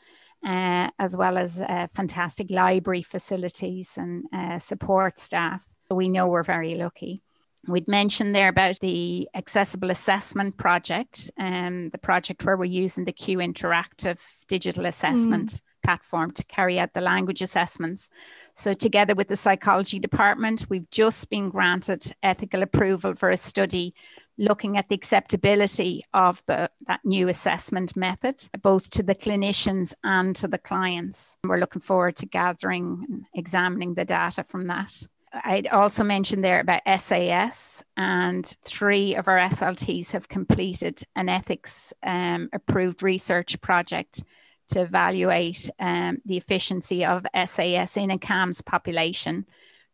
Uh, 0.45 0.91
as 0.99 1.17
well 1.17 1.39
as 1.39 1.61
uh, 1.61 1.87
fantastic 1.95 2.51
library 2.51 3.01
facilities 3.01 3.97
and 3.97 4.25
uh, 4.33 4.59
support 4.59 5.21
staff. 5.21 5.72
We 5.95 6.09
know 6.09 6.27
we're 6.27 6.43
very 6.43 6.75
lucky. 6.75 7.23
We'd 7.69 7.87
mentioned 7.87 8.35
there 8.35 8.49
about 8.49 8.81
the 8.81 9.29
accessible 9.35 9.91
assessment 9.91 10.57
project 10.57 11.31
and 11.37 11.85
um, 11.85 11.91
the 11.91 11.99
project 11.99 12.45
where 12.45 12.57
we're 12.57 12.65
using 12.65 13.05
the 13.05 13.13
Q 13.13 13.39
Interactive 13.39 14.19
digital 14.49 14.85
assessment 14.87 15.51
mm. 15.53 15.61
platform 15.85 16.33
to 16.33 16.45
carry 16.47 16.81
out 16.81 16.93
the 16.93 17.01
language 17.01 17.41
assessments. 17.41 18.11
So, 18.55 18.75
together 18.75 19.15
with 19.15 19.29
the 19.29 19.37
psychology 19.37 20.01
department, 20.01 20.67
we've 20.69 20.91
just 20.91 21.31
been 21.31 21.51
granted 21.51 22.13
ethical 22.25 22.65
approval 22.65 23.15
for 23.15 23.31
a 23.31 23.37
study 23.37 23.95
looking 24.39 24.77
at 24.77 24.89
the 24.89 24.95
acceptability 24.97 26.03
of 26.15 26.43
the 26.47 26.69
that 26.89 27.01
new 27.05 27.29
assessment 27.29 27.97
method, 27.97 28.43
both 28.61 28.91
to 28.91 29.05
the 29.05 29.15
clinicians 29.15 29.95
and 30.03 30.35
to 30.37 30.49
the 30.49 30.59
clients. 30.59 31.37
We're 31.45 31.61
looking 31.61 31.83
forward 31.83 32.17
to 32.17 32.27
gathering 32.27 33.07
and 33.09 33.25
examining 33.35 33.95
the 33.95 34.05
data 34.05 34.43
from 34.43 34.67
that. 34.67 34.93
I'd 35.33 35.67
also 35.69 36.05
mentioned 36.05 36.45
there 36.45 36.61
about 36.61 36.83
SAS, 37.01 37.83
and 37.97 38.45
three 38.65 39.15
of 39.17 39.29
our 39.29 39.39
SLTs 39.39 40.11
have 40.11 40.29
completed 40.29 41.03
an 41.17 41.29
ethics 41.29 41.93
um, 42.03 42.51
approved 42.53 43.03
research 43.03 43.59
project 43.63 44.23
to 44.69 44.83
evaluate 44.83 45.71
um, 45.79 46.19
the 46.27 46.37
efficiency 46.37 47.05
of 47.05 47.27
SAS 47.47 47.97
in 47.97 48.11
a 48.11 48.19
CAMHS 48.19 48.65
population, 48.65 49.47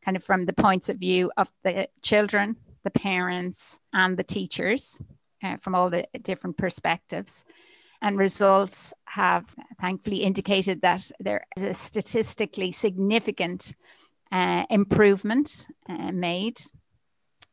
kind 0.05 0.17
of 0.17 0.25
from 0.25 0.45
the 0.45 0.53
points 0.53 0.89
of 0.89 0.99
view 0.99 1.31
of 1.37 1.53
the 1.63 1.89
children, 2.03 2.57
the 2.83 2.91
parents, 2.91 3.79
and 3.93 4.17
the 4.17 4.25
teachers 4.25 5.01
uh, 5.45 5.57
from 5.57 5.75
all 5.75 5.89
the 5.89 6.07
different 6.23 6.57
perspectives. 6.57 7.45
And 8.03 8.19
results 8.19 8.93
have 9.05 9.55
thankfully 9.81 10.19
indicated 10.19 10.83
that 10.83 11.11
there 11.21 11.47
is 11.57 11.63
a 11.63 11.75
statistically 11.75 12.73
significant 12.73 13.75
uh, 14.33 14.65
improvement 14.71 15.67
uh, 15.89 16.13
made 16.13 16.59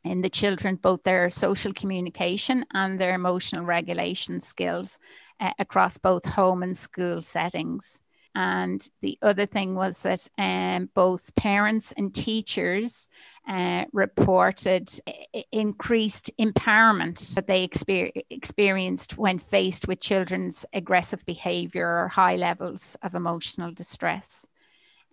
in 0.03 0.21
the 0.21 0.29
children, 0.29 0.75
both 0.75 1.03
their 1.03 1.29
social 1.29 1.73
communication 1.73 2.65
and 2.73 2.99
their 2.99 3.15
emotional 3.15 3.65
regulation 3.65 4.39
skills 4.39 4.99
uh, 5.39 5.51
across 5.59 5.97
both 5.97 6.25
home 6.25 6.63
and 6.63 6.77
school 6.77 7.21
settings. 7.21 8.01
And 8.35 8.85
the 9.01 9.17
other 9.21 9.45
thing 9.45 9.75
was 9.75 10.03
that 10.03 10.27
um, 10.37 10.89
both 10.93 11.33
parents 11.35 11.93
and 11.95 12.13
teachers 12.13 13.07
uh, 13.47 13.85
reported 13.93 14.89
increased 15.53 16.29
empowerment 16.39 17.33
that 17.35 17.47
they 17.47 17.65
exper- 17.65 18.11
experienced 18.29 19.17
when 19.17 19.39
faced 19.39 19.87
with 19.87 20.01
children's 20.01 20.65
aggressive 20.73 21.25
behavior 21.25 21.87
or 21.87 22.09
high 22.09 22.35
levels 22.35 22.97
of 23.01 23.15
emotional 23.15 23.71
distress. 23.71 24.45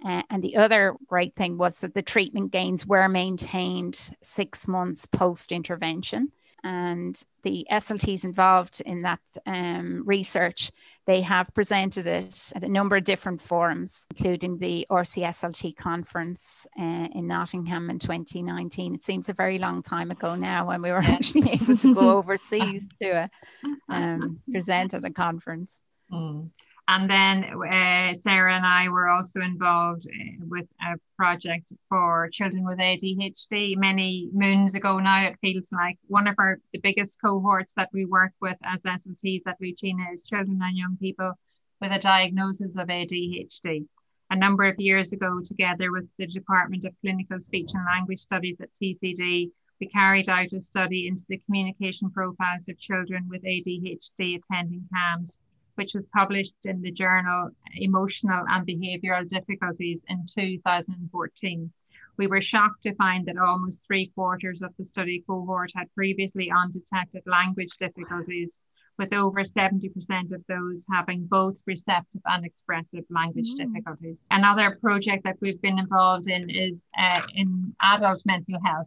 Uh, 0.04 0.22
and 0.30 0.42
the 0.42 0.56
other 0.56 0.96
great 1.06 1.34
thing 1.36 1.58
was 1.58 1.78
that 1.78 1.94
the 1.94 2.02
treatment 2.02 2.50
gains 2.52 2.86
were 2.86 3.08
maintained 3.08 4.10
six 4.22 4.66
months 4.66 5.06
post 5.06 5.52
intervention 5.52 6.32
and 6.64 7.20
the 7.42 7.66
SLTs 7.70 8.24
involved 8.24 8.80
in 8.86 9.02
that 9.02 9.20
um, 9.46 10.02
research, 10.06 10.70
they 11.06 11.20
have 11.22 11.52
presented 11.54 12.06
it 12.06 12.52
at 12.54 12.62
a 12.62 12.68
number 12.68 12.96
of 12.96 13.04
different 13.04 13.40
forums, 13.40 14.06
including 14.10 14.58
the 14.58 14.86
RCSLT 14.88 15.76
conference 15.76 16.66
uh, 16.78 17.08
in 17.14 17.26
Nottingham 17.26 17.90
in 17.90 17.98
2019. 17.98 18.94
It 18.94 19.02
seems 19.02 19.28
a 19.28 19.32
very 19.32 19.58
long 19.58 19.82
time 19.82 20.10
ago 20.10 20.36
now 20.36 20.68
when 20.68 20.82
we 20.82 20.92
were 20.92 20.98
actually 21.02 21.50
able 21.50 21.76
to 21.76 21.94
go 21.94 22.10
overseas 22.18 22.86
to 23.02 23.22
uh, 23.22 23.68
um, 23.88 24.40
present 24.50 24.94
at 24.94 25.04
a 25.04 25.10
conference. 25.10 25.80
Mm. 26.12 26.50
And 26.88 27.08
then 27.08 27.44
uh, 27.44 28.12
Sarah 28.14 28.56
and 28.56 28.66
I 28.66 28.88
were 28.88 29.08
also 29.08 29.40
involved 29.40 30.06
uh, 30.06 30.44
with 30.48 30.66
a 30.80 30.96
project 31.16 31.72
for 31.88 32.28
children 32.32 32.64
with 32.64 32.78
ADHD 32.78 33.76
many 33.76 34.28
moons 34.32 34.74
ago 34.74 34.98
now. 34.98 35.26
It 35.26 35.38
feels 35.40 35.70
like 35.70 35.98
one 36.08 36.26
of 36.26 36.34
our 36.38 36.58
the 36.72 36.80
biggest 36.80 37.20
cohorts 37.22 37.74
that 37.74 37.90
we 37.92 38.04
work 38.04 38.32
with 38.40 38.56
as 38.64 38.82
SLTs 38.82 39.42
at 39.46 39.60
Lucena 39.60 40.12
is 40.12 40.22
children 40.22 40.58
and 40.60 40.76
young 40.76 40.96
people 40.96 41.34
with 41.80 41.92
a 41.92 42.00
diagnosis 42.00 42.76
of 42.76 42.88
ADHD. 42.88 43.86
A 44.30 44.36
number 44.36 44.64
of 44.64 44.80
years 44.80 45.12
ago, 45.12 45.40
together 45.40 45.92
with 45.92 46.10
the 46.18 46.26
Department 46.26 46.84
of 46.84 46.96
Clinical 47.00 47.38
Speech 47.38 47.70
and 47.74 47.84
Language 47.84 48.20
Studies 48.20 48.60
at 48.60 48.74
TCD, 48.74 49.52
we 49.80 49.88
carried 49.88 50.28
out 50.28 50.52
a 50.52 50.60
study 50.60 51.06
into 51.06 51.22
the 51.28 51.38
communication 51.46 52.10
profiles 52.10 52.68
of 52.68 52.78
children 52.78 53.28
with 53.28 53.44
ADHD 53.44 54.38
attending 54.38 54.88
CAMHS 54.92 55.38
which 55.74 55.94
was 55.94 56.06
published 56.14 56.54
in 56.64 56.80
the 56.82 56.90
journal 56.90 57.50
Emotional 57.76 58.44
and 58.48 58.66
Behavioural 58.66 59.28
Difficulties 59.28 60.04
in 60.08 60.26
2014. 60.26 61.72
We 62.18 62.26
were 62.26 62.42
shocked 62.42 62.82
to 62.82 62.94
find 62.94 63.26
that 63.26 63.38
almost 63.38 63.80
three 63.86 64.12
quarters 64.14 64.62
of 64.62 64.72
the 64.78 64.84
study 64.84 65.24
cohort 65.26 65.72
had 65.74 65.92
previously 65.94 66.50
undetected 66.50 67.22
language 67.26 67.76
difficulties, 67.78 68.58
with 68.98 69.12
over 69.12 69.42
70% 69.42 70.32
of 70.32 70.44
those 70.48 70.84
having 70.92 71.26
both 71.26 71.58
receptive 71.66 72.20
and 72.26 72.44
expressive 72.44 73.04
language 73.10 73.50
mm. 73.54 73.56
difficulties. 73.56 74.26
Another 74.30 74.78
project 74.80 75.24
that 75.24 75.36
we've 75.40 75.60
been 75.62 75.78
involved 75.78 76.28
in 76.28 76.50
is 76.50 76.84
uh, 76.98 77.22
in 77.34 77.74
adult 77.82 78.22
mental 78.26 78.58
health. 78.64 78.86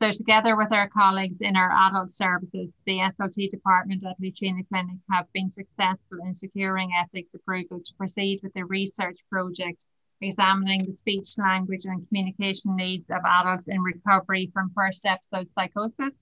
So 0.00 0.12
together 0.12 0.56
with 0.56 0.72
our 0.72 0.88
colleagues 0.88 1.42
in 1.42 1.56
our 1.56 1.70
adult 1.70 2.10
services, 2.10 2.70
the 2.86 3.00
SLT 3.00 3.50
department 3.50 4.02
at 4.06 4.18
Lucena 4.18 4.66
Clinic 4.66 4.96
have 5.10 5.30
been 5.34 5.50
successful 5.50 6.20
in 6.24 6.34
securing 6.34 6.88
ethics 6.98 7.34
approval 7.34 7.82
to 7.84 7.94
proceed 7.98 8.40
with 8.42 8.54
the 8.54 8.64
research 8.64 9.18
project 9.30 9.84
examining 10.22 10.86
the 10.86 10.96
speech, 10.96 11.34
language 11.36 11.84
and 11.84 12.08
communication 12.08 12.76
needs 12.76 13.10
of 13.10 13.20
adults 13.26 13.68
in 13.68 13.82
recovery 13.82 14.50
from 14.54 14.72
first 14.74 15.04
episode 15.04 15.52
psychosis. 15.52 16.14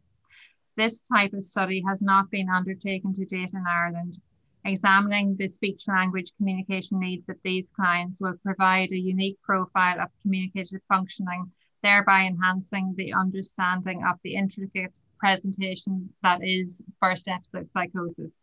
This 0.76 0.98
type 0.98 1.32
of 1.32 1.44
study 1.44 1.80
has 1.86 2.02
not 2.02 2.32
been 2.32 2.48
undertaken 2.48 3.14
to 3.14 3.24
date 3.26 3.52
in 3.54 3.64
Ireland. 3.64 4.20
Examining 4.64 5.36
the 5.36 5.46
speech 5.46 5.84
language 5.86 6.32
communication 6.36 6.98
needs 6.98 7.28
of 7.28 7.36
these 7.44 7.70
clients 7.70 8.18
will 8.20 8.34
provide 8.42 8.90
a 8.90 8.98
unique 8.98 9.40
profile 9.40 10.00
of 10.00 10.08
communicative 10.22 10.80
functioning 10.88 11.52
thereby 11.82 12.22
enhancing 12.22 12.94
the 12.96 13.12
understanding 13.12 14.04
of 14.04 14.18
the 14.22 14.34
intricate 14.34 14.98
presentation 15.18 16.12
that 16.22 16.40
is 16.42 16.82
first 17.00 17.28
episode 17.28 17.68
psychosis. 17.72 18.38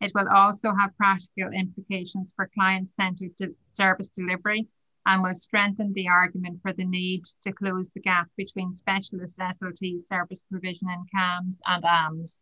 It 0.00 0.12
will 0.14 0.28
also 0.28 0.72
have 0.74 0.96
practical 0.96 1.52
implications 1.52 2.32
for 2.34 2.50
client 2.54 2.88
centered 2.90 3.36
de- 3.36 3.54
service 3.68 4.08
delivery 4.08 4.68
and 5.06 5.22
will 5.22 5.34
strengthen 5.34 5.92
the 5.92 6.08
argument 6.08 6.60
for 6.62 6.72
the 6.72 6.84
need 6.84 7.24
to 7.42 7.52
close 7.52 7.90
the 7.90 8.00
gap 8.00 8.28
between 8.36 8.72
specialist 8.72 9.38
SLT 9.38 10.06
service 10.06 10.40
provision 10.50 10.88
in 10.90 11.04
CAMHS 11.14 11.58
and 11.66 11.84
AMHS 11.84 12.40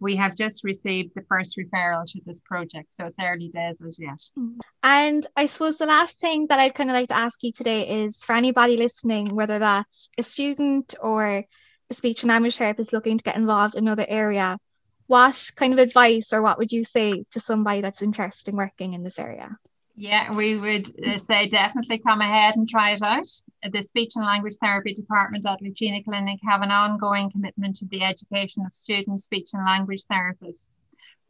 we 0.00 0.16
have 0.16 0.34
just 0.34 0.64
received 0.64 1.12
the 1.14 1.22
first 1.28 1.56
referral 1.56 2.04
to 2.06 2.20
this 2.26 2.40
project, 2.40 2.92
so 2.92 3.06
it's 3.06 3.16
early 3.22 3.48
days 3.48 3.78
as 3.86 3.98
yet. 3.98 4.20
Mm-hmm. 4.38 4.60
And 4.82 5.26
I 5.36 5.46
suppose 5.46 5.78
the 5.78 5.86
last 5.86 6.20
thing 6.20 6.46
that 6.48 6.58
I'd 6.58 6.74
kind 6.74 6.90
of 6.90 6.94
like 6.94 7.08
to 7.08 7.16
ask 7.16 7.42
you 7.42 7.52
today 7.52 8.02
is 8.02 8.18
for 8.18 8.34
anybody 8.34 8.76
listening, 8.76 9.34
whether 9.34 9.58
that's 9.58 10.10
a 10.18 10.22
student 10.22 10.94
or 11.00 11.44
a 11.90 11.94
speech 11.94 12.22
and 12.22 12.30
language 12.30 12.56
therapist 12.56 12.92
looking 12.92 13.18
to 13.18 13.24
get 13.24 13.36
involved 13.36 13.74
in 13.74 13.84
another 13.84 14.06
area, 14.08 14.58
what 15.06 15.50
kind 15.54 15.72
of 15.72 15.78
advice 15.78 16.32
or 16.32 16.42
what 16.42 16.58
would 16.58 16.72
you 16.72 16.84
say 16.84 17.24
to 17.30 17.40
somebody 17.40 17.80
that's 17.80 18.02
interested 18.02 18.50
in 18.50 18.56
working 18.56 18.92
in 18.92 19.02
this 19.02 19.18
area? 19.18 19.56
Yeah, 19.98 20.30
we 20.30 20.58
would 20.58 20.92
uh, 21.06 21.16
say 21.16 21.48
definitely 21.48 21.96
come 21.96 22.20
ahead 22.20 22.56
and 22.56 22.68
try 22.68 22.90
it 22.90 23.00
out. 23.00 23.28
The 23.72 23.80
Speech 23.80 24.12
and 24.16 24.26
Language 24.26 24.56
Therapy 24.60 24.92
Department 24.92 25.46
at 25.46 25.62
Lucena 25.62 26.04
Clinic 26.04 26.38
have 26.46 26.60
an 26.60 26.70
ongoing 26.70 27.30
commitment 27.30 27.78
to 27.78 27.86
the 27.86 28.02
education 28.02 28.66
of 28.66 28.74
student 28.74 29.22
speech 29.22 29.48
and 29.54 29.64
language 29.64 30.04
therapists. 30.04 30.66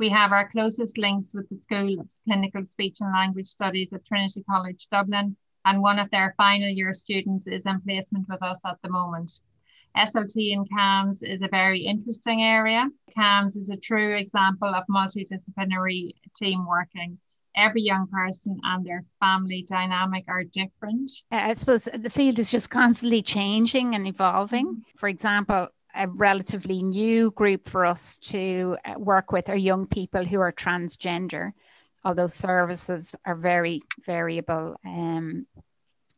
We 0.01 0.09
have 0.09 0.33
our 0.33 0.49
closest 0.49 0.99
links 0.99 1.33
with 1.33 1.49
the 1.49 1.63
School 1.63 2.01
of 2.01 2.11
Clinical 2.25 2.67
Speech 2.67 2.97
and 3.01 3.13
Language 3.13 3.47
Studies 3.47 3.93
at 3.93 4.05
Trinity 4.05 4.43
College 4.43 4.89
Dublin, 4.91 5.37
and 5.65 5.81
one 5.81 6.01
of 6.01 6.11
their 6.11 6.35
final 6.37 6.69
year 6.69 6.93
students 6.93 7.47
is 7.47 7.67
in 7.67 7.81
placement 7.83 8.29
with 8.29 8.43
us 8.43 8.59
at 8.67 8.83
the 8.83 8.91
moment. 8.91 9.31
SLT 9.97 10.51
in 10.51 10.65
CAMHS 10.65 11.23
is 11.23 11.41
a 11.41 11.49
very 11.49 11.83
interesting 11.83 12.43
area. 12.43 12.89
CAMHS 13.17 13.57
is 13.57 13.71
a 13.71 13.77
true 13.77 14.17
example 14.17 14.75
of 14.75 14.83
multidisciplinary 14.91 16.15
team 16.37 16.67
working 16.67 17.21
every 17.57 17.83
young 17.83 18.07
person 18.09 18.59
and 18.63 18.85
their 18.85 19.05
family 19.21 19.65
dynamic 19.69 20.25
are 20.29 20.45
different. 20.45 21.11
I 21.31 21.55
suppose 21.55 21.89
the 21.93 22.11
field 22.11 22.39
is 22.39 22.51
just 22.51 22.71
constantly 22.71 23.23
changing 23.23 23.95
and 23.95 24.07
evolving. 24.07 24.67
Mm-hmm. 24.67 24.97
For 24.97 25.09
example, 25.09 25.69
a 25.95 26.09
relatively 26.09 26.83
new 26.83 27.31
group 27.33 27.69
for 27.69 27.87
us 27.87 28.19
to 28.19 28.77
uh, 28.85 28.99
work 28.99 29.33
with 29.33 29.49
are 29.49 29.57
young 29.57 29.87
people 29.87 30.25
who 30.25 30.41
are 30.41 30.53
transgender, 30.53 31.53
although 32.05 32.27
services 32.27 33.17
are 33.25 33.35
very 33.35 33.83
variable. 34.05 34.77
Um, 34.85 35.47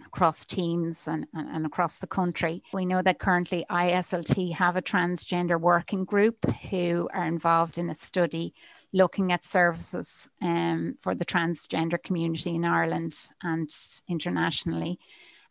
across 0.06 0.46
teams 0.46 1.06
and, 1.06 1.26
and, 1.34 1.48
and, 1.50 1.66
across 1.66 1.98
the 1.98 2.06
country. 2.06 2.62
We 2.72 2.86
know 2.86 3.02
that 3.02 3.18
currently 3.18 3.66
ISLT 3.68 4.54
have 4.54 4.76
a 4.76 4.80
transgender 4.80 5.60
working 5.60 6.04
group 6.04 6.48
who 6.70 7.10
are 7.12 7.26
involved 7.26 7.76
in 7.76 7.90
a 7.90 7.94
study 7.94 8.54
looking 8.92 9.32
at 9.32 9.44
services 9.44 10.28
um, 10.42 10.94
for 11.00 11.14
the 11.14 11.24
transgender 11.24 12.02
community 12.02 12.54
in 12.54 12.64
Ireland 12.64 13.14
and 13.42 13.70
internationally. 14.08 14.98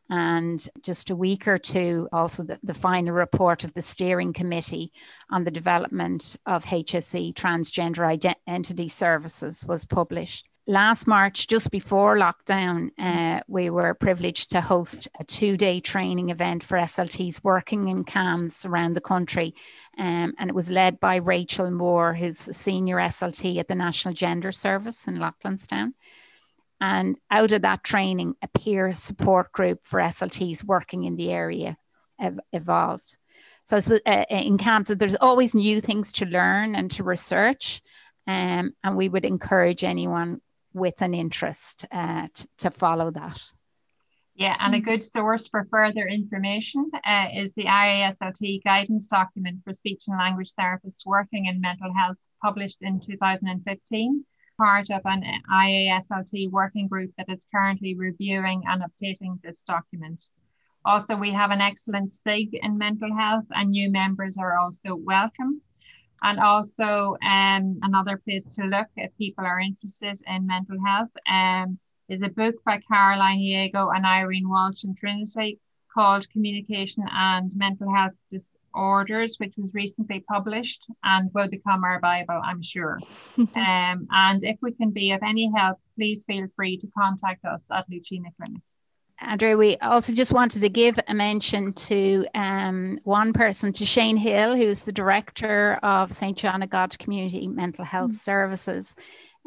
And 0.10 0.68
just 0.84 1.10
a 1.10 1.16
week 1.16 1.48
or 1.48 1.58
two, 1.58 2.08
also 2.14 2.44
the, 2.44 2.60
the 2.64 2.74
final 2.74 3.14
report 3.14 3.64
of 3.64 3.74
the 3.74 3.82
steering 3.82 4.32
committee 4.32 4.92
on 5.30 5.44
the 5.44 5.52
development 5.52 6.38
of 6.46 6.64
HSE 6.64 7.34
transgender 7.34 8.08
identity 8.08 8.88
services 8.88 9.66
was 9.68 9.86
published 9.86 10.48
last 10.68 11.08
March, 11.08 11.48
just 11.48 11.72
before 11.72 12.18
lockdown, 12.18 12.92
uh, 13.00 13.42
we 13.48 13.70
were 13.70 13.94
privileged 13.94 14.52
to 14.52 14.62
host 14.62 15.08
a 15.20 15.24
two 15.24 15.58
day 15.58 15.80
training 15.80 16.30
event 16.30 16.64
for 16.64 16.78
SLTs 16.78 17.44
working 17.44 17.88
in 17.88 18.04
CAMHS 18.04 18.66
around 18.66 18.94
the 18.94 19.02
country. 19.02 19.56
Um, 19.98 20.34
and 20.38 20.50
it 20.50 20.56
was 20.56 20.70
led 20.70 21.00
by 21.00 21.16
Rachel 21.16 21.72
Moore, 21.72 22.14
who's 22.14 22.48
a 22.48 22.54
senior 22.54 22.98
SLT 22.98 23.58
at 23.58 23.68
the 23.68 23.76
National 23.76 24.14
Gender 24.14 24.52
Service 24.52 25.08
in 25.08 25.16
Loughlinstown. 25.16 25.94
And 26.80 27.18
out 27.32 27.54
of 27.54 27.64
that 27.64 27.84
training, 27.84 28.36
a 28.44 28.48
peer 28.48 28.96
support 28.96 29.52
group 29.52 29.80
for 29.84 30.00
SLTs 30.00 30.64
working 30.64 31.06
in 31.06 31.16
the 31.16 31.32
area 31.32 31.76
ev- 32.20 32.40
evolved. 32.54 33.18
So 33.64 33.78
uh, 33.78 34.26
in 34.30 34.58
CAMHS, 34.58 35.00
there's 35.00 35.16
always 35.16 35.56
new 35.56 35.82
things 35.82 36.14
to 36.14 36.26
learn 36.26 36.76
and 36.76 36.92
to 36.92 37.04
research. 37.04 37.82
Um, 38.28 38.74
and 38.84 38.98
we 38.98 39.10
would 39.10 39.26
encourage 39.26 39.84
anyone 39.84 40.42
with 40.78 41.02
an 41.02 41.14
interest 41.14 41.86
uh, 41.92 42.28
t- 42.34 42.46
to 42.60 42.72
follow 42.72 43.12
that. 43.12 43.42
Yeah, 44.36 44.56
and 44.60 44.76
a 44.76 44.80
good 44.80 45.02
source 45.02 45.48
for 45.48 45.66
further 45.72 46.08
information 46.08 46.92
uh, 46.94 47.26
is 47.36 47.52
the 47.54 47.66
IASLT 47.66 48.64
guidance 48.64 49.08
document 49.08 49.62
for 49.64 49.74
speech 49.74 50.04
and 50.08 50.18
language 50.18 50.52
therapists 50.54 51.08
working 51.08 51.48
in 51.48 51.60
mental 51.60 51.92
health, 51.92 52.18
published 52.44 52.78
in 52.82 53.00
2015, 53.00 54.26
part 54.60 54.92
of 54.92 55.02
an 55.06 55.24
IASLT 55.52 56.52
working 56.52 56.88
group 56.88 57.12
that 57.18 57.30
is 57.30 57.48
currently 57.52 57.96
reviewing 57.96 58.62
and 58.68 58.84
updating 58.84 59.42
this 59.42 59.62
document. 59.62 60.24
Also, 60.86 61.16
we 61.16 61.32
have 61.32 61.50
an 61.50 61.60
excellent 61.60 62.14
SIG 62.14 62.54
in 62.62 62.78
mental 62.78 63.14
health, 63.16 63.46
and 63.50 63.72
new 63.72 63.92
members 63.92 64.38
are 64.38 64.58
also 64.60 64.96
welcome. 64.96 65.62
And 66.24 66.40
also, 66.40 67.16
um, 67.24 67.80
another 67.84 68.18
place 68.18 68.44
to 68.56 68.64
look 68.64 68.88
if 68.96 69.16
people 69.18 69.46
are 69.46 69.60
interested 69.60 70.20
in 70.28 70.48
mental 70.48 70.78
health 70.86 71.12
um, 71.30 71.78
is 72.10 72.22
a 72.22 72.30
book 72.30 72.56
by 72.66 72.80
Caroline 72.88 73.40
Jagoe 73.40 73.96
and 73.96 74.06
Irene 74.06 74.50
Walsh 74.50 74.84
and 74.84 74.98
Trinity 74.98 75.60
called 75.94 76.30
Communication 76.30 77.04
and 77.12 77.52
Mental 77.56 77.94
Health 77.94 78.20
Disorders, 78.32 79.38
which 79.40 79.54
was 79.58 79.74
recently 79.74 80.24
published 80.30 80.88
and 81.04 81.30
will 81.34 81.50
become 81.50 81.84
our 81.84 82.00
Bible, 82.00 82.40
I'm 82.44 82.62
sure. 82.62 83.00
um, 83.38 84.08
and 84.12 84.44
if 84.44 84.58
we 84.62 84.72
can 84.74 84.92
be 84.92 85.12
of 85.12 85.22
any 85.24 85.52
help, 85.56 85.80
please 85.96 86.24
feel 86.26 86.48
free 86.56 86.78
to 86.78 86.88
contact 86.98 87.46
us 87.46 87.68
at 87.72 87.90
Lucena 87.90 88.30
Clinic. 88.38 88.62
Andrew, 89.20 89.58
we 89.58 89.78
also 89.78 90.14
just 90.14 90.32
wanted 90.32 90.62
to 90.62 90.70
give 90.70 91.00
a 91.08 91.14
mention 91.14 91.74
to 91.74 92.26
um, 92.36 93.00
one 93.04 93.34
person, 93.34 93.74
to 93.74 93.86
Shane 93.86 94.18
Hill, 94.18 94.56
who's 94.56 94.84
the 94.84 94.92
director 94.92 95.80
of 95.82 96.14
St. 96.14 96.38
John 96.38 96.62
of 96.62 96.70
God 96.70 96.98
Community 97.00 97.48
Mental 97.48 97.84
Health 97.84 98.12
mm. 98.12 98.16
Services. 98.16 98.96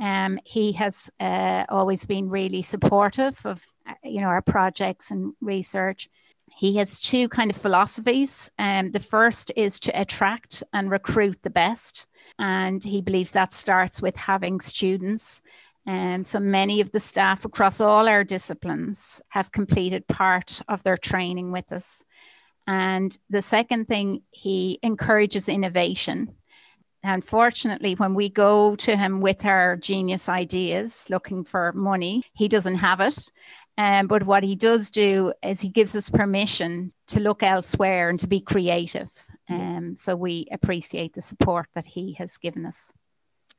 Um, 0.01 0.41
he 0.45 0.73
has 0.73 1.09
uh, 1.21 1.67
always 1.69 2.05
been 2.05 2.29
really 2.29 2.63
supportive 2.63 3.45
of 3.45 3.63
uh, 3.89 3.95
you 4.03 4.21
know 4.21 4.29
our 4.29 4.43
projects 4.43 5.13
and 5.13 5.35
research. 5.41 6.09
He 6.51 6.77
has 6.77 6.99
two 6.99 7.29
kind 7.29 7.51
of 7.51 7.57
philosophies. 7.57 8.51
Um, 8.59 8.91
the 8.91 8.99
first 8.99 9.53
is 9.57 9.79
to 9.81 10.01
attract 10.01 10.65
and 10.73 10.91
recruit 10.91 11.37
the 11.43 11.51
best, 11.51 12.09
and 12.41 12.83
he 12.83 13.03
believes 13.03 13.31
that 13.33 13.53
starts 13.53 14.03
with 14.03 14.17
having 14.17 14.61
students 14.61 15.43
and 15.91 16.25
so 16.25 16.39
many 16.39 16.81
of 16.81 16.93
the 16.93 17.01
staff 17.01 17.45
across 17.45 17.81
all 17.81 18.09
our 18.09 18.23
disciplines 18.23 19.21
have 19.29 19.51
completed 19.51 20.07
part 20.07 20.63
of 20.69 20.85
their 20.85 20.97
training 20.97 21.51
with 21.51 21.73
us. 21.73 22.05
And 22.69 23.19
the 23.29 23.43
second 23.43 23.89
thing, 23.89 24.23
he 24.31 24.79
encourages 24.85 25.49
innovation. 25.49 26.37
Unfortunately, 27.03 27.95
when 27.95 28.15
we 28.15 28.29
go 28.29 28.77
to 28.77 28.97
him 28.97 29.21
with 29.21 29.45
our 29.45 29.77
genius 29.79 30.29
ideas 30.29 31.07
looking 31.11 31.43
for 31.43 31.73
money, 31.73 32.23
he 32.35 32.47
doesn't 32.47 32.77
have 32.77 33.01
it. 33.01 33.33
Um, 33.77 34.07
but 34.07 34.23
what 34.23 34.45
he 34.45 34.55
does 34.55 34.93
do 34.93 35.33
is 35.43 35.61
he 35.61 35.71
gives 35.71 35.97
us 35.97 36.09
permission 36.09 36.93
to 37.09 37.19
look 37.19 37.43
elsewhere 37.43 38.11
and 38.11 38.21
to 38.21 38.29
be 38.29 38.41
creative. 38.41 39.11
Um, 39.49 39.97
so 39.97 40.15
we 40.15 40.47
appreciate 40.53 41.15
the 41.15 41.23
support 41.23 41.67
that 41.75 41.87
he 41.87 42.13
has 42.13 42.39
given 42.39 42.65
us. 42.65 42.93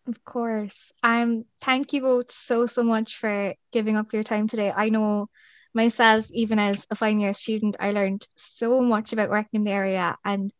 Of 0.08 0.24
course. 0.26 0.92
Um, 1.04 1.46
thank 1.62 1.94
you 1.94 2.02
both 2.02 2.32
so, 2.32 2.66
so 2.68 2.84
much 2.84 3.18
for 3.18 3.54
giving 3.72 3.98
up 3.98 4.14
your 4.14 4.24
time 4.24 4.48
today. 4.48 4.72
I 4.76 4.90
know 4.90 5.30
myself, 5.74 6.30
even 6.32 6.60
as 6.60 6.88
a 6.90 6.96
final 6.96 7.22
year 7.22 7.34
student, 7.34 7.78
I 7.80 7.92
learned 7.92 8.28
so 8.36 8.82
much 8.82 9.14
about 9.14 9.30
working 9.30 9.60
in 9.60 9.64
the 9.64 9.72
area 9.72 10.18
and 10.26 10.52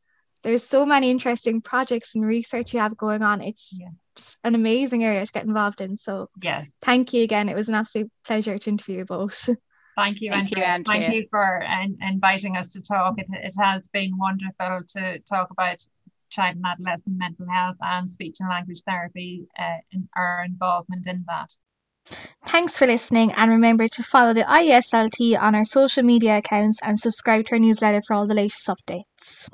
there's 0.44 0.64
so 0.64 0.86
many 0.86 1.12
interesting 1.12 1.62
projects 1.62 2.16
and 2.16 2.26
research 2.26 2.74
you 2.74 2.80
have 2.80 2.98
going 2.98 3.22
on. 3.22 3.42
It's 3.42 3.78
yeah. 3.80 3.90
just 4.16 4.38
an 4.44 4.56
amazing 4.56 5.04
area 5.04 5.26
to 5.26 5.32
get 5.32 5.46
involved 5.46 5.82
in. 5.82 5.98
So 5.98 6.30
yes, 6.42 6.76
thank 6.82 7.14
you 7.14 7.24
again. 7.24 7.50
It 7.50 7.56
was 7.56 7.70
an 7.70 7.76
absolute 7.76 8.12
pleasure 8.26 8.58
to 8.58 8.70
interview 8.70 9.00
you 9.00 9.06
both. 9.06 9.50
Thank 9.98 10.22
you, 10.22 10.32
Thank 10.32 10.58
Andrea. 10.58 10.78
You, 10.78 10.84
Thank 10.86 11.14
you 11.14 11.28
for 11.30 11.62
uh, 11.62 11.86
inviting 12.02 12.56
us 12.56 12.70
to 12.70 12.82
talk. 12.82 13.16
It, 13.20 13.28
it 13.30 13.54
has 13.60 13.90
been 13.90 14.18
wonderful 14.18 14.82
to 14.96 15.20
talk 15.30 15.52
about 15.52 15.86
child 16.32 16.56
and 16.56 16.66
adolescent 16.66 17.18
mental 17.18 17.46
health 17.52 17.78
and 17.82 18.10
speech 18.10 18.38
and 18.40 18.50
language 18.50 18.82
therapy 18.88 19.46
uh, 19.60 19.78
in 19.92 20.08
our 20.16 20.44
involvement 20.46 21.06
in 21.06 21.24
that. 21.28 21.54
Thanks 22.46 22.78
for 22.78 22.88
listening, 22.88 23.32
and 23.34 23.52
remember 23.52 23.88
to 23.88 24.04
follow 24.04 24.34
the 24.34 24.44
ISLT 24.44 25.40
on 25.40 25.54
our 25.56 25.66
social 25.66 26.04
media 26.04 26.38
accounts 26.38 26.80
and 26.82 27.00
subscribe 27.00 27.46
to 27.48 27.54
our 27.54 27.60
newsletter 27.60 28.02
for 28.02 28.16
all 28.16 28.26
the 28.26 28.34
latest 28.34 28.68
updates. 28.68 29.48